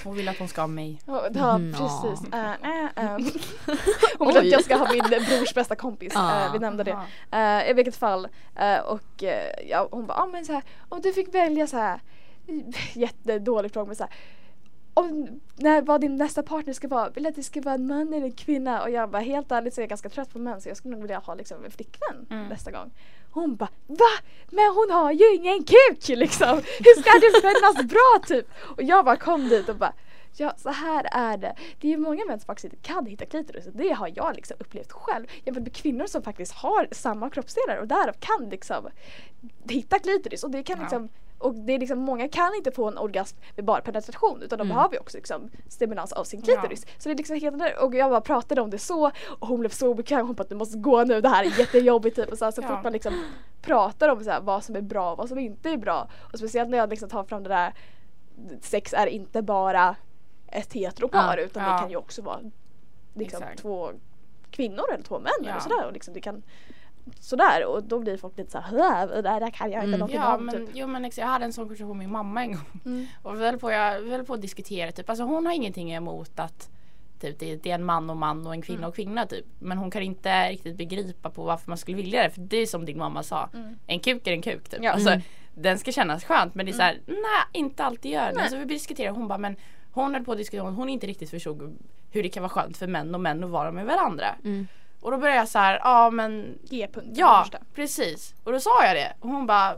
Hon 0.04 0.16
vill 0.16 0.28
att 0.28 0.38
hon 0.38 0.48
ska 0.48 0.60
ha 0.60 0.68
mig. 0.68 1.00
ja 1.06 1.54
Mm, 1.54 1.72
precis. 1.72 2.32
Eh, 2.32 2.52
hon 4.18 4.28
vill 4.28 4.36
att 4.36 4.44
jag 4.44 4.64
ska 4.64 4.76
ha 4.76 4.92
min 4.92 5.04
brors 5.08 5.54
bästa 5.54 5.76
kompis. 5.76 6.12
Ah. 6.16 6.50
Vi 6.52 6.58
nämnde 6.58 6.84
det. 6.84 7.70
I 7.70 7.72
vilket 7.72 7.96
fall. 7.96 8.28
och 8.84 9.24
ja, 9.68 9.88
hon 9.90 10.06
bara, 10.06 10.18
ah, 10.18 10.26
men 10.26 10.44
så 10.44 10.52
här, 10.52 10.62
om 10.88 11.00
du 11.00 11.12
fick 11.12 11.34
välja 11.34 11.66
så 11.66 11.76
här 11.76 12.00
jättedålig 12.92 13.72
fråga 13.72 13.86
men 13.86 13.96
så 13.96 14.02
här, 14.02 14.12
om, 14.98 15.40
när, 15.56 15.82
vad 15.82 16.00
din 16.00 16.16
nästa 16.16 16.42
partner 16.42 16.72
ska 16.72 16.88
vara, 16.88 17.10
vill 17.10 17.22
du 17.22 17.28
att 17.28 17.36
det 17.36 17.42
ska 17.42 17.60
vara 17.60 17.74
en 17.74 17.86
man 17.86 18.12
eller 18.12 18.26
en 18.26 18.32
kvinna? 18.32 18.82
Och 18.82 18.90
jag 18.90 19.10
bara 19.10 19.22
helt 19.22 19.52
ärligt 19.52 19.74
så 19.74 19.80
är 19.80 19.82
jag 19.82 19.88
ganska 19.88 20.08
trött 20.08 20.32
på 20.32 20.38
män 20.38 20.60
så 20.60 20.68
jag 20.68 20.76
skulle 20.76 20.92
nog 20.94 21.02
vilja 21.02 21.18
ha 21.18 21.34
liksom 21.34 21.64
en 21.64 21.70
flickvän 21.70 22.26
Mm. 22.30 22.48
nästa 22.48 22.70
gång. 22.70 22.90
Hon 23.30 23.56
bara 23.56 23.68
VA? 23.86 24.04
Men 24.50 24.64
hon 24.74 24.90
har 24.90 25.12
ju 25.12 25.34
ingen 25.34 25.64
kuk 25.64 26.08
liksom! 26.18 26.56
Hur 26.56 27.00
ska 27.02 27.10
du 27.20 27.40
finnas 27.40 27.92
bra 27.92 28.26
typ? 28.26 28.46
Och 28.76 28.82
jag 28.82 29.04
bara 29.04 29.16
kom 29.16 29.48
dit 29.48 29.68
och 29.68 29.76
bara 29.76 29.92
Ja 30.36 30.52
så 30.56 30.68
här 30.70 31.06
är 31.12 31.36
det. 31.36 31.54
Det 31.80 31.86
är 31.88 31.90
ju 31.90 31.96
många 31.96 32.24
män 32.24 32.40
som 32.40 32.46
faktiskt 32.46 32.64
inte 32.64 32.88
kan 32.88 33.06
hitta 33.06 33.26
klitoris 33.26 33.66
och 33.66 33.72
det 33.72 33.88
har 33.92 34.12
jag 34.14 34.36
liksom 34.36 34.56
upplevt 34.60 34.92
själv. 34.92 35.26
Jämfört 35.44 35.62
med 35.64 35.72
kvinnor 35.74 36.06
som 36.06 36.22
faktiskt 36.22 36.52
har 36.52 36.88
samma 36.92 37.30
kroppsdelar 37.30 37.76
och 37.76 37.86
därav 37.88 38.12
kan 38.20 38.48
liksom 38.50 38.88
hitta 39.68 39.98
klitoris 39.98 40.44
och 40.44 40.50
det 40.50 40.62
kan 40.62 40.78
Ja. 40.80 40.88
Och 41.38 41.54
det 41.54 41.72
är 41.74 41.78
liksom, 41.78 41.98
många 41.98 42.28
kan 42.28 42.54
inte 42.54 42.70
få 42.70 42.88
en 42.88 42.98
orgasm 42.98 43.36
med 43.56 43.64
bara 43.64 43.80
penetration 43.80 44.42
utan 44.42 44.58
de 44.58 44.62
Mm. 44.66 44.74
behöver 44.76 44.94
ju 44.94 45.00
också 45.00 45.16
liksom 45.16 45.50
stimulans 45.68 46.12
av 46.12 46.24
sin 46.24 46.40
Ja. 46.40 46.44
klitoris. 46.44 46.86
Så 46.98 47.08
det 47.08 47.12
är 47.14 47.16
liksom 47.16 47.40
helt 47.40 47.58
där. 47.58 47.84
Och 47.84 47.94
jag 47.94 48.10
bara 48.10 48.20
pratade 48.20 48.60
om 48.60 48.70
det 48.70 48.78
så 48.78 49.10
och 49.28 49.48
hon 49.48 49.60
blev 49.60 49.70
så 49.70 49.88
obekväm. 49.88 50.26
Hon 50.26 50.34
bara 50.34 50.44
du 50.48 50.54
måste 50.54 50.78
gå 50.78 51.04
nu, 51.04 51.20
det 51.20 51.28
här 51.28 51.44
är 51.44 51.58
jättejobbigt 51.58 52.16
typ. 52.16 52.32
Och 52.32 52.38
så, 52.38 52.44
här, 52.44 52.52
så 52.52 52.62
Ja. 52.62 52.68
fort 52.68 52.82
man 52.84 52.92
liksom 52.92 53.24
pratar 53.62 54.08
om 54.08 54.24
så 54.24 54.30
här, 54.30 54.40
vad 54.40 54.64
som 54.64 54.76
är 54.76 54.80
bra 54.82 55.12
och 55.12 55.18
vad 55.18 55.28
som 55.28 55.38
inte 55.38 55.70
är 55.70 55.76
bra. 55.76 56.08
Och 56.32 56.38
speciellt 56.38 56.70
när 56.70 56.78
jag 56.78 56.90
liksom 56.90 57.08
tar 57.08 57.24
fram 57.24 57.42
det 57.42 57.48
där 57.48 57.74
sex 58.60 58.92
är 58.94 59.06
inte 59.06 59.42
bara 59.42 59.96
ett 60.46 60.72
heteropar 60.72 61.36
Ja. 61.38 61.44
utan 61.44 61.62
Ja. 61.64 61.72
det 61.72 61.78
kan 61.78 61.90
ju 61.90 61.96
också 61.96 62.22
vara 62.22 62.40
liksom, 63.14 63.42
Exakt. 63.42 63.58
två 63.62 63.90
kvinnor 64.50 64.84
eller 64.94 65.04
två 65.04 65.18
män 65.18 65.32
Ja. 65.42 65.50
eller 65.50 65.60
sådär. 65.60 65.86
Och 65.86 65.92
liksom, 65.92 66.14
det 66.14 66.20
kan, 66.20 66.42
sådär 67.20 67.66
och 67.66 67.82
då 67.82 67.98
blir 67.98 68.16
folk 68.16 68.38
lite 68.38 68.50
såhär 68.50 69.06
det 69.06 69.22
där, 69.22 69.50
kan 69.50 69.70
jag 69.70 69.78
inte 69.84 69.86
Mm. 69.88 69.98
någonting 69.98 70.20
Ja 70.20 70.36
om. 70.36 70.44
men, 70.46 70.54
typ. 70.66 70.68
jo 70.74 70.86
men 70.86 71.10
jag 71.16 71.26
hade 71.26 71.44
en 71.44 71.52
sån 71.52 71.64
konversation 71.64 71.98
med 71.98 72.06
min 72.06 72.12
mamma 72.12 72.42
en 72.42 72.52
gång. 72.52 72.80
Mm. 72.84 73.06
Och 73.22 73.40
vi 73.40 73.44
höll 73.44 73.58
på, 73.58 73.70
jag, 73.72 74.00
vi 74.00 74.10
höll 74.10 74.24
på 74.24 74.34
att 74.34 74.40
diskutera 74.42 74.92
typ, 74.92 75.10
alltså 75.10 75.24
hon 75.24 75.46
har 75.46 75.52
ingenting 75.52 75.92
emot 75.92 76.38
att 76.38 76.70
typ, 77.20 77.38
det, 77.38 77.56
det 77.56 77.70
är 77.70 77.74
en 77.74 77.84
man 77.84 78.10
och 78.10 78.16
man 78.16 78.46
och 78.46 78.52
en 78.52 78.62
kvinna 78.62 78.78
Mm. 78.78 78.88
och 78.88 78.94
kvinna 78.96 79.26
typ. 79.26 79.44
Men 79.58 79.78
hon 79.78 79.90
kan 79.90 80.02
inte 80.02 80.48
riktigt 80.50 80.76
begripa 80.76 81.30
på 81.30 81.42
varför 81.44 81.70
man 81.70 81.78
skulle 81.78 81.96
vilja 81.96 82.22
det. 82.22 82.30
För 82.30 82.40
det 82.40 82.56
är 82.56 82.66
som 82.66 82.84
din 82.84 82.98
mamma 82.98 83.22
sa, 83.22 83.48
Mm. 83.54 83.78
en 83.86 84.00
kuk 84.00 84.26
är 84.26 84.32
en 84.32 84.42
kuk 84.42 84.68
typ. 84.68 84.82
Ja. 84.82 84.92
Alltså, 84.92 85.08
Mm. 85.10 85.22
Den 85.60 85.78
ska 85.78 85.92
kännas 85.92 86.24
skönt 86.24 86.54
men 86.54 86.66
det 86.66 86.72
är 86.72 86.74
så 86.74 86.82
här, 86.82 86.98
nej 87.06 87.16
inte 87.52 87.84
alltid 87.84 88.12
gör 88.12 88.26
det. 88.28 88.34
Nej. 88.34 88.50
Så 88.50 88.56
vi 88.56 88.64
diskuterade 88.64 89.18
hon 89.18 89.28
bara 89.28 89.38
men 89.38 89.56
hon 89.92 90.14
höll 90.14 90.24
på 90.24 90.32
att 90.32 90.38
diskutera, 90.38 90.62
hon 90.70 90.88
inte 90.88 91.06
riktigt 91.06 91.30
förstod 91.30 91.78
hur 92.10 92.22
det 92.22 92.28
kan 92.28 92.42
vara 92.42 92.50
skönt 92.50 92.76
för 92.76 92.86
män 92.86 93.14
och 93.14 93.20
män 93.20 93.44
att 93.44 93.50
vara 93.50 93.72
med 93.72 93.86
varandra. 93.86 94.26
Mm. 94.44 94.66
Och 95.00 95.10
då 95.10 95.16
började 95.18 95.38
jag 95.40 95.48
så 95.48 95.58
här, 95.58 95.80
ja 95.84 96.10
men 96.10 96.58
G-punkten 96.70 97.14
ja 97.16 97.42
första. 97.44 97.58
precis. 97.74 98.34
Och 98.44 98.52
då 98.52 98.60
sa 98.60 98.84
jag 98.84 98.96
det 98.96 99.12
och 99.20 99.28
hon 99.28 99.46
bara 99.46 99.76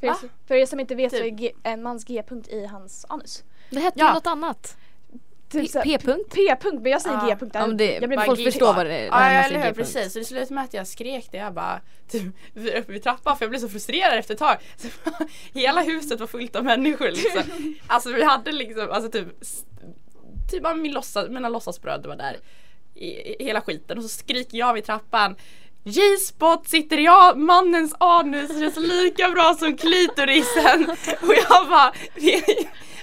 För, 0.00 0.06
er, 0.06 0.14
för 0.46 0.54
er 0.54 0.66
som 0.66 0.80
inte 0.80 0.94
vet 0.94 1.10
så 1.12 1.16
är 1.18 1.22
Typ. 1.22 1.38
G, 1.38 1.52
en 1.62 1.82
mans 1.82 2.04
G-punkt 2.04 2.48
i 2.48 2.66
hans 2.66 3.06
anus. 3.08 3.44
Det 3.70 3.80
hette 3.80 3.98
Ja. 4.00 4.08
ju 4.08 4.14
något 4.14 4.26
annat. 4.26 4.76
Typ 5.50 5.72
P-punkt? 5.72 6.34
P-punkt 6.34 6.82
men 6.82 6.92
jag 6.92 7.02
säger 7.02 7.16
Ja. 7.16 7.26
G-punkt. 7.28 7.54
Ja, 7.54 7.66
det, 7.66 7.92
jag 7.94 8.08
blir 8.08 8.18
folk 8.18 8.44
förstår 8.44 8.74
vad 8.74 8.86
det 8.86 8.98
är. 8.98 9.04
Ja 9.06 9.10
man 9.10 9.22
eller 9.22 9.48
hur 9.58 9.62
G-punkt. 9.64 9.76
precis. 9.76 10.12
Så 10.12 10.18
det 10.18 10.24
slutade 10.24 10.54
med 10.54 10.64
att 10.64 10.74
jag 10.74 10.86
skrek 10.86 11.28
det. 11.32 11.38
Jag 11.38 11.54
bara 11.54 11.80
typ, 12.08 12.22
vi 12.54 12.78
uppe 12.78 12.92
vid 12.92 13.02
trappan 13.02 13.36
för 13.36 13.44
jag 13.44 13.50
blev 13.50 13.60
så 13.60 13.68
frustrerad 13.68 14.18
efter 14.18 14.34
ett 14.34 14.40
tag. 14.40 14.56
Så, 14.76 14.88
hela 15.58 15.80
huset 15.82 16.20
var 16.20 16.26
fullt 16.26 16.56
av 16.56 16.64
människor 16.64 17.08
liksom. 17.08 17.74
Alltså 17.86 18.12
vi 18.12 18.24
hade 18.24 18.52
liksom 18.52 18.90
alltså 18.90 19.10
typ 19.10 19.28
Typ 20.50 20.62
bara 20.62 20.74
min 20.74 20.92
låtsas, 20.92 21.28
mina 21.28 21.48
låtsasbröder 21.48 22.08
var 22.08 22.16
där. 22.16 22.36
I, 22.98 23.34
i 23.40 23.44
hela 23.44 23.60
skiten 23.60 23.98
och 23.98 24.04
så 24.04 24.08
skriker 24.08 24.58
jag 24.58 24.74
vid 24.74 24.84
trappan 24.84 25.36
J-spot 25.84 26.68
sitter 26.68 26.98
i 26.98 27.08
mannens 27.36 27.94
anus, 28.00 28.60
känns 28.60 28.76
lika 28.76 29.28
bra 29.28 29.54
som 29.58 29.76
klitorisen. 29.76 30.90
Och 31.22 31.34
jag 31.48 31.68
bara 31.68 31.92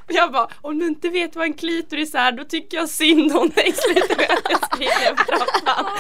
och 0.06 0.12
jag 0.14 0.32
bara, 0.32 0.48
om 0.62 0.80
du 0.80 0.88
inte 0.88 1.10
vet 1.10 1.36
vad 1.36 1.46
en 1.46 1.54
klitoris 1.54 2.16
är 2.16 2.32
då 2.32 2.44
tycker 2.44 2.78
jag 2.78 2.90
synd 2.90 3.36
om 3.38 3.50
dig. 3.50 3.72
Sluta 3.74 4.16
med 4.18 4.32
att 4.32 4.52
jag 4.52 4.66
skriker 4.66 5.08
över 5.12 5.24
trappan. 5.24 5.86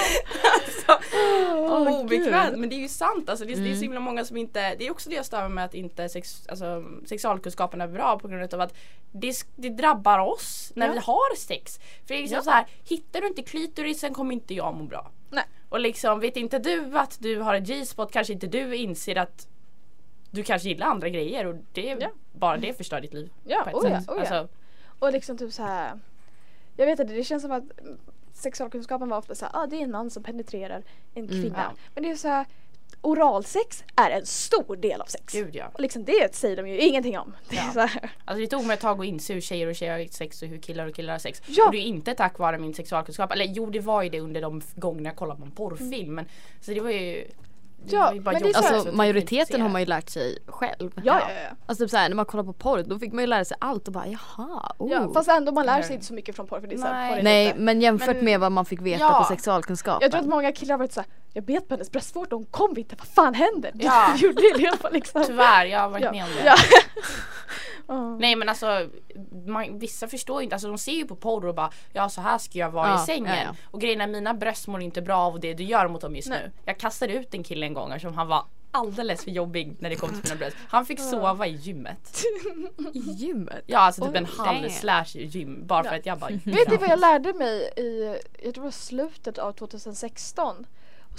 Alltså, 0.87 1.99
obekvämt. 2.01 2.57
Men 2.57 2.69
det 2.69 2.75
är 2.75 2.79
ju 2.79 2.87
sant 2.87 3.29
alltså. 3.29 3.45
Det, 3.45 3.51
är- 3.53 3.55
det 3.55 3.61
är 3.61 3.65
Mm. 3.65 3.75
så 3.77 3.81
himla 3.81 3.99
många 3.99 4.25
som 4.25 4.37
inte, 4.37 4.75
det 4.75 4.87
är 4.87 4.91
också 4.91 5.09
det 5.09 5.15
jag 5.15 5.25
stör 5.25 5.47
med 5.49 5.65
att 5.65 5.73
inte 5.73 6.09
sex, 6.09 6.47
alltså, 6.49 6.83
sexualkunskapen 7.05 7.81
är 7.81 7.87
bra 7.87 8.19
på 8.19 8.27
grund 8.27 8.53
av 8.53 8.61
att 8.61 8.73
det, 9.11 9.33
det 9.55 9.69
drabbar 9.69 10.19
oss 10.19 10.71
när 10.75 10.87
Ja. 10.87 10.93
vi 10.93 10.99
har 10.99 11.35
sex. 11.35 11.77
För 11.77 12.07
det 12.07 12.13
är 12.15 12.21
liksom 12.21 12.35
Ja. 12.35 12.41
så 12.43 12.49
här, 12.51 12.65
hittar 12.89 13.21
du 13.21 13.27
inte 13.27 13.41
klitorisen 13.41 14.13
kommer 14.13 14.33
inte 14.33 14.53
jag 14.53 14.75
må 14.75 14.83
bra. 14.83 15.11
Nej. 15.29 15.43
Och 15.69 15.79
liksom 15.79 16.19
vet 16.19 16.37
inte 16.37 16.59
du 16.59 16.97
att 16.97 17.17
du 17.19 17.39
har 17.41 17.53
en 17.55 17.63
G-spot 17.63 18.11
kanske 18.11 18.33
inte 18.33 18.47
du 18.47 18.75
inser 18.75 19.15
att 19.17 19.47
du 20.35 20.43
kanske 20.43 20.69
gillar 20.69 20.87
andra 20.87 21.09
grejer 21.09 21.45
och 21.45 21.55
det, 21.73 21.97
Ja. 21.99 22.09
bara 22.33 22.57
det 22.57 22.73
förstör 22.77 23.01
ditt 23.01 23.13
liv. 23.13 23.29
Ja, 23.43 23.67
på 23.71 23.77
ett 23.79 23.85
oh 23.85 23.91
ja, 23.91 23.99
sätt. 23.99 24.09
oh 24.09 24.15
ja. 24.15 24.19
Alltså, 24.19 24.47
Och 24.99 25.11
liksom 25.11 25.37
typ 25.37 25.53
så 25.53 25.63
här. 25.63 25.99
Jag 26.77 26.85
vet 26.85 26.99
inte, 26.99 27.13
det 27.13 27.23
känns 27.23 27.43
som 27.43 27.51
att 27.51 27.79
mm, 27.79 27.97
sexualkunskapen 28.33 29.09
var 29.09 29.17
ofta 29.17 29.35
så 29.35 29.45
här, 29.45 29.51
ah, 29.63 29.67
det 29.67 29.75
är 29.75 29.81
en 29.81 29.91
man 29.91 30.09
som 30.09 30.23
penetrerar 30.23 30.83
en 31.13 31.23
Mm. 31.25 31.41
kvinna. 31.41 31.57
Ja. 31.71 31.77
Men 31.93 32.03
det 32.03 32.09
är 32.11 32.15
så 32.15 32.27
här, 32.27 32.45
oralsex 33.01 33.83
är 33.95 34.09
en 34.11 34.25
stor 34.25 34.75
del 34.75 35.01
av 35.01 35.05
sex. 35.05 35.33
gud 35.33 35.55
ja. 35.55 35.71
Och 35.73 35.79
liksom 35.79 36.03
det 36.03 36.35
säger 36.35 36.55
de 36.57 36.67
ju 36.67 36.79
ingenting 36.79 37.17
om. 37.19 37.35
Det 37.49 37.55
Ja. 37.55 37.71
så 37.73 37.79
här, 37.79 38.11
Alltså 38.25 38.41
det 38.41 38.47
tog 38.47 38.65
mig 38.65 38.73
ett 38.73 38.79
tag 38.79 38.99
att 38.99 39.05
inse 39.05 39.33
hur 39.33 39.41
tjejer 39.41 39.67
och 39.67 39.75
tjejer 39.75 39.99
har 39.99 40.05
sex 40.11 40.41
och 40.41 40.47
hur 40.47 40.57
killar 40.57 40.87
och 40.87 40.95
killar 40.95 41.13
har 41.13 41.19
sex. 41.19 41.41
Ja. 41.47 41.65
Och 41.65 41.71
det 41.71 41.77
är 41.77 41.81
inte 41.81 42.13
tack 42.13 42.39
vare 42.39 42.57
min 42.57 42.73
sexualkunskap. 42.73 43.31
Eller 43.31 43.45
jo 43.45 43.69
det 43.69 43.79
var 43.79 44.03
ju 44.03 44.09
det 44.09 44.19
under 44.19 44.41
de 44.41 44.61
gångerna 44.75 45.09
jag 45.09 45.15
kollade 45.15 45.39
på 45.39 45.45
en 45.45 45.51
porrfilm. 45.51 46.15
Men, 46.15 46.25
så 46.61 46.71
det 46.71 46.79
var 46.79 46.89
ju 46.91 47.27
Ja, 47.91 48.11
men 48.13 48.23
det 48.23 48.49
är 48.49 48.53
så 48.53 48.57
Alltså 48.73 48.89
att 48.89 48.95
majoriteten 48.95 49.61
har 49.61 49.69
man 49.69 49.81
ju 49.81 49.87
lärt 49.87 50.09
sig 50.09 50.37
själv. 50.47 50.91
ja, 50.95 51.01
ja, 51.03 51.19
ja. 51.49 51.55
Alltså 51.65 51.83
typ 51.83 51.91
såhär 51.91 52.09
när 52.09 52.15
man 52.15 52.25
kollar 52.25 52.43
på 52.43 52.53
porr 52.53 52.83
då 52.87 52.99
fick 52.99 53.13
man 53.13 53.23
ju 53.23 53.27
lära 53.27 53.45
sig 53.45 53.57
allt 53.59 53.87
och 53.87 53.93
bara 53.93 54.07
jaha, 54.07 54.73
oh. 54.77 54.91
ja. 54.91 55.09
Fast 55.13 55.29
ändå 55.29 55.51
man 55.51 55.65
lär 55.65 55.81
sig 55.81 55.93
inte 55.93 56.05
så 56.05 56.13
mycket 56.13 56.35
från 56.35 56.47
porr 56.47 56.59
för 56.59 56.67
det 56.67 56.75
är 56.75 56.77
så 56.79 56.85
här, 56.85 56.93
Nej. 56.93 57.09
porr 57.11 57.19
är 57.19 57.23
Nej 57.23 57.45
lite- 57.47 57.59
men 57.59 57.81
jämfört 57.81 58.15
Men- 58.15 58.25
med 58.25 58.39
vad 58.39 58.51
man 58.51 58.65
fick 58.65 58.81
veta 58.81 58.99
Ja. 59.03 59.19
på 59.27 59.33
sexualkunskapen. 59.35 59.99
Jag 60.01 60.11
tror 60.11 60.21
att 60.21 60.27
många 60.27 60.51
killar 60.51 60.73
har 60.73 60.79
varit 60.79 60.93
såhär, 60.93 61.09
jag 61.35 61.43
bet 61.45 61.67
på 61.67 61.73
hennes 61.73 61.91
bröstvårta 61.91 62.35
och 62.35 62.39
hon 62.41 62.51
kom 62.51 62.77
inte, 62.77 62.95
vad 62.95 63.07
fan 63.07 63.33
händer? 63.33 63.71
Ja. 63.75 64.13
Du 64.19 64.25
gjorde 64.27 64.41
det 64.41 64.61
i 64.61 64.67
alla 64.67 64.77
fall 64.77 64.93
liksom. 64.93 65.23
Tyvärr, 65.27 65.65
jag 65.65 65.79
har 65.79 65.89
varit 65.89 66.03
Ja. 66.03 66.11
med 66.11 66.23
om 66.23 66.29
det. 66.37 66.45
Ja. 66.45 66.55
Ja. 67.87 68.15
Nej 68.19 68.35
men 68.35 68.49
alltså 68.49 68.89
man, 69.47 69.79
vissa 69.79 70.07
förstår 70.07 70.39
ju 70.41 70.43
inte, 70.43 70.55
alltså 70.55 70.67
de 70.67 70.77
ser 70.77 70.91
ju 70.91 71.05
på 71.07 71.15
porr 71.15 71.45
och 71.45 71.55
bara 71.55 71.69
ja 71.93 72.09
så 72.09 72.21
här 72.21 72.37
ska 72.37 72.59
jag 72.59 72.69
vara 72.71 72.87
Ja, 72.87 73.03
i 73.03 73.05
sängen. 73.05 73.55
Och 73.71 73.81
grejen 73.81 74.01
är 74.01 74.07
mina 74.07 74.33
bröst 74.33 74.67
mår 74.67 74.81
inte 74.81 75.01
bra 75.01 75.17
av 75.17 75.39
det 75.39 75.53
du 75.53 75.63
gör 75.63 75.87
mot 75.87 76.01
dem 76.01 76.15
just 76.15 76.27
Nej. 76.29 76.39
nu. 76.45 76.51
Jag 76.65 76.77
kastade 76.79 77.13
ut 77.13 77.33
en 77.33 77.43
kille 77.43 77.65
en 77.65 77.73
gång 77.73 77.91
eftersom 77.91 78.13
han 78.13 78.27
var 78.27 78.45
alldeles 78.71 79.23
för 79.23 79.31
jobbig 79.31 79.75
när 79.79 79.89
det 79.89 79.95
kom 79.95 80.09
till 80.09 80.19
mina 80.23 80.35
bröst. 80.35 80.57
Han 80.67 80.85
fick 80.85 80.99
sova 80.99 81.47
i 81.47 81.51
gymmet. 81.51 82.23
I 82.93 82.99
gymmet? 82.99 83.63
Ja 83.65 83.79
alltså 83.79 84.01
typ 84.01 84.11
Oj, 84.11 84.17
en 84.17 84.25
halv 84.25 84.61
damn. 84.61 84.69
slash 84.71 85.05
gym 85.15 85.67
bara 85.67 85.83
för 85.83 85.95
att 85.95 86.05
jag 86.05 86.17
bara 86.19 86.29
Vet 86.31 86.69
ni 86.69 86.77
vad 86.77 86.89
jag 86.89 86.99
lärde 86.99 87.33
mig 87.33 87.73
i, 87.77 88.15
jag 88.33 88.53
tror 88.53 88.53
det 88.53 88.59
var 88.59 88.71
slutet 88.71 89.37
av 89.37 89.51
2016 89.51 90.65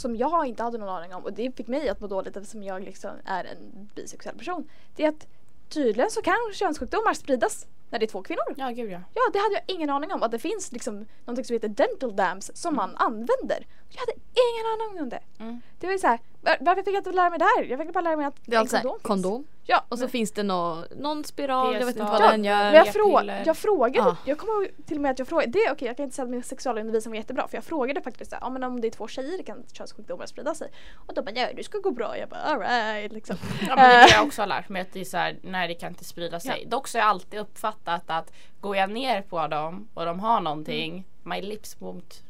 som 0.00 0.16
jag 0.16 0.46
inte 0.46 0.62
hade 0.62 0.78
någon 0.78 0.88
aning 0.88 1.14
om 1.14 1.24
och 1.24 1.32
det 1.32 1.56
fick 1.56 1.66
mig 1.66 1.88
att 1.88 2.00
må 2.00 2.06
dåligt 2.06 2.36
eftersom 2.36 2.62
jag 2.62 2.82
liksom 2.82 3.10
är 3.24 3.44
en 3.44 3.90
bisexuell 3.94 4.38
person. 4.38 4.68
Det 4.96 5.04
är 5.04 5.08
att 5.08 5.26
tydligen 5.68 6.10
så 6.10 6.22
kan 6.22 6.36
könssjukdomar 6.54 7.14
spridas 7.14 7.66
när 7.90 7.98
det 7.98 8.04
är 8.04 8.08
två 8.08 8.22
kvinnor. 8.22 8.54
Ja 8.56 8.70
gud 8.70 8.90
ja. 8.90 9.00
Ja, 9.14 9.22
det 9.32 9.38
hade 9.38 9.54
jag 9.54 9.62
ingen 9.66 9.90
aning 9.90 10.12
om 10.12 10.22
att 10.22 10.30
det 10.30 10.38
finns 10.38 10.72
liksom 10.72 11.06
någonting 11.24 11.44
som 11.44 11.54
heter 11.54 11.68
dental 11.68 12.16
dams 12.16 12.50
som 12.54 12.76
man 12.76 12.96
använder. 12.96 13.66
Jag 13.90 14.00
hade 14.00 14.12
ingen 14.12 14.66
aning 14.72 15.02
om 15.02 15.08
det. 15.08 15.20
Mm. 15.38 15.60
Det 15.80 15.86
var 15.86 15.92
ju 15.92 15.98
såhär, 15.98 16.20
var, 16.46 16.56
varför 16.60 16.82
fick 16.82 16.94
jag 16.94 17.00
inte 17.00 17.12
lära 17.12 17.30
mig 17.30 17.38
det 17.38 17.44
här? 17.44 17.62
Jag 17.64 17.78
fick 17.80 17.92
bara 17.92 18.00
lära 18.00 18.16
mig 18.16 18.26
att 18.26 18.36
Det 18.46 18.52
är 18.52 18.56
en 18.56 18.60
alltså 18.60 18.76
kondom 18.76 18.92
finns. 18.94 19.02
kondom. 19.02 19.46
Ja, 19.68 19.84
Och 19.88 19.98
så 19.98 20.02
men- 20.04 20.10
finns 20.10 20.32
det 20.32 20.42
nå, 20.42 20.84
någon 20.96 21.24
spiral, 21.24 21.72
jag 21.74 21.80
vet 21.86 21.88
inte 21.88 22.02
vad 22.02 22.10
P-stav. 22.12 22.30
den 22.30 22.44
gör. 22.44 22.56
Men 22.64 22.74
jag, 22.74 22.88
frå 22.92 23.22
jag 23.46 23.56
frågade, 23.56 24.08
Ah. 24.10 24.16
jag 24.24 24.38
kommer 24.38 24.70
till 24.86 24.96
och 24.96 25.02
med 25.02 25.10
att 25.10 25.18
jag 25.18 25.28
frågade, 25.28 25.50
det, 25.52 25.70
okej 25.72 25.88
jag 25.88 25.96
kan 25.96 26.04
inte 26.04 26.16
säga 26.16 26.24
att 26.24 26.30
min 26.30 26.42
sexualundervisning 26.42 27.10
var 27.12 27.16
jättebra 27.16 27.48
för 27.48 27.56
jag 27.56 27.64
frågade 27.64 28.00
faktiskt 28.00 28.32
ja, 28.40 28.50
men 28.50 28.62
om 28.62 28.80
det 28.80 28.88
är 28.88 28.90
två 28.90 29.08
tjejer 29.08 29.42
kan 29.42 29.64
könssjukdomar 29.72 30.26
sprida 30.26 30.54
sig. 30.54 30.70
Och 31.06 31.14
de 31.14 31.20
bara 31.24 31.30
ja 31.34 31.48
det 31.56 31.64
ska 31.64 31.78
gå 31.78 31.90
bra, 31.90 32.18
jag 32.18 32.28
bara 32.28 32.40
alright 32.40 33.12
liksom. 33.12 33.36
Ja 33.68 33.76
men 33.76 33.90
det 33.90 33.96
det 33.96 34.10
jag 34.12 34.26
också 34.26 34.42
har 34.42 34.46
lärt 34.46 34.68
mig 34.68 34.82
att 34.82 34.92
det 34.92 35.00
är 35.00 35.04
så 35.04 35.16
här, 35.16 35.36
nej 35.42 35.68
det 35.68 35.74
kan 35.74 35.88
inte 35.88 36.04
sprida 36.04 36.40
sig. 36.40 36.64
Dock 36.66 36.88
så 36.88 36.98
har 36.98 37.02
jag 37.02 37.08
alltid 37.10 37.40
uppfattat 37.40 38.02
att 38.06 38.32
går 38.60 38.76
jag 38.76 38.90
ner 38.90 39.22
på 39.22 39.46
dem 39.46 39.88
och 39.94 40.04
de 40.04 40.20
har 40.20 40.40
någonting, 40.40 41.04
my 41.22 41.40
lips 41.42 41.76
won't 41.78 42.22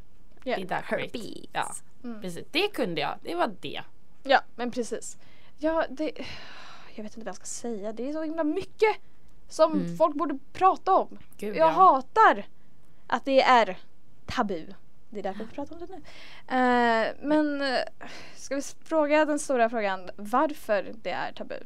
Ja. 0.45 0.57
be 0.57 0.67
that 0.67 0.85
great. 0.89 1.01
Herpes. 1.03 1.49
Ja, 1.53 1.73
Mm. 2.05 2.21
precis. 2.21 2.45
Det 2.51 2.69
kunde 2.69 3.01
jag, 3.01 3.15
det 3.23 3.35
var 3.35 3.51
det. 3.61 3.81
Ja 4.27 4.41
men 4.57 4.71
precis. 4.71 5.17
Ja 5.59 5.85
det, 5.91 6.13
jag 6.95 7.03
vet 7.03 7.13
inte 7.17 7.19
vad 7.19 7.27
jag 7.29 7.37
ska 7.37 7.45
säga, 7.45 7.93
det 7.93 8.09
är 8.09 8.13
så 8.13 8.23
himla 8.23 8.45
mycket 8.45 8.97
som 9.49 9.73
Mm. 9.73 9.97
folk 9.97 10.15
borde 10.17 10.39
prata 10.53 10.95
om. 10.95 11.19
Gud, 11.37 11.57
Jag 11.57 11.69
ja. 11.69 11.73
hatar 11.73 12.47
att 13.07 13.25
det 13.25 13.43
är 13.43 13.79
tabu. 14.27 14.67
Det 15.11 15.19
är 15.19 15.23
därför 15.23 15.45
vi 15.45 15.51
pratar 15.51 15.75
om 15.77 15.81
det 15.81 15.87
nu. 15.87 16.03
Eh, 16.57 17.13
men 17.23 17.63
eh, 17.63 17.79
ska 18.37 18.55
vi 18.57 18.63
fråga 18.85 19.25
den 19.25 19.39
stora 19.39 19.71
frågan 19.71 20.11
varför 20.17 20.93
det 21.03 21.11
är 21.11 21.33
tabu? 21.33 21.59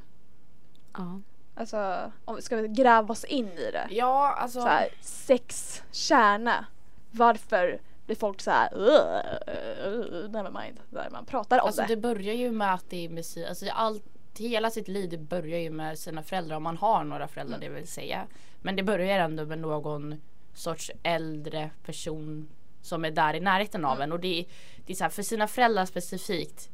Ja. 0.97 1.21
Alltså, 1.55 2.13
om, 2.25 2.43
ska 2.43 2.57
vi 2.57 2.69
gräva 2.69 3.13
oss 3.13 3.25
in 3.25 3.49
i 3.49 3.71
det? 3.71 3.87
Ja 3.91 4.35
alltså. 4.35 4.61
Så 4.61 4.67
här, 4.67 4.89
sex, 5.01 5.83
kärna. 5.93 6.67
Varför 7.11 7.81
blir 8.11 8.17
folk 8.17 8.41
så 8.41 8.51
här, 8.51 8.69
"Ugh, 8.75 10.25
uh, 10.25 10.31
never 10.31 10.51
mind, 10.63 10.81
när 10.91 11.11
man 11.11 11.25
pratar 11.27 11.61
om 11.61 11.67
Alltså 11.67 11.83
det. 11.83 11.87
det 11.89 11.97
börjar 11.97 12.35
ju 12.35 12.51
med 12.53 12.75
att 12.75 12.91
det 12.91 13.05
är 13.05 13.09
musik, 13.09 13.47
alltså 13.49 13.67
allt, 13.73 14.05
hela 14.39 14.71
sitt 14.71 14.89
liv 14.89 15.09
det 15.11 15.19
börjar 15.19 15.59
ju 15.59 15.71
med 15.71 15.99
sina 15.99 16.23
föräldrar 16.23 16.57
om 16.57 16.63
man 16.63 16.77
har 16.77 17.05
några 17.05 17.29
föräldrar 17.29 17.57
Mm. 17.57 17.69
det 17.69 17.75
vill 17.81 17.89
säga. 17.89 18.27
Men 18.63 18.77
det 18.77 18.83
börjar 18.83 19.19
ändå 19.19 19.45
med 19.47 19.59
någon 19.59 20.21
sorts 20.55 20.91
äldre 21.03 21.71
person 21.85 22.49
som 22.83 23.05
är 23.05 23.11
där 23.11 23.35
i 23.35 23.41
närheten 23.41 23.85
av 23.85 23.93
Mm. 23.97 24.03
en 24.03 24.13
och 24.13 24.21
det, 24.21 24.45
det 24.87 24.93
är 24.93 24.97
så 24.97 25.05
här, 25.05 25.11
för 25.11 25.23
sina 25.23 25.47
föräldrar 25.47 25.85
specifikt 25.87 26.71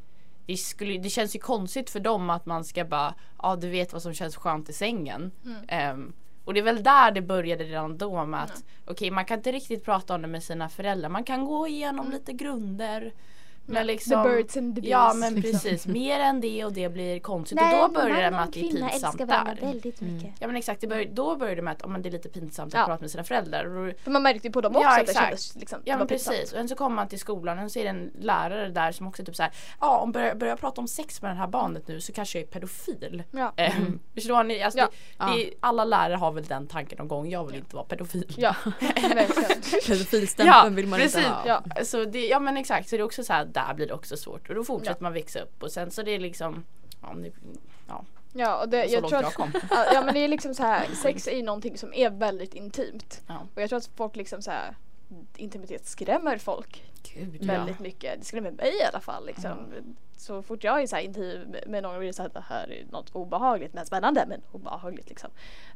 det, 0.47 0.57
skulle, 0.57 0.99
det 0.99 1.11
känns 1.11 1.37
ju 1.37 1.41
konstigt 1.41 1.91
för 1.91 2.01
dem 2.01 2.31
att 2.31 2.47
man 2.47 2.65
ska 2.65 2.85
bara, 2.85 3.15
ja 3.43 3.57
du 3.57 3.71
vet 3.71 3.93
vad 3.93 4.03
som 4.03 4.15
känns 4.15 4.37
skönt 4.37 4.69
i 4.69 4.73
sängen. 4.73 5.31
Mm. 5.45 5.65
Ehm, 5.69 6.13
och 6.47 6.55
det 6.55 6.61
är 6.61 6.65
väl 6.65 6.83
där 6.83 7.11
det 7.11 7.23
började 7.23 7.65
redan 7.65 7.99
då 7.99 8.27
med 8.27 8.43
att 8.43 8.65
okej 8.85 9.11
man 9.11 9.25
kan 9.25 9.39
inte 9.39 9.53
riktigt 9.53 9.85
prata 9.85 10.15
om 10.15 10.23
det 10.23 10.29
med 10.29 10.43
sina 10.43 10.69
föräldrar. 10.69 11.09
Man 11.09 11.25
kan 11.25 11.45
gå 11.45 11.69
igenom 11.69 12.11
lite 12.11 12.33
grunder. 12.33 13.13
Men 13.67 13.87
liksom, 13.87 14.23
The 14.23 14.29
birds 14.29 14.57
and 14.57 14.75
the 14.75 14.81
bees. 14.81 14.91
Ja 14.91 15.13
men 15.15 15.35
liksom. 15.35 15.53
precis, 15.53 15.87
mer 15.87 16.21
än 16.21 16.41
det 16.41 16.65
och 16.65 16.73
det 16.73 16.89
blir 16.89 17.21
konstigt 17.21 17.61
och 17.61 17.67
då 17.79 17.89
börjar 17.89 18.23
det 18.23 18.31
med 18.31 18.43
att 18.43 18.53
det 18.53 18.61
är 18.61 18.71
pinsamt 18.89 19.19
där. 19.19 19.59
väldigt 19.61 20.01
mycket. 20.01 20.31
Ja 20.41 20.47
men 20.47 20.57
exakt, 20.57 20.81
det 20.81 20.87
bör, 20.87 21.05
då 21.13 21.37
börjar 21.37 21.57
det 21.57 21.63
med 21.63 21.73
att 21.73 21.83
om 21.83 21.93
man 21.93 22.03
det 22.03 22.09
är 22.09 22.11
lite 22.11 22.29
pinsamt 22.29 22.75
att 22.75 22.81
Ja. 22.81 22.87
prata 22.87 23.01
med 23.01 23.11
sina 23.11 23.25
föräldrar. 23.25 23.95
För 24.05 24.11
man 24.11 24.23
märkte 24.23 24.47
ju 24.49 24.53
på 24.53 24.61
dem 24.61 24.77
också 24.77 24.83
Ja, 24.89 24.91
att 24.91 24.97
det 24.97 25.03
exakt. 25.13 25.25
kändes 25.27 25.57
liksom, 25.57 25.79
ja 25.85 25.93
men 25.93 25.99
var 25.99 26.07
pinsamt. 26.07 26.37
precis, 26.37 26.53
och 26.53 26.57
sen 26.59 26.69
så 26.69 26.75
kommer 26.75 26.97
man 26.97 27.09
till 27.09 27.19
skolan 27.21 27.59
och 27.59 27.73
så 27.73 27.79
är 27.79 27.85
det 27.85 27.91
en 27.91 28.11
lärare 28.21 28.69
där 28.69 28.93
som 28.93 29.07
också 29.07 29.23
är 29.23 29.27
typ 29.27 29.37
såhär 29.37 29.53
Ja 29.81 29.99
om 29.99 30.13
börjar, 30.13 30.35
börjar 30.35 30.53
jag 30.53 30.61
prata 30.61 30.81
om 30.81 30.89
sex 30.89 31.23
med 31.23 31.31
det 31.31 31.35
här 31.35 31.47
barnet 31.47 31.89
nu 31.89 32.01
så 32.01 32.13
kanske 32.13 32.39
jag 32.39 32.43
är 32.49 32.51
pedofil. 32.53 33.23
Ja. 33.31 33.53
Mm. 33.57 33.99
Förstår 34.15 34.45
ni? 34.45 34.63
Alltså, 34.63 34.79
Ja. 34.79 34.89
det, 35.27 35.33
det 35.45 35.51
alla 35.61 35.85
lärare 35.85 36.15
har 36.17 36.33
väl 36.33 36.45
den 36.45 36.67
tanken 36.67 36.99
någon 36.99 37.09
gång, 37.09 37.31
jag 37.31 37.47
vill 37.47 37.57
inte 37.57 37.77
vara 37.77 37.85
pedofil. 37.87 38.35
Ja. 38.39 38.55
Pedofilstämpeln 39.87 40.75
vill 40.75 40.87
man 40.87 40.99
precis. 41.01 41.17
inte 41.17 41.29
ha. 41.29 41.63
Ja. 41.77 41.85
Så 41.85 42.05
det, 42.05 42.27
ja 42.27 42.39
men 42.41 42.57
exakt, 42.57 42.89
så 42.89 42.97
det 42.97 43.03
är 43.03 43.05
också 43.05 43.25
så 43.25 43.33
här, 43.33 43.45
där 43.57 43.75
blir 43.75 43.87
det 43.87 43.95
också 43.95 44.17
svårt 44.17 44.49
och 44.49 44.55
då 44.55 44.65
fortsätter 44.65 45.03
man 45.03 45.13
växa 45.13 45.41
upp 45.41 45.63
och 45.63 45.73
sen 45.73 45.91
så 45.91 46.03
det 46.03 46.11
är 46.11 46.19
liksom 46.19 46.65
Ja, 47.03 47.13
ni, 47.15 47.33
ja 47.89 48.05
Ja, 48.33 48.63
och 48.63 48.69
det, 48.69 48.89
så 48.89 48.95
jag 48.95 49.01
långt 49.03 49.11
tror 49.11 49.23
jag 49.23 49.29
att 49.29 49.35
kom. 49.35 49.53
Ja, 49.71 49.93
ja 49.93 50.05
men 50.05 50.15
det 50.15 50.21
är 50.21 50.29
liksom 50.29 50.55
så 50.55 50.63
här, 50.63 50.87
sex 51.03 51.29
är 51.29 51.37
ju 51.37 51.43
någonting 51.43 51.79
som 51.79 51.95
är 51.95 52.11
väldigt 52.11 52.55
intimt. 52.55 53.23
Ja. 53.27 53.47
Och 53.55 53.63
jag 53.63 53.69
tror 53.69 53.77
att 53.77 53.91
folk 53.97 54.17
liksom 54.17 54.43
så 54.43 54.51
här 54.51 54.77
intimitet 55.37 55.87
skrämmer 55.87 56.39
folk 56.39 56.85
Gud, 57.15 57.45
väldigt 57.45 57.79
mycket. 57.79 58.19
Det 58.19 58.25
skrämmer 58.25 58.51
mig 58.51 58.75
i 58.83 58.85
alla 58.85 59.01
fall 59.01 59.27
liksom. 59.27 59.73
Så 60.17 60.43
fort 60.43 60.65
jag 60.65 60.83
är 60.83 60.87
så 60.87 60.97
här 60.97 61.03
intim 61.03 61.57
med 61.67 61.83
någon 61.83 61.97
och 61.97 62.03
det 62.03 62.13
så 62.13 62.23
här, 62.23 62.31
det 62.35 62.45
här 62.49 62.73
är 62.73 62.85
något 62.91 63.11
obehagligt 63.15 63.75
men 63.75 63.87
spännande 63.87 64.25
men 64.29 64.43
obehagligt 64.53 65.09
liksom. 65.09 65.31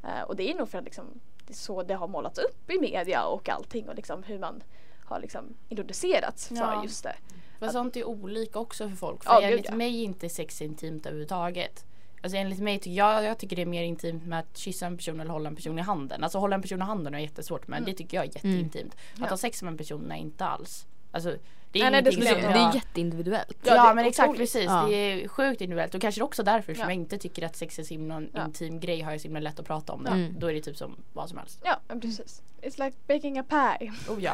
Eh, 0.04 0.22
och 0.22 0.36
det 0.36 0.50
är 0.50 0.54
nog 0.54 0.68
för 0.68 0.78
att 0.78 0.84
liksom, 0.84 1.04
det 1.46 1.52
är 1.52 1.56
så 1.56 1.82
det 1.82 1.94
har 1.94 2.08
målats 2.08 2.38
upp 2.38 2.70
i 2.70 2.78
media 2.78 3.24
och 3.24 3.48
allting 3.48 3.88
och 3.88 3.94
liksom 3.94 4.22
hur 4.22 4.38
man 4.38 4.62
har 5.04 5.20
liksom 5.20 5.44
introducerats 5.68 6.48
för 6.48 6.54
Ja. 6.56 6.82
just 6.82 7.04
det. 7.04 7.14
Men 7.60 7.72
sånt 7.72 7.96
är 7.96 8.04
olika 8.04 8.58
också 8.58 8.88
för 8.88 8.96
folk. 8.96 9.24
För 9.24 9.32
Ja, 9.32 9.40
enligt 9.42 9.66
ja. 9.68 9.74
mig 9.74 10.00
är 10.00 10.04
inte 10.04 10.28
sex 10.28 10.62
intimt 10.62 11.06
överhuvudtaget. 11.06 11.84
Alltså 12.22 12.36
enligt 12.36 12.58
mig 12.58 12.78
tycker 12.78 12.96
jag, 12.96 13.24
jag 13.24 13.38
tycker 13.38 13.56
det 13.56 13.62
är 13.62 13.66
mer 13.66 13.82
intimt 13.82 14.26
med 14.26 14.38
att 14.38 14.56
kyssa 14.56 14.86
en 14.86 14.96
person 14.96 15.20
eller 15.20 15.30
hålla 15.30 15.48
en 15.48 15.56
person 15.56 15.78
i 15.78 15.82
handen. 15.82 16.24
Alltså 16.24 16.38
hålla 16.38 16.54
en 16.54 16.62
person 16.62 16.78
i 16.78 16.84
handen 16.84 17.14
är 17.14 17.18
jättesvårt 17.18 17.68
men 17.68 17.84
det 17.84 17.92
tycker 17.94 18.16
jag 18.16 18.24
är 18.26 18.28
jätteintimt. 18.34 18.94
Att 18.94 19.16
Mm. 19.18 19.24
Ja. 19.24 19.26
ha 19.30 19.36
sex 19.36 19.62
med 19.62 19.70
en 19.70 19.76
person, 19.78 20.04
nej 20.08 20.20
inte 20.20 20.44
alls. 20.44 20.86
Alltså 21.12 21.36
det 21.72 21.78
är 21.78 21.82
Nej, 21.82 21.90
nej, 21.90 22.02
det 22.02 22.10
Det, 22.10 22.24
jag- 22.26 22.36
det 22.36 22.42
jag- 22.42 22.70
är 22.70 22.74
jätteindividuellt. 22.74 23.56
Ja, 23.62 23.74
Ja, 23.74 23.94
men 23.94 24.04
exakt 24.04 24.28
otroligt. 24.28 24.40
precis. 24.52 24.64
Ja. 24.70 24.86
Det 24.88 24.94
är 24.94 25.28
sjukt 25.28 25.60
individuellt 25.60 25.94
och 25.94 26.00
kanske 26.00 26.22
också 26.22 26.42
därför 26.42 26.74
som 26.74 26.80
Ja. 26.80 26.86
jag 26.86 26.94
inte 26.94 27.18
tycker 27.18 27.46
att 27.46 27.56
sex 27.56 27.78
är 27.78 27.82
så 27.82 27.94
himla 27.94 28.22
Ja. 28.34 28.44
intim 28.44 28.80
grej 28.80 29.00
har 29.00 29.12
jag 29.12 29.20
så 29.20 29.24
himla 29.28 29.40
lätt 29.40 29.60
att 29.60 29.66
prata 29.66 29.92
om 29.92 30.04
det. 30.04 30.10
Mm. 30.10 30.34
Då 30.38 30.46
är 30.50 30.54
det 30.54 30.60
typ 30.60 30.76
som 30.76 30.96
vad 31.12 31.28
som 31.28 31.38
helst. 31.38 31.60
Ja 31.64 31.80
men 31.88 32.00
precis. 32.00 32.42
It's 32.62 32.84
like 32.84 32.96
baking 33.08 33.38
a 33.38 33.44
pie. 33.48 33.92
Oh 34.08 34.22
ja. 34.24 34.32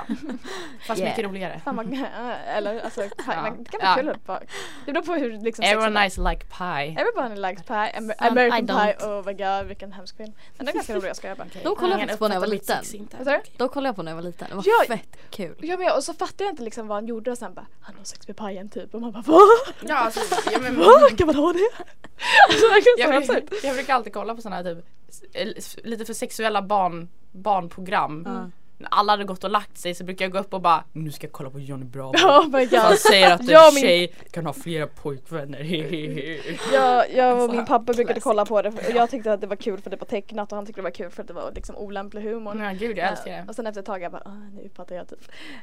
Fast 0.87 1.01
Yeah. 1.01 1.11
mycket 1.13 1.25
roligare. 1.25 1.61
Fan, 1.65 1.77
man, 1.77 2.07
eller 2.57 2.81
alltså, 2.81 3.01
pie, 3.01 3.11
Ja. 3.27 3.43
man, 3.43 3.63
det 3.65 3.71
kan 3.71 3.81
Ja. 3.83 3.87
vara 3.87 3.97
kul 3.97 4.09
att 4.29 4.43
Det 4.87 4.93
beror 4.93 5.05
på 5.05 5.15
hur 5.15 5.41
liksom 5.41 5.65
Everyone 5.65 6.05
nice 6.05 6.21
like 6.21 6.45
pie. 6.59 6.97
Everyone 7.01 7.49
likes 7.49 7.67
pie. 7.67 7.75
Amer- 7.99 8.15
Fan, 8.19 8.29
American 8.39 8.67
Pie. 8.67 8.97
Oh 9.09 9.27
my 9.27 9.33
god 9.33 9.67
vilken 9.69 9.93
hemsk 9.93 10.17
film. 10.17 10.33
Men 10.57 10.67
den 10.67 10.69
är 10.69 10.73
ganska 10.73 10.95
rolig 10.95 11.09
jag 11.09 11.17
skojar 11.17 11.37
bara. 11.37 11.47
Okej. 11.51 11.61
Då 11.65 11.75
kollade 11.77 12.03
jag 12.09 12.19
på 12.19 12.29
när 12.29 12.35
jag 12.35 12.41
var 12.41 12.47
liten. 12.49 12.85
Då 13.57 13.69
kollade 13.69 13.89
jag 13.89 13.97
på 13.97 14.03
när 14.03 14.11
jag 14.13 14.17
var 14.17 14.23
liten. 14.23 14.49
Det 14.51 14.55
var 14.55 14.65
Ja. 14.89 14.97
fett 14.97 15.17
kul. 15.31 15.55
Jag 15.61 15.79
med 15.79 15.93
och 15.97 16.05
så 16.05 16.15
fattade 16.15 16.45
jag 16.45 16.53
inte 16.53 16.63
liksom 16.63 16.89
vad 16.89 16.97
han 16.97 17.07
gjorde 17.07 17.26
och 17.31 17.39
sen 17.39 17.55
bara 17.55 17.67
han 17.81 17.95
har 17.97 18.05
sex 18.05 18.29
med 18.29 18.37
pajen 18.37 18.69
typ 18.69 18.95
och 18.95 19.01
man 19.01 19.13
bara 19.13 19.23
va? 19.23 19.39
Ja, 19.81 19.95
alltså, 19.97 20.21
ja, 20.53 20.59
men, 20.63 20.77
Va? 20.79 20.87
Kan 21.19 21.27
man 21.27 21.37
ha 21.37 21.53
det? 21.53 21.69
alltså 22.49 22.67
jag, 22.99 23.15
absurt. 23.15 23.51
brukar, 23.51 23.67
jag 23.67 23.77
brukar 23.77 23.95
alltid 23.95 24.13
kolla 24.13 24.35
på 24.35 24.43
sådana 24.43 24.57
här 24.57 24.75
typ 24.75 24.85
s- 25.57 25.77
lite 25.85 26.05
för 26.05 26.15
sexuella 26.15 26.63
barn, 26.63 27.09
barnprogram. 27.33 28.23
Ja. 28.27 28.51
När 28.79 28.89
alla 28.91 29.13
hade 29.13 29.25
gått 29.25 29.45
och 29.45 29.51
lagt 29.51 29.79
sig 29.79 29.95
så 29.95 30.05
brukar 30.05 30.25
jag 30.25 30.33
gå 30.33 30.39
upp 30.39 30.55
och 30.55 30.61
bara 30.61 30.85
Nu 30.93 31.13
ska 31.13 31.27
jag 31.27 31.33
kolla 31.33 31.51
på 31.51 31.61
Johnny 31.61 31.85
Bravo. 31.85 32.13
Oh 32.17 32.49
my 32.49 32.67
Han 32.77 32.89
god. 32.91 32.99
säger 32.99 33.35
att 33.35 33.41
en 33.41 33.47
Jag 33.47 33.75
min- 33.75 33.83
tjej 33.83 34.15
kan 34.31 34.47
ha 34.47 34.53
flera 34.53 34.87
pojkvänner. 34.87 35.61
Jag, 36.73 37.13
jag 37.15 37.43
och 37.45 37.51
min 37.51 37.67
pappa 37.67 37.93
brukade 37.93 38.21
kolla 38.21 38.45
på 38.45 38.63
det 38.63 38.69
och 38.69 38.91
jag 38.95 39.11
tyckte 39.11 39.33
att 39.33 39.41
det 39.41 39.47
var 39.47 39.57
kul 39.57 39.81
för 39.81 39.91
det 39.91 39.97
var 39.97 40.07
tecknat 40.07 40.53
och 40.53 40.57
han 40.57 40.67
tyckte 40.67 40.79
det 40.81 40.85
var 40.85 40.91
kul 40.91 41.11
för 41.11 41.23
att 41.23 41.29
det 41.29 41.35
var 41.35 41.53
liksom 41.55 41.77
olämplig 41.77 42.23
humor. 42.23 42.63
Ja 42.65 42.71
gud 42.71 42.99
jag 42.99 43.09
älskar 43.09 43.31
Eh, 43.33 43.37
det. 43.37 43.49
Och 43.49 43.55
sen 43.57 43.67
efter 43.67 43.81
ett 43.81 43.87
tag 43.87 44.03
jag 44.03 44.13
bara 44.13 44.23
ah, 44.25 44.35
nu 44.55 44.71
fattar 44.77 44.97
jag 44.97 45.09
typ. 45.09 45.21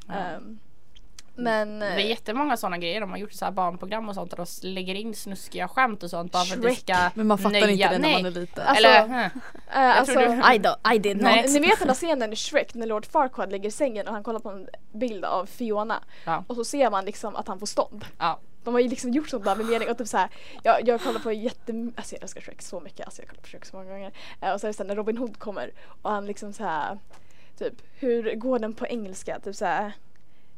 Ja. 0.08 0.14
Ehm, 0.14 0.60
men 1.36 1.80
Det 1.80 1.86
är 1.86 1.98
eh, 1.98 2.08
jättemånga 2.10 2.58
sådana 2.58 2.78
grejer. 2.78 3.02
De 3.02 3.10
har 3.12 3.18
gjort 3.18 3.34
så 3.34 3.46
här 3.46 3.52
barnprogram 3.52 4.10
och 4.10 4.16
sånt 4.16 4.32
där 4.32 4.38
de 4.38 4.68
lägger 4.68 4.96
in 4.96 5.16
snuskiga 5.16 5.68
skämt 5.68 6.04
och 6.04 6.10
sånt 6.10 6.32
bara 6.32 6.44
för 6.44 6.56
att 6.56 6.62
det 6.62 6.76
ska 6.76 7.10
Men 7.14 7.28
man 7.28 7.38
fattar 7.38 7.52
nöja. 7.62 7.72
inte 7.72 7.90
det 7.90 7.98
när 8.00 8.00
Nej. 8.00 8.24
man 8.24 8.26
är 8.26 8.40
liten. 8.40 8.68
Alltså, 8.68 8.86
Eller, 8.88 9.32
jag 9.74 9.98
alltså, 9.98 10.20
du- 10.20 10.26
I, 10.26 10.60
don't, 10.60 10.94
I 10.96 10.98
did 11.00 11.16
not. 11.18 11.24
Nej. 11.24 11.46
Ni 11.50 11.60
vet 11.60 11.80
den 11.80 11.88
där 11.88 11.96
scenen 11.96 12.34
i 12.34 12.36
Shrek 12.36 12.74
när 12.74 12.88
Lord 12.88 13.06
Farquaad 13.06 13.52
ligger 13.52 13.68
i 13.70 13.72
sängen 13.72 14.08
och 14.08 14.14
han 14.14 14.24
kollar 14.24 14.40
på 14.40 14.50
en 14.50 14.68
bild 14.94 15.26
av 15.26 15.46
Fiona 15.46 16.04
Ja. 16.26 16.44
och 16.48 16.56
så 16.56 16.66
ser 16.66 16.90
man 16.90 17.06
liksom 17.06 17.36
att 17.36 17.48
han 17.48 17.60
får 17.60 17.66
stånd. 17.68 18.06
Ja. 18.18 18.40
De 18.64 18.74
har 18.74 18.82
ju 18.82 18.88
liksom 18.90 19.12
gjort 19.12 19.30
sånt 19.30 19.46
där 19.46 19.56
med 19.56 19.66
mening 19.66 19.90
och 19.90 19.98
typ 19.98 20.08
såhär 20.08 20.30
jag, 20.64 20.88
jag 20.88 21.02
kollar 21.02 21.20
på 21.20 21.32
jätte, 21.32 21.92
alltså 21.96 22.16
jag 22.16 22.24
älskar 22.24 22.42
Shrek 22.42 22.62
så 22.62 22.80
mycket, 22.80 23.06
alltså 23.06 23.22
jag 23.22 23.30
kollar 23.30 23.42
på 23.42 23.48
Shrek 23.48 23.66
så 23.66 23.76
många 23.78 23.90
gånger. 23.90 24.12
Eh, 24.42 24.52
och 24.54 24.62
så 24.62 24.68
är 24.68 24.70
det 24.70 24.74
sen 24.74 24.88
när 24.88 24.96
Robin 24.96 25.18
Hood 25.18 25.40
kommer 25.40 25.72
och 26.02 26.12
han 26.12 26.26
liksom 26.26 26.54
såhär 26.54 27.00
typ 27.60 27.74
hur 28.00 28.36
går 28.36 28.60
den 28.60 28.74
på 28.74 28.88
engelska? 28.88 29.40
Typ 29.40 29.56
såhär 29.56 29.92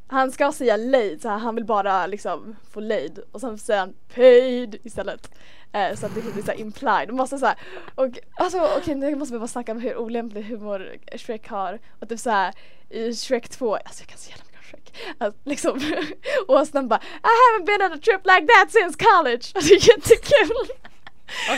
han 0.08 0.32
ska 0.32 0.52
säga 0.52 0.76
lejd, 0.76 1.22
så 1.22 1.28
här, 1.28 1.38
han 1.38 1.54
vill 1.54 1.64
bara 1.64 2.06
liksom 2.06 2.56
få 2.70 2.80
lejd 2.80 3.18
och 3.32 3.40
sen 3.40 3.58
säger 3.58 3.80
han 3.80 3.94
paid 4.14 4.76
istället. 4.84 5.30
Eh, 5.72 5.94
så 5.94 6.06
att 6.06 6.14
det 6.14 6.32
blir 6.32 6.42
såhär 6.42 6.60
implied. 6.60 7.12
Måste 7.12 7.38
såhär, 7.38 7.58
och 7.94 8.18
alltså 8.36 8.68
okej 8.78 8.94
nu 8.94 9.16
måste 9.16 9.32
vi 9.32 9.38
bara 9.38 9.48
snacka 9.48 9.72
om 9.72 9.80
hur 9.80 9.96
olämplig 9.96 10.42
humor 10.42 10.96
Shrek 11.16 11.48
har. 11.48 11.78
Och 12.00 12.08
typ 12.08 12.20
såhär 12.20 12.54
i 12.90 13.14
Shrek 13.14 13.48
2, 13.48 13.76
alltså 13.76 14.02
jag 14.02 14.08
kan 14.08 14.18
så 14.18 14.30
jävla 14.30 14.44
mycket 14.44 14.58
om 14.58 14.64
Shrek. 14.64 15.14
Alltså, 15.18 15.40
liksom, 15.44 15.80
och 16.48 16.68
sen 16.68 16.88
bara 16.88 17.00
I 17.00 17.32
haven't 17.42 17.66
been 17.66 17.82
on 17.82 17.92
a 17.92 18.00
trip 18.02 18.26
like 18.26 18.46
that 18.46 18.72
since 18.72 19.04
college. 19.04 19.44
Alltså 19.54 19.74
jättekul! 19.74 20.76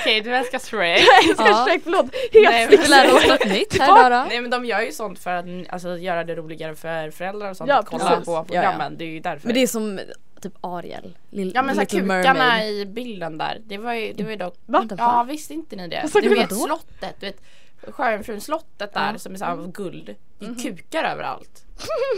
Okej 0.01 0.21
du 0.21 0.37
älskar 0.37 0.59
Shrek. 0.59 1.01
Jag 1.07 1.25
älskar 1.29 1.47
Ja. 1.47 1.67
Shrek, 1.69 1.81
förlåt. 1.85 2.07
Nej, 2.33 2.43
Helt 2.45 2.71
men- 2.71 3.07
Vi 3.07 3.13
oss 3.13 3.29
något 3.29 3.45
nytt 3.45 3.79
här 3.81 4.11
då. 4.11 4.29
Nej 4.29 4.41
men 4.41 4.51
de 4.51 4.65
gör 4.65 4.81
ju 4.81 4.93
sånt 4.93 5.19
för 5.19 5.31
att 5.35 5.45
alltså, 5.69 5.99
göra 5.99 6.25
det 6.25 6.35
roligare 6.35 6.75
för 6.75 7.11
föräldrar 7.11 7.51
och 7.51 7.57
sånt 7.57 7.69
Ja, 7.71 7.79
att 7.79 7.87
kolla 7.87 8.09
precis. 8.09 8.25
på 8.27 8.33
Ja, 8.33 8.37
ja. 8.39 8.45
programmen. 8.45 8.97
Det 8.99 9.05
är 9.05 9.09
ju 9.09 9.21
därför. 9.21 9.47
Men 9.47 9.55
det 9.55 9.63
är 9.63 9.67
som 9.67 10.01
typ 10.43 10.53
Ariel. 10.61 11.17
Lill, 11.31 11.53
Ja 11.55 11.63
men 11.63 11.75
så 11.75 11.81
här, 11.81 11.87
Little 11.87 12.01
kukarna 12.01 12.35
Mermaid. 12.45 12.75
i 12.75 12.87
bilden 12.87 13.39
där. 13.39 13.59
Det 13.67 13.79
var 13.79 13.93
ju, 13.95 14.13
det 14.13 14.23
var 14.25 14.31
ju 14.31 14.37
dock 14.37 14.55
Va? 14.67 14.87
Ja 14.99 15.23
visste 15.29 15.55
inte 15.55 15.77
ni 15.77 15.89
det? 15.89 16.09
Du 16.23 16.29
vet 16.29 16.49
då? 16.51 16.55
slottet, 16.57 17.17
du 17.21 17.27
vet 17.27 17.41
Sjöjungfrun 17.89 18.41
slottet 18.41 18.95
där 18.95 19.11
Ja. 19.13 19.19
som 19.19 19.35
är 19.35 19.43
av 19.45 19.73
guld. 19.73 20.15
Det 20.39 20.45
är 20.45 20.49
Mhm. 20.49 20.59
kukar 20.63 21.05
överallt. 21.05 21.65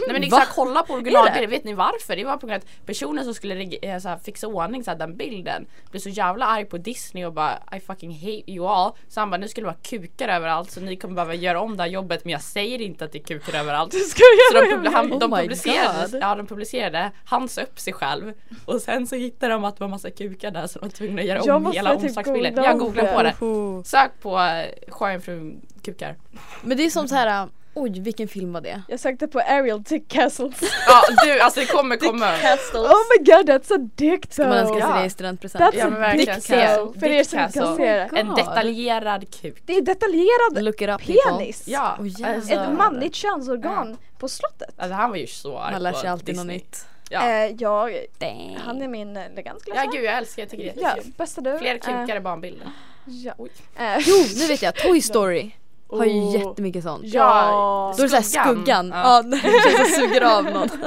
Nej 0.07 0.19
men 0.19 0.31
här, 0.31 0.47
kolla 0.55 0.83
på 0.83 0.93
originalbilden, 0.93 1.49
vet 1.49 1.63
ni 1.63 1.73
varför? 1.73 2.15
Det 2.15 2.23
var 2.25 2.37
på 2.37 2.47
grund 2.47 2.63
av 2.63 2.67
att 2.79 2.85
personen 2.85 3.23
som 3.23 3.33
skulle 3.33 3.77
eh, 3.81 3.99
så 3.99 4.09
här, 4.09 4.17
fixa 4.17 4.47
ordning 4.47 4.83
så 4.83 4.91
här, 4.91 4.97
den 4.97 5.17
bilden 5.17 5.65
blev 5.91 5.99
så 5.99 6.09
jävla 6.09 6.45
arg 6.45 6.65
på 6.65 6.77
Disney 6.77 7.25
och 7.25 7.33
bara 7.33 7.59
I 7.77 7.79
fucking 7.79 8.13
hate 8.13 8.51
you 8.51 8.67
all. 8.67 8.91
Så 9.07 9.19
han 9.19 9.29
bara 9.29 9.37
nu 9.37 9.47
skulle 9.47 9.65
det 9.65 9.71
vara 9.71 9.81
kukar 9.83 10.27
överallt 10.27 10.71
så 10.71 10.79
ni 10.79 10.95
kommer 10.95 11.15
behöva 11.15 11.33
göra 11.33 11.61
om 11.61 11.77
det 11.77 11.83
här 11.83 11.89
jobbet 11.89 12.25
men 12.25 12.31
jag 12.31 12.41
säger 12.41 12.81
inte 12.81 13.05
att 13.05 13.11
det 13.11 13.17
är 13.19 13.23
kukar 13.23 13.59
överallt. 13.59 13.93
Så 14.51 14.59
de, 14.61 14.65
publi- 14.65 14.91
han, 14.93 15.13
Oh 15.13 15.19
de, 15.19 15.31
publicerade, 15.31 16.17
ja, 16.17 16.35
de 16.35 16.47
publicerade, 16.47 17.11
han 17.25 17.49
sa 17.49 17.61
upp 17.61 17.79
sig 17.79 17.93
själv 17.93 18.33
och 18.65 18.81
sen 18.81 19.07
så 19.07 19.15
hittade 19.15 19.53
de 19.53 19.63
att 19.63 19.77
det 19.77 19.83
var 19.83 19.89
massa 19.89 20.11
kukar 20.11 20.51
där 20.51 20.67
så 20.67 20.79
de 20.79 20.85
var 20.85 20.91
tvungna 20.91 21.21
att 21.21 21.27
göra 21.27 21.41
Jag 21.45 21.55
om 21.55 21.71
hela 21.71 21.95
typ 21.95 22.03
omslagsbilden. 22.03 22.63
Jag 22.63 22.79
googlar 22.79 23.13
på 23.13 23.23
det. 23.23 23.89
Sök 23.89 24.11
på 24.21 24.35
uh, 24.37 24.91
Sjöjungfrun 24.91 25.61
kukar. 25.83 26.15
Men 26.61 26.77
det 26.77 26.85
är 26.85 26.89
som 26.89 27.07
så 27.07 27.15
här. 27.15 27.47
Oj 27.73 27.99
vilken 27.99 28.27
film 28.27 28.53
var 28.53 28.61
det? 28.61 28.81
Jag 28.87 28.99
sökte 28.99 29.27
på 29.27 29.39
Ariel 29.39 29.83
Dick 29.83 30.07
Castles. 30.11 30.59
Ja 30.87 31.01
du 31.25 31.39
alltså 31.39 31.59
det 31.59 31.65
kommer 31.65 31.95
komma. 31.97 32.25
Oh 32.73 32.97
my 33.17 33.25
god 33.25 33.49
that's 33.49 33.73
a 33.75 33.89
dick 33.95 34.33
Ska 34.33 34.47
man 34.47 34.57
önska 34.57 34.73
though. 34.73 34.81
sig 34.85 34.89
Ja. 34.95 34.99
det 34.99 35.05
i 35.05 35.09
studentpresent? 35.09 35.63
That's 35.63 35.77
Ja 35.77 36.05
a 36.05 36.13
dick 36.13 36.25
though. 36.47 36.99
För 36.99 37.05
er 37.05 37.17
Dick 37.17 37.27
som 37.29 37.39
inte 37.39 37.53
kan 37.59 37.67
Castle. 37.67 37.75
se 37.75 37.93
det. 37.93 38.09
En 38.19 38.27
God. 38.27 38.37
detaljerad 38.37 39.33
kuk. 39.41 39.63
Det 39.65 39.73
är 39.77 39.81
detaljerad 39.81 40.63
Look 40.63 40.81
it 40.81 40.89
up 40.89 40.97
people. 41.01 41.15
penis. 41.37 41.63
Ja. 41.67 41.95
Åh, 41.99 42.07
jävlar. 42.07 42.35
alltså, 42.35 42.53
Ett 42.53 42.73
manligt 42.77 43.15
könsorgan 43.15 43.97
på 44.19 44.27
slottet. 44.27 44.73
alltså 44.77 44.93
han 44.95 45.09
var 45.09 45.17
ju 45.17 45.27
så 45.27 45.57
arg 45.57 45.71
Man 45.73 45.83
lär 45.83 45.93
sig 45.93 46.09
alltid 46.09 46.25
Disney. 46.25 46.45
något 46.45 46.53
nytt. 46.53 46.85
Ja. 47.09 47.29
Eh, 47.29 47.51
jag, 47.59 48.05
Dang. 48.19 48.57
han 48.65 48.81
är 48.81 48.87
min 48.87 49.17
elegant 49.17 49.61
skulle 49.61 49.75
ja 49.75 49.91
gud 49.93 50.03
jag 50.03 50.17
älskar, 50.17 50.41
jag 50.43 50.49
tycker 50.49 50.63
det 50.63 50.81
är 50.81 50.83
Ja, 50.97 51.03
bästa 51.17 51.41
du. 51.41 51.57
Fler 51.57 51.77
kukar 51.77 52.09
Eh, 52.09 52.15
i 52.15 52.19
barnbilden. 52.19 52.69
ja. 53.05 53.33
Eh, 53.77 53.97
Jo 54.07 54.15
nu 54.37 54.47
vet 54.47 54.61
jag, 54.61 54.75
Toy 54.75 55.01
Story 55.11 55.51
har 55.97 56.05
ju 56.05 56.11
Oh. 56.21 56.33
jättemycket 56.35 56.83
sånt. 56.83 57.03
Ja. 57.05 57.93
Då 57.97 58.03
är 58.03 58.07
det 58.07 58.21
såhär 58.23 58.45
Skuggan. 58.45 58.89
Ja. 58.89 59.23
ja, 59.31 59.37
ja 59.43 59.77
som 59.77 59.85
suger 59.85 60.37
av 60.37 60.43
någon. 60.43 60.69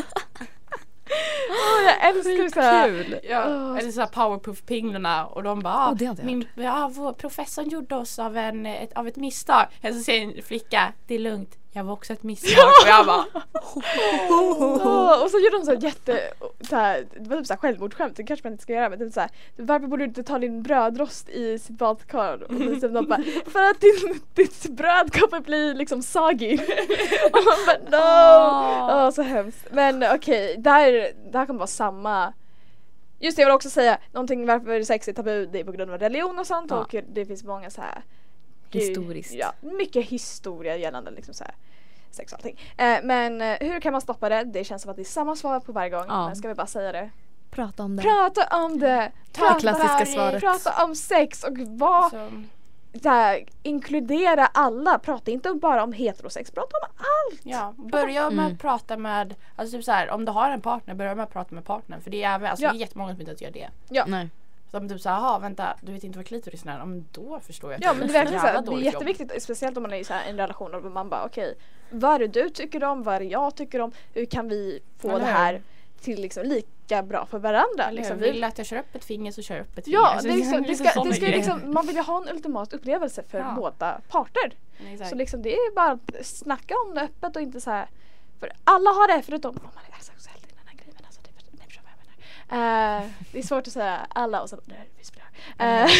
Åh, 1.51 1.85
jag 1.85 2.09
älskar 2.11 2.49
såhär. 2.61 2.89
Kul! 2.89 3.19
Ja, 3.29 3.45
Oh. 3.47 3.79
eller 3.79 3.91
såhär 3.91 4.09
powerpuff-pinglarna 4.09 5.25
och 5.27 5.43
de 5.43 5.61
bara 5.61 5.91
Oh, 5.91 5.95
det 5.97 6.23
min, 6.23 6.49
ja, 6.55 6.91
vår 6.95 7.13
professorn 7.13 7.69
gjorde 7.69 7.95
oss 7.97 8.19
av, 8.19 8.37
en, 8.37 8.67
ett, 8.67 8.93
av 8.93 9.09
ett 9.09 9.17
misstag. 9.17 9.67
Eller 9.83 9.97
så 9.99 10.03
säger 10.05 10.37
en 10.37 10.43
flicka, 10.43 10.93
det 11.07 11.15
är 11.15 11.19
lugnt, 11.19 11.59
jag 11.77 11.85
var 11.85 11.93
också 11.93 12.13
ett 12.13 12.23
misstag. 12.23 12.65
Och 12.83 12.89
jag 12.89 13.07
bara 13.07 13.21
och 15.25 15.31
så 15.31 15.39
gjorde 15.39 15.59
de 15.59 15.65
så 15.65 15.71
här 15.71 15.83
jätte, 15.83 16.21
såhär, 16.61 17.07
det 17.21 17.29
var 17.31 17.37
typ 17.37 17.47
såhär 17.47 17.59
självmordsskämt, 17.59 18.17
det 18.17 18.25
kanske 18.25 18.47
man 18.47 18.53
inte 18.53 18.63
ska 18.63 18.73
göra 18.73 18.89
men 18.89 18.99
typ 18.99 19.13
såhär, 19.13 19.31
varför 19.57 19.87
borde 19.87 20.03
du 20.03 20.09
inte 20.09 20.23
ta 20.23 20.39
din 20.39 20.63
brödrost 20.63 21.29
i 21.29 21.59
sitt 21.59 21.79
badkar? 21.79 22.43
Och 22.43 22.53
så 22.53 22.59
typ 22.59 22.81
de 22.95 23.07
bara, 23.09 23.23
för 23.47 23.71
att 23.71 23.81
din, 23.81 24.21
ditt 24.35 24.69
bröd 24.69 25.21
kommer 25.21 25.41
bli 25.41 25.75
liksom 25.75 26.03
soggy. 26.03 26.55
och 27.33 27.41
man 27.45 27.57
bara 27.67 27.79
no! 27.91 27.97
Åh. 27.97 29.05
Åh 29.07 29.11
så 29.11 29.23
hemskt. 29.23 29.67
Men 29.71 30.05
okej, 30.15 30.55
där, 30.59 30.93
det 31.33 31.39
här 31.39 31.47
kommer 31.47 31.59
vara 31.59 31.67
samma 31.67 32.33
Just 33.19 33.37
det, 33.37 33.43
jag 33.43 33.49
vill 33.49 33.55
också 33.55 33.71
säga 33.71 33.99
någonting 34.13 34.47
varför 34.47 34.83
sex 34.83 35.09
är 35.09 35.13
tabu, 35.13 35.47
det 35.47 35.61
är 35.61 35.65
på 35.65 35.73
grund 35.73 35.91
av 35.91 35.99
religion 35.99 36.39
och 36.39 36.47
sånt 36.47 36.71
Ja. 36.71 36.77
och 36.77 36.95
det 37.09 37.27
finns 37.27 37.45
många 37.45 37.71
så 37.71 37.81
här 37.81 38.03
det- 38.79 38.87
Historiskt. 38.87 39.35
Ja, 39.35 39.53
mycket 39.61 40.07
historia 40.07 40.77
gällande 40.77 41.11
liksom 41.11 41.35
så 41.35 41.45
här 41.45 41.55
sex 42.11 42.33
och 42.33 42.39
allting. 42.39 42.61
Eh, 42.77 42.97
men 43.03 43.41
eh, 43.41 43.57
hur 43.61 43.81
kan 43.81 43.93
man 43.93 44.01
stoppa 44.01 44.29
det? 44.29 44.45
Det 44.45 44.65
känns 44.65 44.83
som 44.83 44.91
att 44.91 44.97
det 44.97 45.03
är 45.03 45.05
samma 45.05 45.37
svar 45.37 45.61
på 45.61 45.73
varje 45.73 45.91
gång. 45.91 46.05
Ja. 46.09 46.27
Men 46.27 46.37
ska 46.37 46.49
vi 46.49 46.55
bara 46.55 46.67
säga 46.67 46.93
det? 46.93 47.11
Prata 47.51 47.83
om 47.83 47.97
det. 47.97 48.03
Prata 48.03 48.57
om 48.65 48.79
det! 48.79 48.87
Det 48.87 49.13
Prata, 49.33 49.61
klassiska 49.61 50.07
svaret. 50.07 50.41
prata 50.41 50.85
om 50.85 50.95
sex 50.95 51.45
och 51.45 51.59
vad 51.59 52.13
här, 53.05 53.45
inkludera 53.63 54.47
alla. 54.47 54.99
Prata 54.99 55.31
inte 55.31 55.55
bara 55.55 55.83
om 55.85 55.93
heterosex, 55.93 56.51
prata 56.51 56.77
om 56.77 56.89
allt! 56.97 57.41
ja, 57.43 57.75
börja 57.77 58.31
med 58.31 58.39
Mm. 58.45 58.53
att 58.55 58.61
prata 58.61 58.97
med, 58.97 59.35
alltså 59.57 59.77
typ 59.77 59.85
så 59.85 59.93
här, 59.93 60.11
om 60.11 60.25
du 60.25 60.33
har 60.33 60.51
en 60.51 60.61
partner, 60.61 60.95
börja 60.95 61.15
med 61.15 61.23
att 61.23 61.33
prata 61.33 61.55
med 61.55 61.65
partnern. 61.65 62.01
För 62.01 62.11
det 62.11 62.23
är, 62.23 62.35
även, 62.35 62.51
alltså, 62.51 62.65
Ja. 62.65 62.71
det 62.73 62.77
är 62.77 62.81
jättemånga 62.81 63.13
som 63.17 63.21
inte 63.31 63.45
gör 63.45 63.51
det. 63.51 63.69
Nej. 64.07 64.29
Så 64.75 64.79
om 64.79 64.89
typ 64.89 65.01
såhär, 65.01 65.17
jaha 65.17 65.39
vänta, 65.39 65.77
du 65.81 65.93
vet 65.93 66.05
inte 66.05 66.19
vad 66.19 66.27
klitoris 66.27 66.67
är? 66.67 66.79
Men 66.79 67.05
då 67.13 67.41
förstår 67.41 67.73
jag 67.73 67.83
Ja 67.83 67.93
det 67.93 67.99
men 67.99 68.09
det 68.09 68.13
är 68.13 68.19
verkligen 68.19 68.41
så 68.41 68.47
här, 68.47 68.55
jävla 68.55 68.61
det 68.61 68.67
är 68.67 68.71
dåligt 68.71 68.85
jobb. 68.85 68.95
jätteviktigt 69.09 69.43
speciellt 69.43 69.77
om 69.77 69.83
man 69.83 69.93
är 69.93 69.97
i 69.97 70.05
så 70.05 70.15
en 70.29 70.37
relation 70.37 70.75
och 70.75 70.85
man 70.85 71.09
bara 71.09 71.25
okej 71.25 71.55
vad 71.91 72.15
är 72.15 72.19
det 72.19 72.27
du 72.43 72.51
tycker 72.51 72.85
om, 72.85 73.03
vad 73.03 73.15
är 73.15 73.21
det 73.21 73.27
jag 73.27 73.55
tycker 73.55 73.81
om, 73.81 73.93
hur 74.15 74.25
kan 74.27 74.49
vi 74.49 74.81
få 74.99 75.09
Eller 75.09 75.19
det 75.21 75.25
hur? 75.27 75.33
här 75.33 75.63
till 76.01 76.21
liksom 76.21 76.47
lika 76.47 77.03
bra 77.03 77.27
för 77.27 77.39
varandra? 77.39 77.85
Eller 77.85 77.97
Liksom. 78.01 78.19
Vill 78.19 78.45
att 78.45 78.59
jag 78.59 78.67
kör 78.67 78.77
upp 78.77 78.95
ett 78.95 79.05
finger 79.05 79.33
så 79.33 79.43
kör 79.43 79.55
jag 79.57 79.63
upp 79.63 79.79
ett 79.79 79.85
finger. 79.85 79.99
Ja, 79.99 80.07
Alltså, 80.09 80.29
det 80.29 80.35
liksom, 80.35 80.63
det 80.63 80.75
ska, 80.77 80.89
såna 80.89 81.11
det 81.11 81.17
ska 81.17 81.25
grejer. 81.27 81.37
liksom, 81.39 81.61
man 81.75 81.87
vill 81.87 81.97
ju 81.97 82.03
ha 82.03 82.23
en 82.23 82.29
ultimat 82.29 82.73
upplevelse 82.73 83.23
för 83.31 83.39
Ja. 83.39 83.55
båda 83.57 84.01
parter. 84.09 84.53
Exakt. 84.93 85.11
Så 85.11 85.17
liksom 85.17 85.43
det 85.43 85.55
är 85.55 85.75
bara 85.75 85.91
att 85.91 86.27
snacka 86.27 86.75
om 86.89 86.95
det 86.95 87.01
öppet 87.01 87.37
och 87.37 87.43
inte 87.43 87.61
så 87.61 87.71
här. 87.71 87.87
För 88.41 88.51
alla 88.65 88.91
har 88.91 89.17
det 89.17 89.23
förutom 89.23 89.51
om 89.57 89.63
man 89.75 89.85
är 89.85 89.91
den 89.91 90.67
här 90.67 90.75
grejen. 90.77 90.95
men 90.97 91.05
Alltså, 91.07 91.21
det, 91.25 91.31
ni 91.61 91.65
förstår 91.67 91.83
vad 91.85 92.44
Eh, 92.55 93.03
det 93.33 93.39
är 93.39 93.43
svårt 93.43 93.67
att 93.67 93.73
säga 93.73 94.07
alla 94.09 94.43
och 94.43 94.51
sen 94.51 94.61
det 94.65 94.75
finns 94.97 95.11
fler. 95.11 95.25
Eh, 95.59 95.91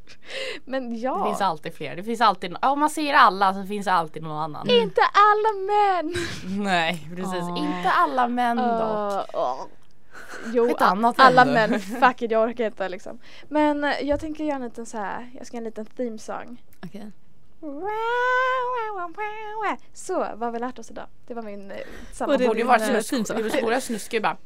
men 0.64 1.00
ja. 1.00 1.18
Det 1.18 1.24
finns 1.24 1.40
alltid 1.40 1.74
fler. 1.74 1.96
Det 1.96 2.02
finns 2.02 2.20
alltid, 2.20 2.56
om 2.62 2.80
man 2.80 2.90
säger 2.90 3.14
alla 3.14 3.54
så 3.54 3.64
finns 3.64 3.84
det 3.86 3.92
alltid 3.92 4.22
någon 4.22 4.38
annan. 4.38 4.70
Inte 4.70 5.00
alla 5.02 5.66
män! 5.66 6.14
Nej 6.64 7.08
precis, 7.16 7.42
Åh. 7.42 7.58
inte 7.58 7.90
alla 7.90 8.28
män 8.28 8.56
dock. 8.56 9.34
Uh, 9.34 9.40
uh. 9.40 9.66
Jo, 10.54 10.70
Ett 10.70 10.82
annat 10.82 11.14
alla 11.18 11.44
män, 11.44 11.80
fuck 12.00 12.22
it, 12.22 12.30
jag 12.30 12.48
orkar 12.48 12.66
inte 12.66 12.88
liksom. 12.88 13.18
Men 13.48 13.84
eh, 13.84 14.00
jag 14.02 14.20
tänker 14.20 14.44
göra 14.44 14.56
en 14.56 14.62
liten 14.64 14.86
så 14.86 14.98
här. 14.98 15.30
jag 15.34 15.46
ska 15.46 15.56
göra 15.56 15.62
en 15.62 15.64
liten 15.64 15.86
themesång. 15.86 16.62
Okej. 16.86 17.10
Så, 19.92 20.18
vad 20.18 20.40
har 20.40 20.50
vi 20.50 20.58
lärt 20.58 20.78
oss 20.78 20.90
idag? 20.90 21.06
Det 21.26 21.34
var 21.34 21.42
min 21.42 21.70
Och 21.70 21.76
Det 21.76 22.14
sammanfattning. 22.14 22.48
borde 22.48 22.60
ju 22.60 22.66
theme 22.66 23.02
snusk. 23.02 23.26
song. 23.26 23.62
Borde 23.62 23.80
snuskig 23.80 24.22
bara. 24.22 24.36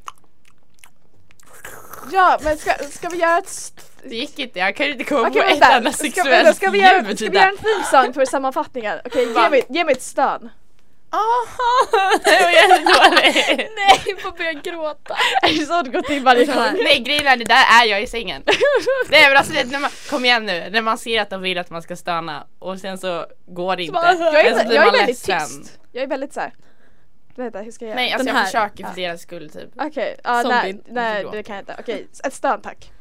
Ja, 2.12 2.38
men 2.42 2.56
ska, 2.58 2.72
ska 2.90 3.08
vi 3.08 3.18
göra 3.18 3.38
ett... 3.38 3.72
Det 4.04 4.16
gick 4.16 4.38
inte, 4.38 4.58
jag 4.58 4.76
kan 4.76 4.86
ju 4.86 4.92
inte 4.92 5.04
komma 5.04 5.28
Okej 5.28 5.42
på 5.42 5.48
ett 5.48 5.70
enda 5.72 5.92
sexuellt 5.92 6.56
ska, 6.56 6.70
vi 6.70 6.78
göra, 6.80 6.96
ljud 7.08 7.18
ska 7.18 7.30
vi 7.30 7.36
göra 7.36 7.48
en 7.48 7.56
där. 7.56 7.62
themesång 7.90 8.14
för 8.14 8.24
sammanfattningen? 8.24 8.98
Okej, 9.04 9.26
ge, 9.26 9.32
Va? 9.32 9.50
mig, 9.50 9.62
ge 9.68 9.84
mig 9.84 9.92
ett 9.92 10.02
stön. 10.02 10.50
Aha, 11.10 11.88
det 12.24 12.30
var 12.42 12.50
jättedåligt. 12.50 13.46
Nej, 13.76 14.02
jag 14.06 14.20
får 14.20 14.30
börja 14.38 14.52
gråta. 14.52 15.16
Är 15.42 15.58
det 15.60 15.66
så 15.66 15.82
det 15.82 15.90
går 15.90 16.02
till 16.02 16.22
varje 16.22 16.46
Så 16.46 16.52
gång? 16.52 16.72
Nej 16.84 16.98
grejen 16.98 17.26
är 17.26 17.36
det 17.36 17.44
där 17.44 17.64
är 17.82 17.86
jag 17.86 18.02
i 18.02 18.06
sängen. 18.06 18.42
Nej 19.10 19.28
men 19.28 19.36
alltså 19.36 19.52
det, 19.52 19.64
när 19.64 19.78
man, 19.78 19.90
kom 20.10 20.24
igen 20.24 20.46
nu, 20.46 20.68
när 20.70 20.82
man 20.82 20.98
ser 20.98 21.20
att 21.22 21.30
de 21.30 21.42
vill 21.42 21.58
att 21.58 21.70
man 21.70 21.82
ska 21.82 21.96
stöna 21.96 22.46
och 22.58 22.78
sen 22.78 22.98
så 22.98 23.26
går 23.46 23.76
det 23.76 23.82
inte. 23.82 23.98
Jag 23.98 24.46
Eller 24.46 24.54
så 24.54 24.60
är, 24.70 24.74
jag 24.74 24.86
är 24.86 24.92
väldigt 24.92 25.06
ledsen. 25.28 25.38
tyst. 25.62 25.78
Jag 25.92 26.02
är 26.02 26.06
väldigt 26.06 26.32
såhär. 26.32 26.52
Vänta, 27.34 27.58
hur 27.58 27.70
ska 27.72 27.84
jag 27.84 27.88
göra? 27.88 27.96
Nej 28.00 28.12
alltså 28.12 28.26
Den 28.26 28.34
jag 28.34 28.40
här. 28.40 28.46
försöker 28.46 28.84
för 28.84 29.00
Ja. 29.00 29.08
deras 29.08 29.20
skull 29.20 29.50
typ. 29.50 29.68
Okej, 29.76 30.16
ja, 30.24 30.42
nej, 30.42 30.42
Zombie. 30.72 30.82
nej 30.92 31.16
Förlåt. 31.16 31.32
det 31.32 31.42
kan 31.42 31.56
jag 31.56 31.62
inte. 31.62 31.76
Okej, 31.78 32.08
ett 32.24 32.34
stön 32.34 32.60
tack. 32.60 32.92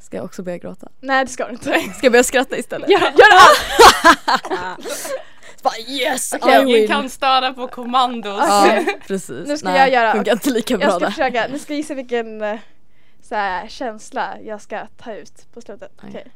Ska 0.00 0.16
jag 0.16 0.24
också 0.24 0.42
börja 0.42 0.58
gråta? 0.58 0.88
Nej 1.00 1.24
det 1.24 1.30
ska 1.30 1.44
du 1.46 1.50
inte. 1.52 1.64
Ska 1.80 2.06
jag 2.06 2.12
börja 2.12 2.24
skratta 2.24 2.56
istället? 2.56 2.90
Gör, 2.90 3.00
gör 3.00 3.10
allt! 3.32 5.12
Bara 5.62 5.78
yes, 5.88 6.34
I 6.34 6.38
Ingen 6.62 6.88
kan 6.88 7.10
stöna 7.10 7.52
på 7.54 7.68
kommandos. 7.68 8.44
Ja, 8.48 8.84
precis. 9.06 9.48
Nu 9.48 9.58
ska 9.58 9.68
Nej, 9.68 9.78
jag 9.78 9.90
göra- 9.90 10.12
Funkar 10.12 10.32
inte 10.32 10.50
lika 10.50 10.74
Jag 10.74 10.80
bra 10.80 10.90
ska 10.90 10.98
där. 10.98 11.10
försöka, 11.10 11.46
ni 11.52 11.58
ska 11.58 11.74
gissa 11.74 11.94
vilken 11.94 12.42
eh, 12.42 12.58
så 13.22 13.34
här, 13.34 13.68
känsla 13.68 14.36
jag 14.42 14.60
ska 14.62 14.86
ta 14.96 15.14
ut 15.14 15.52
på 15.54 15.60
slutet. 15.60 15.92
Okej. 15.98 16.08
Okej. 16.10 16.32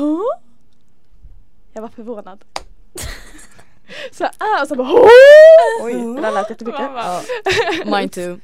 Oh. 0.00 0.20
Jag 1.72 1.82
var 1.82 1.88
förvånad. 1.88 2.44
så 4.12 4.24
ah, 4.24 4.62
och 4.62 4.68
så 4.68 4.74
bara 4.76 4.88
oh. 4.88 5.08
Oj, 5.82 5.92
det 5.94 6.20
där 6.22 6.30
lät 6.32 6.50
jättemycket. 6.50 6.80
Bara, 6.92 7.20
Mine 7.84 8.08
too. 8.08 8.38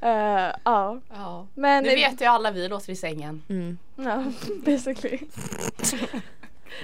Eh, 0.02 0.52
Ja, 0.64 1.00
Ja. 1.10 1.46
men 1.54 1.84
Det 1.84 1.94
vet 1.94 2.20
ju 2.20 2.24
alla 2.24 2.50
vi 2.50 2.68
låter 2.68 2.90
i 2.92 2.96
sängen. 2.96 3.42
Mm. 3.48 3.78
Ja, 3.96 4.24
basically. 4.64 5.18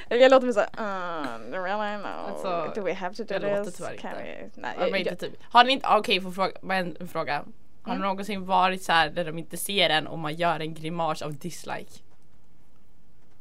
jag 0.09 0.31
låter 0.31 0.45
mig 0.47 0.55
såhär, 0.55 0.69
uh, 0.79 1.53
really 1.63 1.97
no, 2.03 2.07
Alltså, 2.07 2.73
do 2.75 2.83
we 2.85 2.95
have 2.95 3.15
to 3.15 3.23
do 3.25 3.39
det 3.39 3.39
låter 3.59 3.65
this? 3.65 3.77
tyvärr 3.77 3.97
Can 3.97 4.11
inte. 4.11 4.23
we? 4.23 4.51
Nej, 4.55 4.75
Ja, 4.79 4.87
jag, 4.89 4.99
inte 4.99 5.11
jag, 5.11 5.19
typ. 5.19 5.33
Har 5.43 5.65
ni 5.65 5.73
inte, 5.73 5.87
okej 5.91 6.21
får 6.21 6.31
fråga, 6.31 6.53
en 6.75 7.09
fråga. 7.13 7.45
Har 7.83 7.93
Mm. 7.93 8.03
ni 8.03 8.09
någonsin 8.09 8.47
varit 8.47 8.83
så 8.83 8.93
här 8.93 9.09
där 9.11 9.25
de 9.25 9.39
inte 9.39 9.57
ser 9.57 9.91
en 9.91 10.07
och 10.07 10.19
man 10.19 10.35
gör 10.35 10.61
en 10.61 10.75
grimas 10.75 11.23
av 11.23 11.35
dislike? 11.35 11.93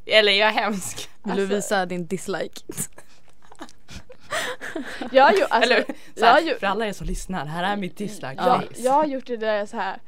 Eller 0.06 0.32
är 0.32 0.40
jag 0.40 0.52
hemsk? 0.52 1.10
Vill 1.24 1.36
du 1.36 1.42
Alltså- 1.42 1.56
visa 1.56 1.86
din 1.86 2.06
dislike? 2.08 2.62
Jag, 5.12 5.36
ju, 5.36 5.44
alltså, 5.44 5.74
Eller 5.74 5.86
jag, 6.14 6.28
här, 6.28 6.42
ju, 6.42 6.56
för 6.56 6.68
alla 6.68 6.88
er 6.88 6.94
som 6.94 7.08
lyssnar, 7.08 7.46
här 7.46 7.64
är 7.64 7.78
mitt 7.78 7.98
dislike 7.98 8.36
jag, 8.38 8.64
jag 8.76 8.92
har 8.92 9.06
gjort 9.06 9.28
det 9.28 9.38
där 9.38 9.66
så 9.66 9.78
här 9.78 10.00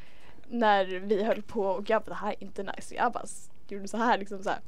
när 0.47 0.85
vi 0.85 1.23
höll 1.23 1.41
på 1.41 1.61
och 1.61 1.89
jag 1.89 2.01
bara 2.01 2.09
det 2.09 2.15
här 2.15 2.29
är 2.29 2.43
inte 2.43 2.63
nice. 2.63 2.95
Jag 2.95 3.11
bara 3.11 3.25
gjorde 3.67 3.87
så 3.87 3.97
här 3.97 4.17
liksom 4.17 4.43
så 4.43 4.49
här. 4.49 4.59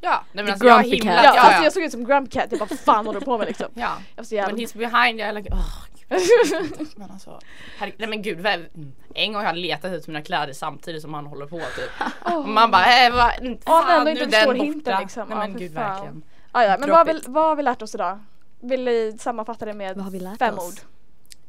Ja, 0.00 0.24
nej 0.32 0.44
men 0.44 0.52
alltså 0.52 0.66
jag 0.66 0.82
grumpy 0.82 0.96
himla, 0.96 1.14
cat. 1.14 1.24
Ja, 1.24 1.34
ja, 1.34 1.40
alltså 1.40 1.60
ja. 1.60 1.64
jag 1.64 1.72
såg 1.72 1.82
ut 1.82 1.92
som 1.92 2.04
Grump 2.04 2.30
Cat, 2.32 2.46
jag 2.50 2.58
bara 2.58 2.76
fan 2.76 3.06
håller 3.06 3.20
du 3.20 3.26
på 3.26 3.38
med 3.38 3.46
liksom. 3.46 3.66
ja. 3.74 3.98
Jag 4.16 4.22
var 4.22 4.24
så 4.24 4.34
Men 4.34 4.56
he's 4.56 4.78
behind, 4.78 5.20
jag 5.20 5.28
är 5.28 5.32
like, 5.32 5.50
oh, 5.50 5.84
gud. 5.94 6.88
men 6.96 7.10
alltså, 7.10 7.40
herre, 7.78 7.92
nej 7.96 8.08
men 8.08 8.22
gud, 8.22 8.46
mm. 8.46 8.92
en 9.14 9.32
gång 9.32 9.42
har 9.42 9.48
jag 9.48 9.56
letat 9.56 9.92
ut 9.92 10.06
mina 10.06 10.22
kläder 10.22 10.52
samtidigt 10.52 11.02
som 11.02 11.14
han 11.14 11.26
håller 11.26 11.46
på 11.46 11.58
typ. 11.58 11.90
Och 12.36 12.48
man 12.48 12.70
bara, 12.70 13.06
äh, 13.06 13.12
vad, 13.12 13.40
mm, 13.40 13.58
Åh, 13.66 13.82
fan 13.82 13.90
ändå 13.90 14.04
nu 14.04 14.24
inte 14.24 14.36
är 14.36 14.46
den 14.46 14.56
hinten, 14.56 14.82
borta. 14.82 15.00
liksom. 15.00 15.28
Nej 15.28 15.38
men 15.38 15.56
gud 15.56 15.74
fan. 15.74 15.90
verkligen. 15.90 16.22
Ah, 16.52 16.62
ja, 16.62 16.76
men 16.80 16.90
vad 16.90 16.98
har, 16.98 17.14
vi, 17.14 17.20
vad 17.26 17.44
har 17.44 17.56
vi 17.56 17.62
lärt 17.62 17.82
oss 17.82 17.94
idag? 17.94 18.18
Vill 18.60 18.84
ni 18.84 19.16
sammanfatta 19.18 19.64
det 19.64 19.74
med 19.74 19.96
Vad 19.96 20.04
har 20.04 20.10
vi 20.12 20.20
lärt 20.20 20.38
fem 20.38 20.54
oss? 20.58 20.68
ord? 20.68 20.80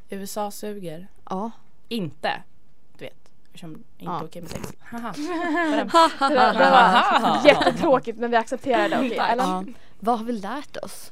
USA 0.10 0.51
suger. 0.51 1.07
Ja. 1.30 1.51
Inte, 1.88 2.41
du 2.97 3.05
vet. 3.05 3.30
Eftersom 3.45 3.72
inte 3.72 3.86
Ja. 3.97 4.24
okej 4.24 4.41
med 4.41 4.51
sex. 4.51 4.74
Haha. 4.80 5.14
Det, 6.30 6.36
var- 6.36 6.53
det 6.53 6.72
var 6.72 7.45
jättetråkigt 7.45 8.18
men 8.20 8.32
vi 8.32 8.38
accepterar 8.38 8.89
det, 8.89 8.95
okej? 8.97 9.18
Eller? 9.18 9.43
ja. 9.43 9.64
Vad 9.99 10.18
har 10.18 10.26
vi 10.26 10.32
lärt 10.34 10.78
oss? 10.78 11.12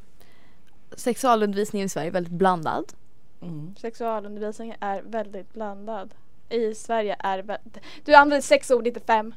Sexualundervisningen 0.97 1.85
i 1.85 1.89
Sverige 1.89 2.07
är 2.07 2.11
väldigt 2.11 2.33
blandad. 2.33 2.93
Mm. 3.41 3.75
Sexualundervisning 3.79 4.75
är 4.79 5.01
väldigt 5.01 5.53
blandad. 5.53 6.13
I 6.49 6.75
Sverige 6.75 7.15
är 7.19 7.39
väldigt... 7.43 7.77
Du 8.05 8.13
använder 8.15 8.41
sex 8.41 8.71
ord, 8.71 8.87
inte 8.87 8.99
fem. 8.99 9.33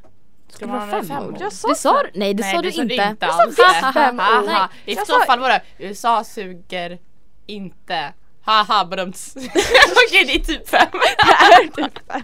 Ska 0.51 0.65
det 0.65 0.71
man 0.71 0.89
vara 0.89 1.01
ha 1.01 1.07
fem 1.07 1.23
ord? 1.23 1.37
Jag 1.39 1.53
sa 1.53 1.67
Du 1.67 1.75
sa, 1.75 2.03
nej 2.13 2.33
det 2.33 2.43
Nej, 2.43 2.55
sa 2.55 2.61
det 2.61 2.69
du 2.69 2.81
inte. 2.81 2.93
inte 2.95 3.25
Jag 3.25 3.33
sa 3.35 3.45
visst 3.45 3.93
fem 3.93 4.19
ord. 4.39 4.49
I 4.85 4.93
Jag 4.93 5.07
så 5.07 5.13
sa- 5.19 5.25
fall 5.25 5.39
var 5.39 5.49
det 5.49 5.61
USA 5.77 6.23
suger 6.23 6.97
inte. 7.45 8.13
Haha 8.43 8.85
badumts. 8.85 9.35
Okej 10.07 10.25
det 10.25 10.35
är 10.35 10.39
typ 10.39 10.69
fem. 10.69 10.87
Det 10.91 11.53
är 11.55 11.67
typ 11.67 11.99
fem. 12.11 12.21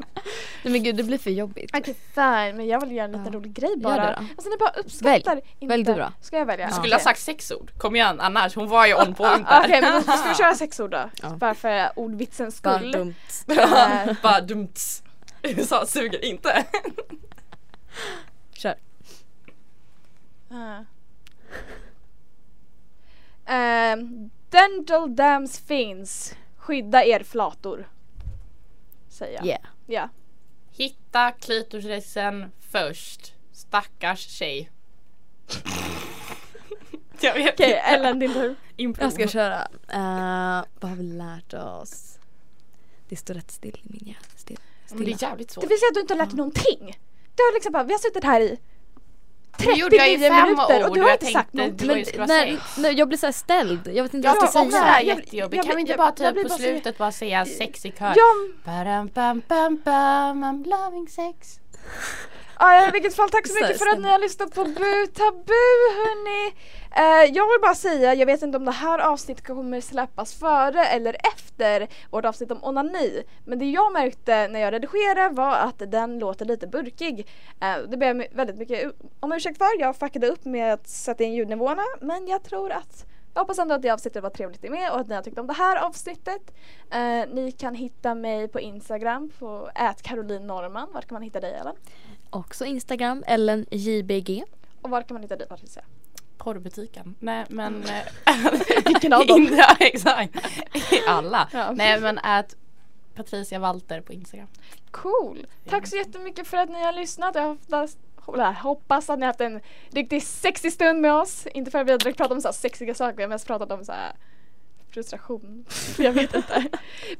Nej 0.63 0.71
men 0.71 0.83
gud 0.83 0.95
det 0.95 1.03
blir 1.03 1.17
för 1.17 1.29
jobbigt. 1.31 1.69
Okej 1.73 1.95
fine, 2.15 2.57
men 2.57 2.67
jag 2.67 2.79
vill 2.79 2.91
göra 2.91 3.05
en 3.05 3.11
liten 3.11 3.25
Ja. 3.25 3.39
rolig 3.39 3.53
grej 3.53 3.69
Gör 3.69 3.77
bara. 3.83 3.95
det 4.05 4.11
då. 4.19 4.25
Alltså 4.35 4.49
ni 4.49 4.57
bara 4.57 4.69
uppskattar 4.69 5.41
inte. 5.59 5.67
Välj 5.67 5.83
du 5.83 5.93
då. 5.93 6.11
Ska 6.21 6.37
jag 6.37 6.45
välja? 6.45 6.65
Du 6.65 6.71
Ja. 6.71 6.75
skulle 6.77 6.93
ha 6.93 6.97
Okej. 6.97 7.03
sagt 7.03 7.19
sex 7.19 7.51
ord. 7.51 7.71
Kom 7.77 7.95
igen 7.95 8.19
annars. 8.19 8.55
Hon 8.55 8.67
var 8.67 8.85
ju 8.87 8.95
on 8.95 9.13
point 9.15 9.47
Ah, 9.49 9.59
Okej 9.59 9.81
där. 9.81 9.91
men 9.91 9.93
då 10.05 10.11
ska 10.11 10.29
vi 10.29 10.35
köra 10.35 10.55
sex 10.55 10.79
ord 10.79 10.91
då. 10.91 11.09
Ja. 11.23 11.29
Bara 11.29 11.55
för 11.55 11.89
ordvitsens 11.95 12.57
skull. 12.57 12.91
dumt. 12.91 13.15
Eh, 13.47 14.13
Bara 14.23 14.41
dumt. 14.41 14.73
USA 15.43 15.85
suger 15.85 16.25
inte. 16.25 16.63
Kör. 18.51 18.75
Ah. 20.49 20.83
Ehm, 23.45 24.29
dental 24.49 25.15
dams 25.15 25.59
finns. 25.59 26.35
Skydda 26.57 27.05
er 27.05 27.23
flator. 27.23 27.89
Säger 29.09 29.37
jag. 29.37 29.45
Yeah. 29.45 29.61
Ja. 29.85 30.09
Hitta 30.71 31.31
klitorisen 31.31 32.51
först. 32.71 33.33
Stackars 33.51 34.19
tjej. 34.19 34.71
Jag 37.19 37.33
vet 37.33 37.53
Okej 37.53 37.65
inte. 37.65 37.79
Ellen 37.79 38.19
din 38.19 38.33
tur. 38.33 38.55
Improv. 38.75 39.03
Jag 39.05 39.13
ska 39.13 39.27
köra. 39.27 39.67
Uh, 39.93 40.65
vad 40.79 40.91
har 40.91 40.95
vi 40.95 41.03
lärt 41.03 41.53
oss? 41.53 42.19
Det 43.09 43.15
står 43.15 43.33
rätt 43.33 43.51
still 43.51 43.81
i 43.83 43.89
min 43.89 44.03
hjärna. 44.05 44.25
Still. 44.35 44.57
Men 44.89 45.05
det 45.05 45.11
är 45.11 45.23
jävligt 45.23 45.51
svårt. 45.51 45.61
Det 45.61 45.67
vill 45.67 45.79
säga 45.79 45.87
att 45.89 45.93
du 45.93 46.01
inte 46.01 46.13
har 46.13 46.17
lärt 46.17 46.29
dig 46.29 46.37
någonting. 46.37 46.97
Du 47.37 47.43
har 47.43 47.53
liksom 47.53 47.71
bara, 47.71 47.83
vi 47.83 47.93
har 47.93 47.99
suttit 47.99 48.23
här 48.23 48.41
i 48.41 48.59
Nu 49.65 49.73
gjorde 49.73 49.95
jag 49.95 50.09
ju 50.09 50.17
39 50.17 50.29
fem 50.37 50.49
minuter 50.49 50.89
och 50.89 50.95
du 50.95 51.01
har 51.01 51.07
jag 51.09 51.15
inte 51.15 51.25
sagt 51.25 51.53
någonting. 51.53 52.05
skulle 52.05 52.17
vara 52.17 52.27
när, 52.27 52.59
när 52.81 52.91
jag 52.99 53.07
blir 53.07 53.17
så 53.17 53.25
här 53.25 53.33
ställd. 53.33 53.87
Jag 53.93 54.03
vet 54.03 54.13
inte 54.13 54.27
Jag 54.27 54.33
vad 54.35 54.43
jag 54.43 54.49
ska 54.49 54.71
säga. 54.71 55.01
Jag- 55.03 55.17
jättejobbigt. 55.19 55.55
jag 55.55 55.65
Kan 55.65 55.69
vi 55.69 55.73
blir- 55.75 55.79
inte 55.81 55.91
jag- 55.91 55.97
bara 55.97 56.07
jag 56.07 56.15
typ 56.17 56.33
blir 56.33 56.43
på 56.43 56.49
slutet 56.49 56.97
bara 56.97 57.11
säga 57.11 57.45
sex 57.45 57.85
i 57.85 57.91
kör? 57.91 58.13
Ja, 58.15 58.33
I'm 60.43 60.65
loving 60.69 61.07
sex. 61.07 61.59
Ja, 62.59 62.87
i 62.87 62.91
vilket 62.91 63.15
fall 63.15 63.29
tack 63.29 63.47
så 63.47 63.53
mycket 63.53 63.79
för 63.79 63.87
att 63.87 63.99
ni 63.99 64.07
har 64.09 64.19
lyssnat 64.19 64.55
på 64.55 64.63
Bu 64.63 65.07
Tabu 65.13 65.53
hörni. 65.97 66.53
Eh, 66.95 67.35
jag 67.35 67.47
vill 67.47 67.61
bara 67.61 67.75
säga, 67.75 68.13
jag 68.13 68.25
vet 68.25 68.41
inte 68.41 68.57
om 68.57 68.65
det 68.65 68.71
här 68.71 68.99
avsnittet 68.99 69.47
kommer 69.47 69.81
släppas 69.81 70.33
före 70.33 70.85
eller 70.85 71.17
efter 71.33 71.87
vårt 72.11 72.25
avsnitt 72.25 72.51
om 72.51 72.63
onani. 72.63 73.23
Men 73.45 73.59
det 73.59 73.65
jag 73.65 73.93
märkte 73.93 74.47
när 74.47 74.59
jag 74.59 74.73
redigerade 74.73 75.35
var 75.35 75.55
att 75.55 75.91
den 75.91 76.19
låter 76.19 76.45
lite 76.45 76.67
burkig. 76.67 77.27
Eh, 77.61 77.89
det 77.89 77.97
ber 77.97 78.07
jag 78.07 78.25
väldigt 78.31 78.57
mycket 78.57 78.91
om 79.19 79.31
ursäkt 79.31 79.57
för. 79.57 79.79
Jag 79.79 79.95
fuckade 79.95 80.27
upp 80.27 80.45
med 80.45 80.73
att 80.73 80.87
sätta 80.87 81.23
in 81.23 81.33
ljudnivåerna 81.33 81.83
men 82.01 82.27
jag 82.27 82.43
tror 82.43 82.71
att 82.71 83.05
jag 83.37 83.41
hoppas 83.41 83.59
ändå 83.59 83.75
att 83.75 83.81
det 83.81 83.89
avsnittet 83.89 84.23
var 84.23 84.29
trevligt 84.29 84.63
i 84.63 84.69
med 84.69 84.91
och 84.91 84.99
att 84.99 85.07
ni 85.07 85.15
har 85.15 85.21
tyckt 85.21 85.39
om 85.39 85.47
det 85.47 85.53
här 85.53 85.85
avsnittet. 85.85 86.41
Eh, 86.91 87.33
ni 87.33 87.51
kan 87.57 87.75
hitta 87.75 88.15
mig 88.15 88.47
på 88.47 88.59
Instagram 88.59 89.31
på 89.39 89.69
@caroline 90.01 90.47
Var 90.47 91.01
kan 91.01 91.15
man 91.15 91.21
hitta 91.21 91.39
dig 91.39 91.53
Ellen? 91.53 91.75
Också 92.29 92.65
Instagram, 92.65 93.23
Ellen 93.27 93.65
JBG. 93.71 94.43
Och 94.81 94.89
var 94.89 95.01
kan 95.01 95.15
man 95.15 95.21
hitta 95.21 95.35
dig 95.35 95.47
Patricia? 95.47 95.81
Porrbutiken. 96.37 97.15
Nej 97.19 97.45
men... 97.49 97.83
Vilken 98.85 99.13
av 99.13 99.27
dem? 99.27 99.41
Inte- 99.41 99.55
ja, 99.57 99.75
exakt. 99.79 100.35
Alla. 101.07 101.49
Ja. 101.53 101.71
Nej 101.71 101.99
men 102.01 102.19
att 102.23 102.55
Patricia 103.15 103.59
Walter 103.59 104.01
på 104.01 104.13
Instagram. 104.13 104.47
Cool! 104.91 105.47
Tack 105.69 105.87
så 105.87 105.95
jättemycket 105.95 106.47
för 106.47 106.57
att 106.57 106.69
ni 106.69 106.83
har 106.83 106.93
lyssnat. 106.93 107.35
Jag 107.35 107.43
hoppas, 107.47 107.97
hoppas 108.61 109.09
att 109.09 109.19
ni 109.19 109.25
har 109.25 109.27
haft 109.33 109.41
en 109.41 109.59
riktigt 109.91 110.23
sexig 110.23 110.73
stund 110.73 111.01
med 111.01 111.13
oss. 111.13 111.47
Inte 111.53 111.71
för 111.71 111.79
att 111.79 111.87
vi 111.87 111.91
har 111.91 111.99
direkt 111.99 112.17
pratat 112.17 112.31
om 112.35 112.41
så 112.41 112.47
här 112.47 112.53
sexiga 112.53 112.93
saker, 112.95 113.17
vi 113.17 113.23
har 113.23 113.29
mest 113.29 113.47
pratat 113.47 113.71
om 113.71 113.85
så 113.85 113.91
här 113.91 114.11
frustration. 114.89 115.65
jag 115.97 116.11
vet 116.11 116.35
inte. 116.35 116.65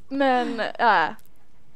Men 0.08 0.62
ja. 0.78 1.14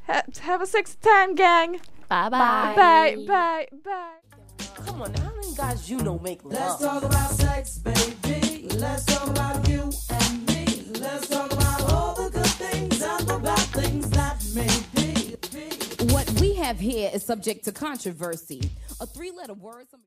Ha- 0.07 0.21
have 0.41 0.63
a 0.63 0.67
sexy 0.67 0.97
time 0.97 1.33
gang! 1.33 1.79
Bye 2.13 2.29
Bye. 2.29 2.73
Bye, 2.75 3.15
bye, 3.27 3.67
bye! 3.83 4.65
Come 4.85 5.01
on, 5.01 5.11
now, 5.13 5.21
how 5.23 5.35
many 5.35 5.55
guys 5.55 5.89
you 5.89 5.97
know 5.97 6.19
make 6.19 6.43
love? 6.43 6.53
Let's 6.53 6.77
talk 6.77 7.01
about 7.01 7.31
sex, 7.31 7.79
baby. 7.79 8.67
Let's 8.77 9.05
talk 9.05 9.27
about 9.29 9.67
you 9.67 9.91
and 10.11 10.45
me. 10.47 10.91
Let's 10.99 11.27
talk 11.27 11.51
about 11.51 11.91
all 11.91 12.13
the 12.13 12.29
good 12.29 12.45
things 12.45 13.01
and 13.01 13.27
the 13.27 13.39
bad 13.39 13.57
things 13.57 14.09
that 14.11 14.45
may 14.53 14.67
be. 14.93 16.13
What 16.13 16.29
we 16.39 16.53
have 16.53 16.79
here 16.79 17.09
is 17.11 17.23
subject 17.25 17.65
to 17.65 17.71
controversy. 17.71 18.69
A 19.01 19.07
three 19.07 19.31
letter 19.31 19.55
word. 19.55 19.87
some- 19.89 20.01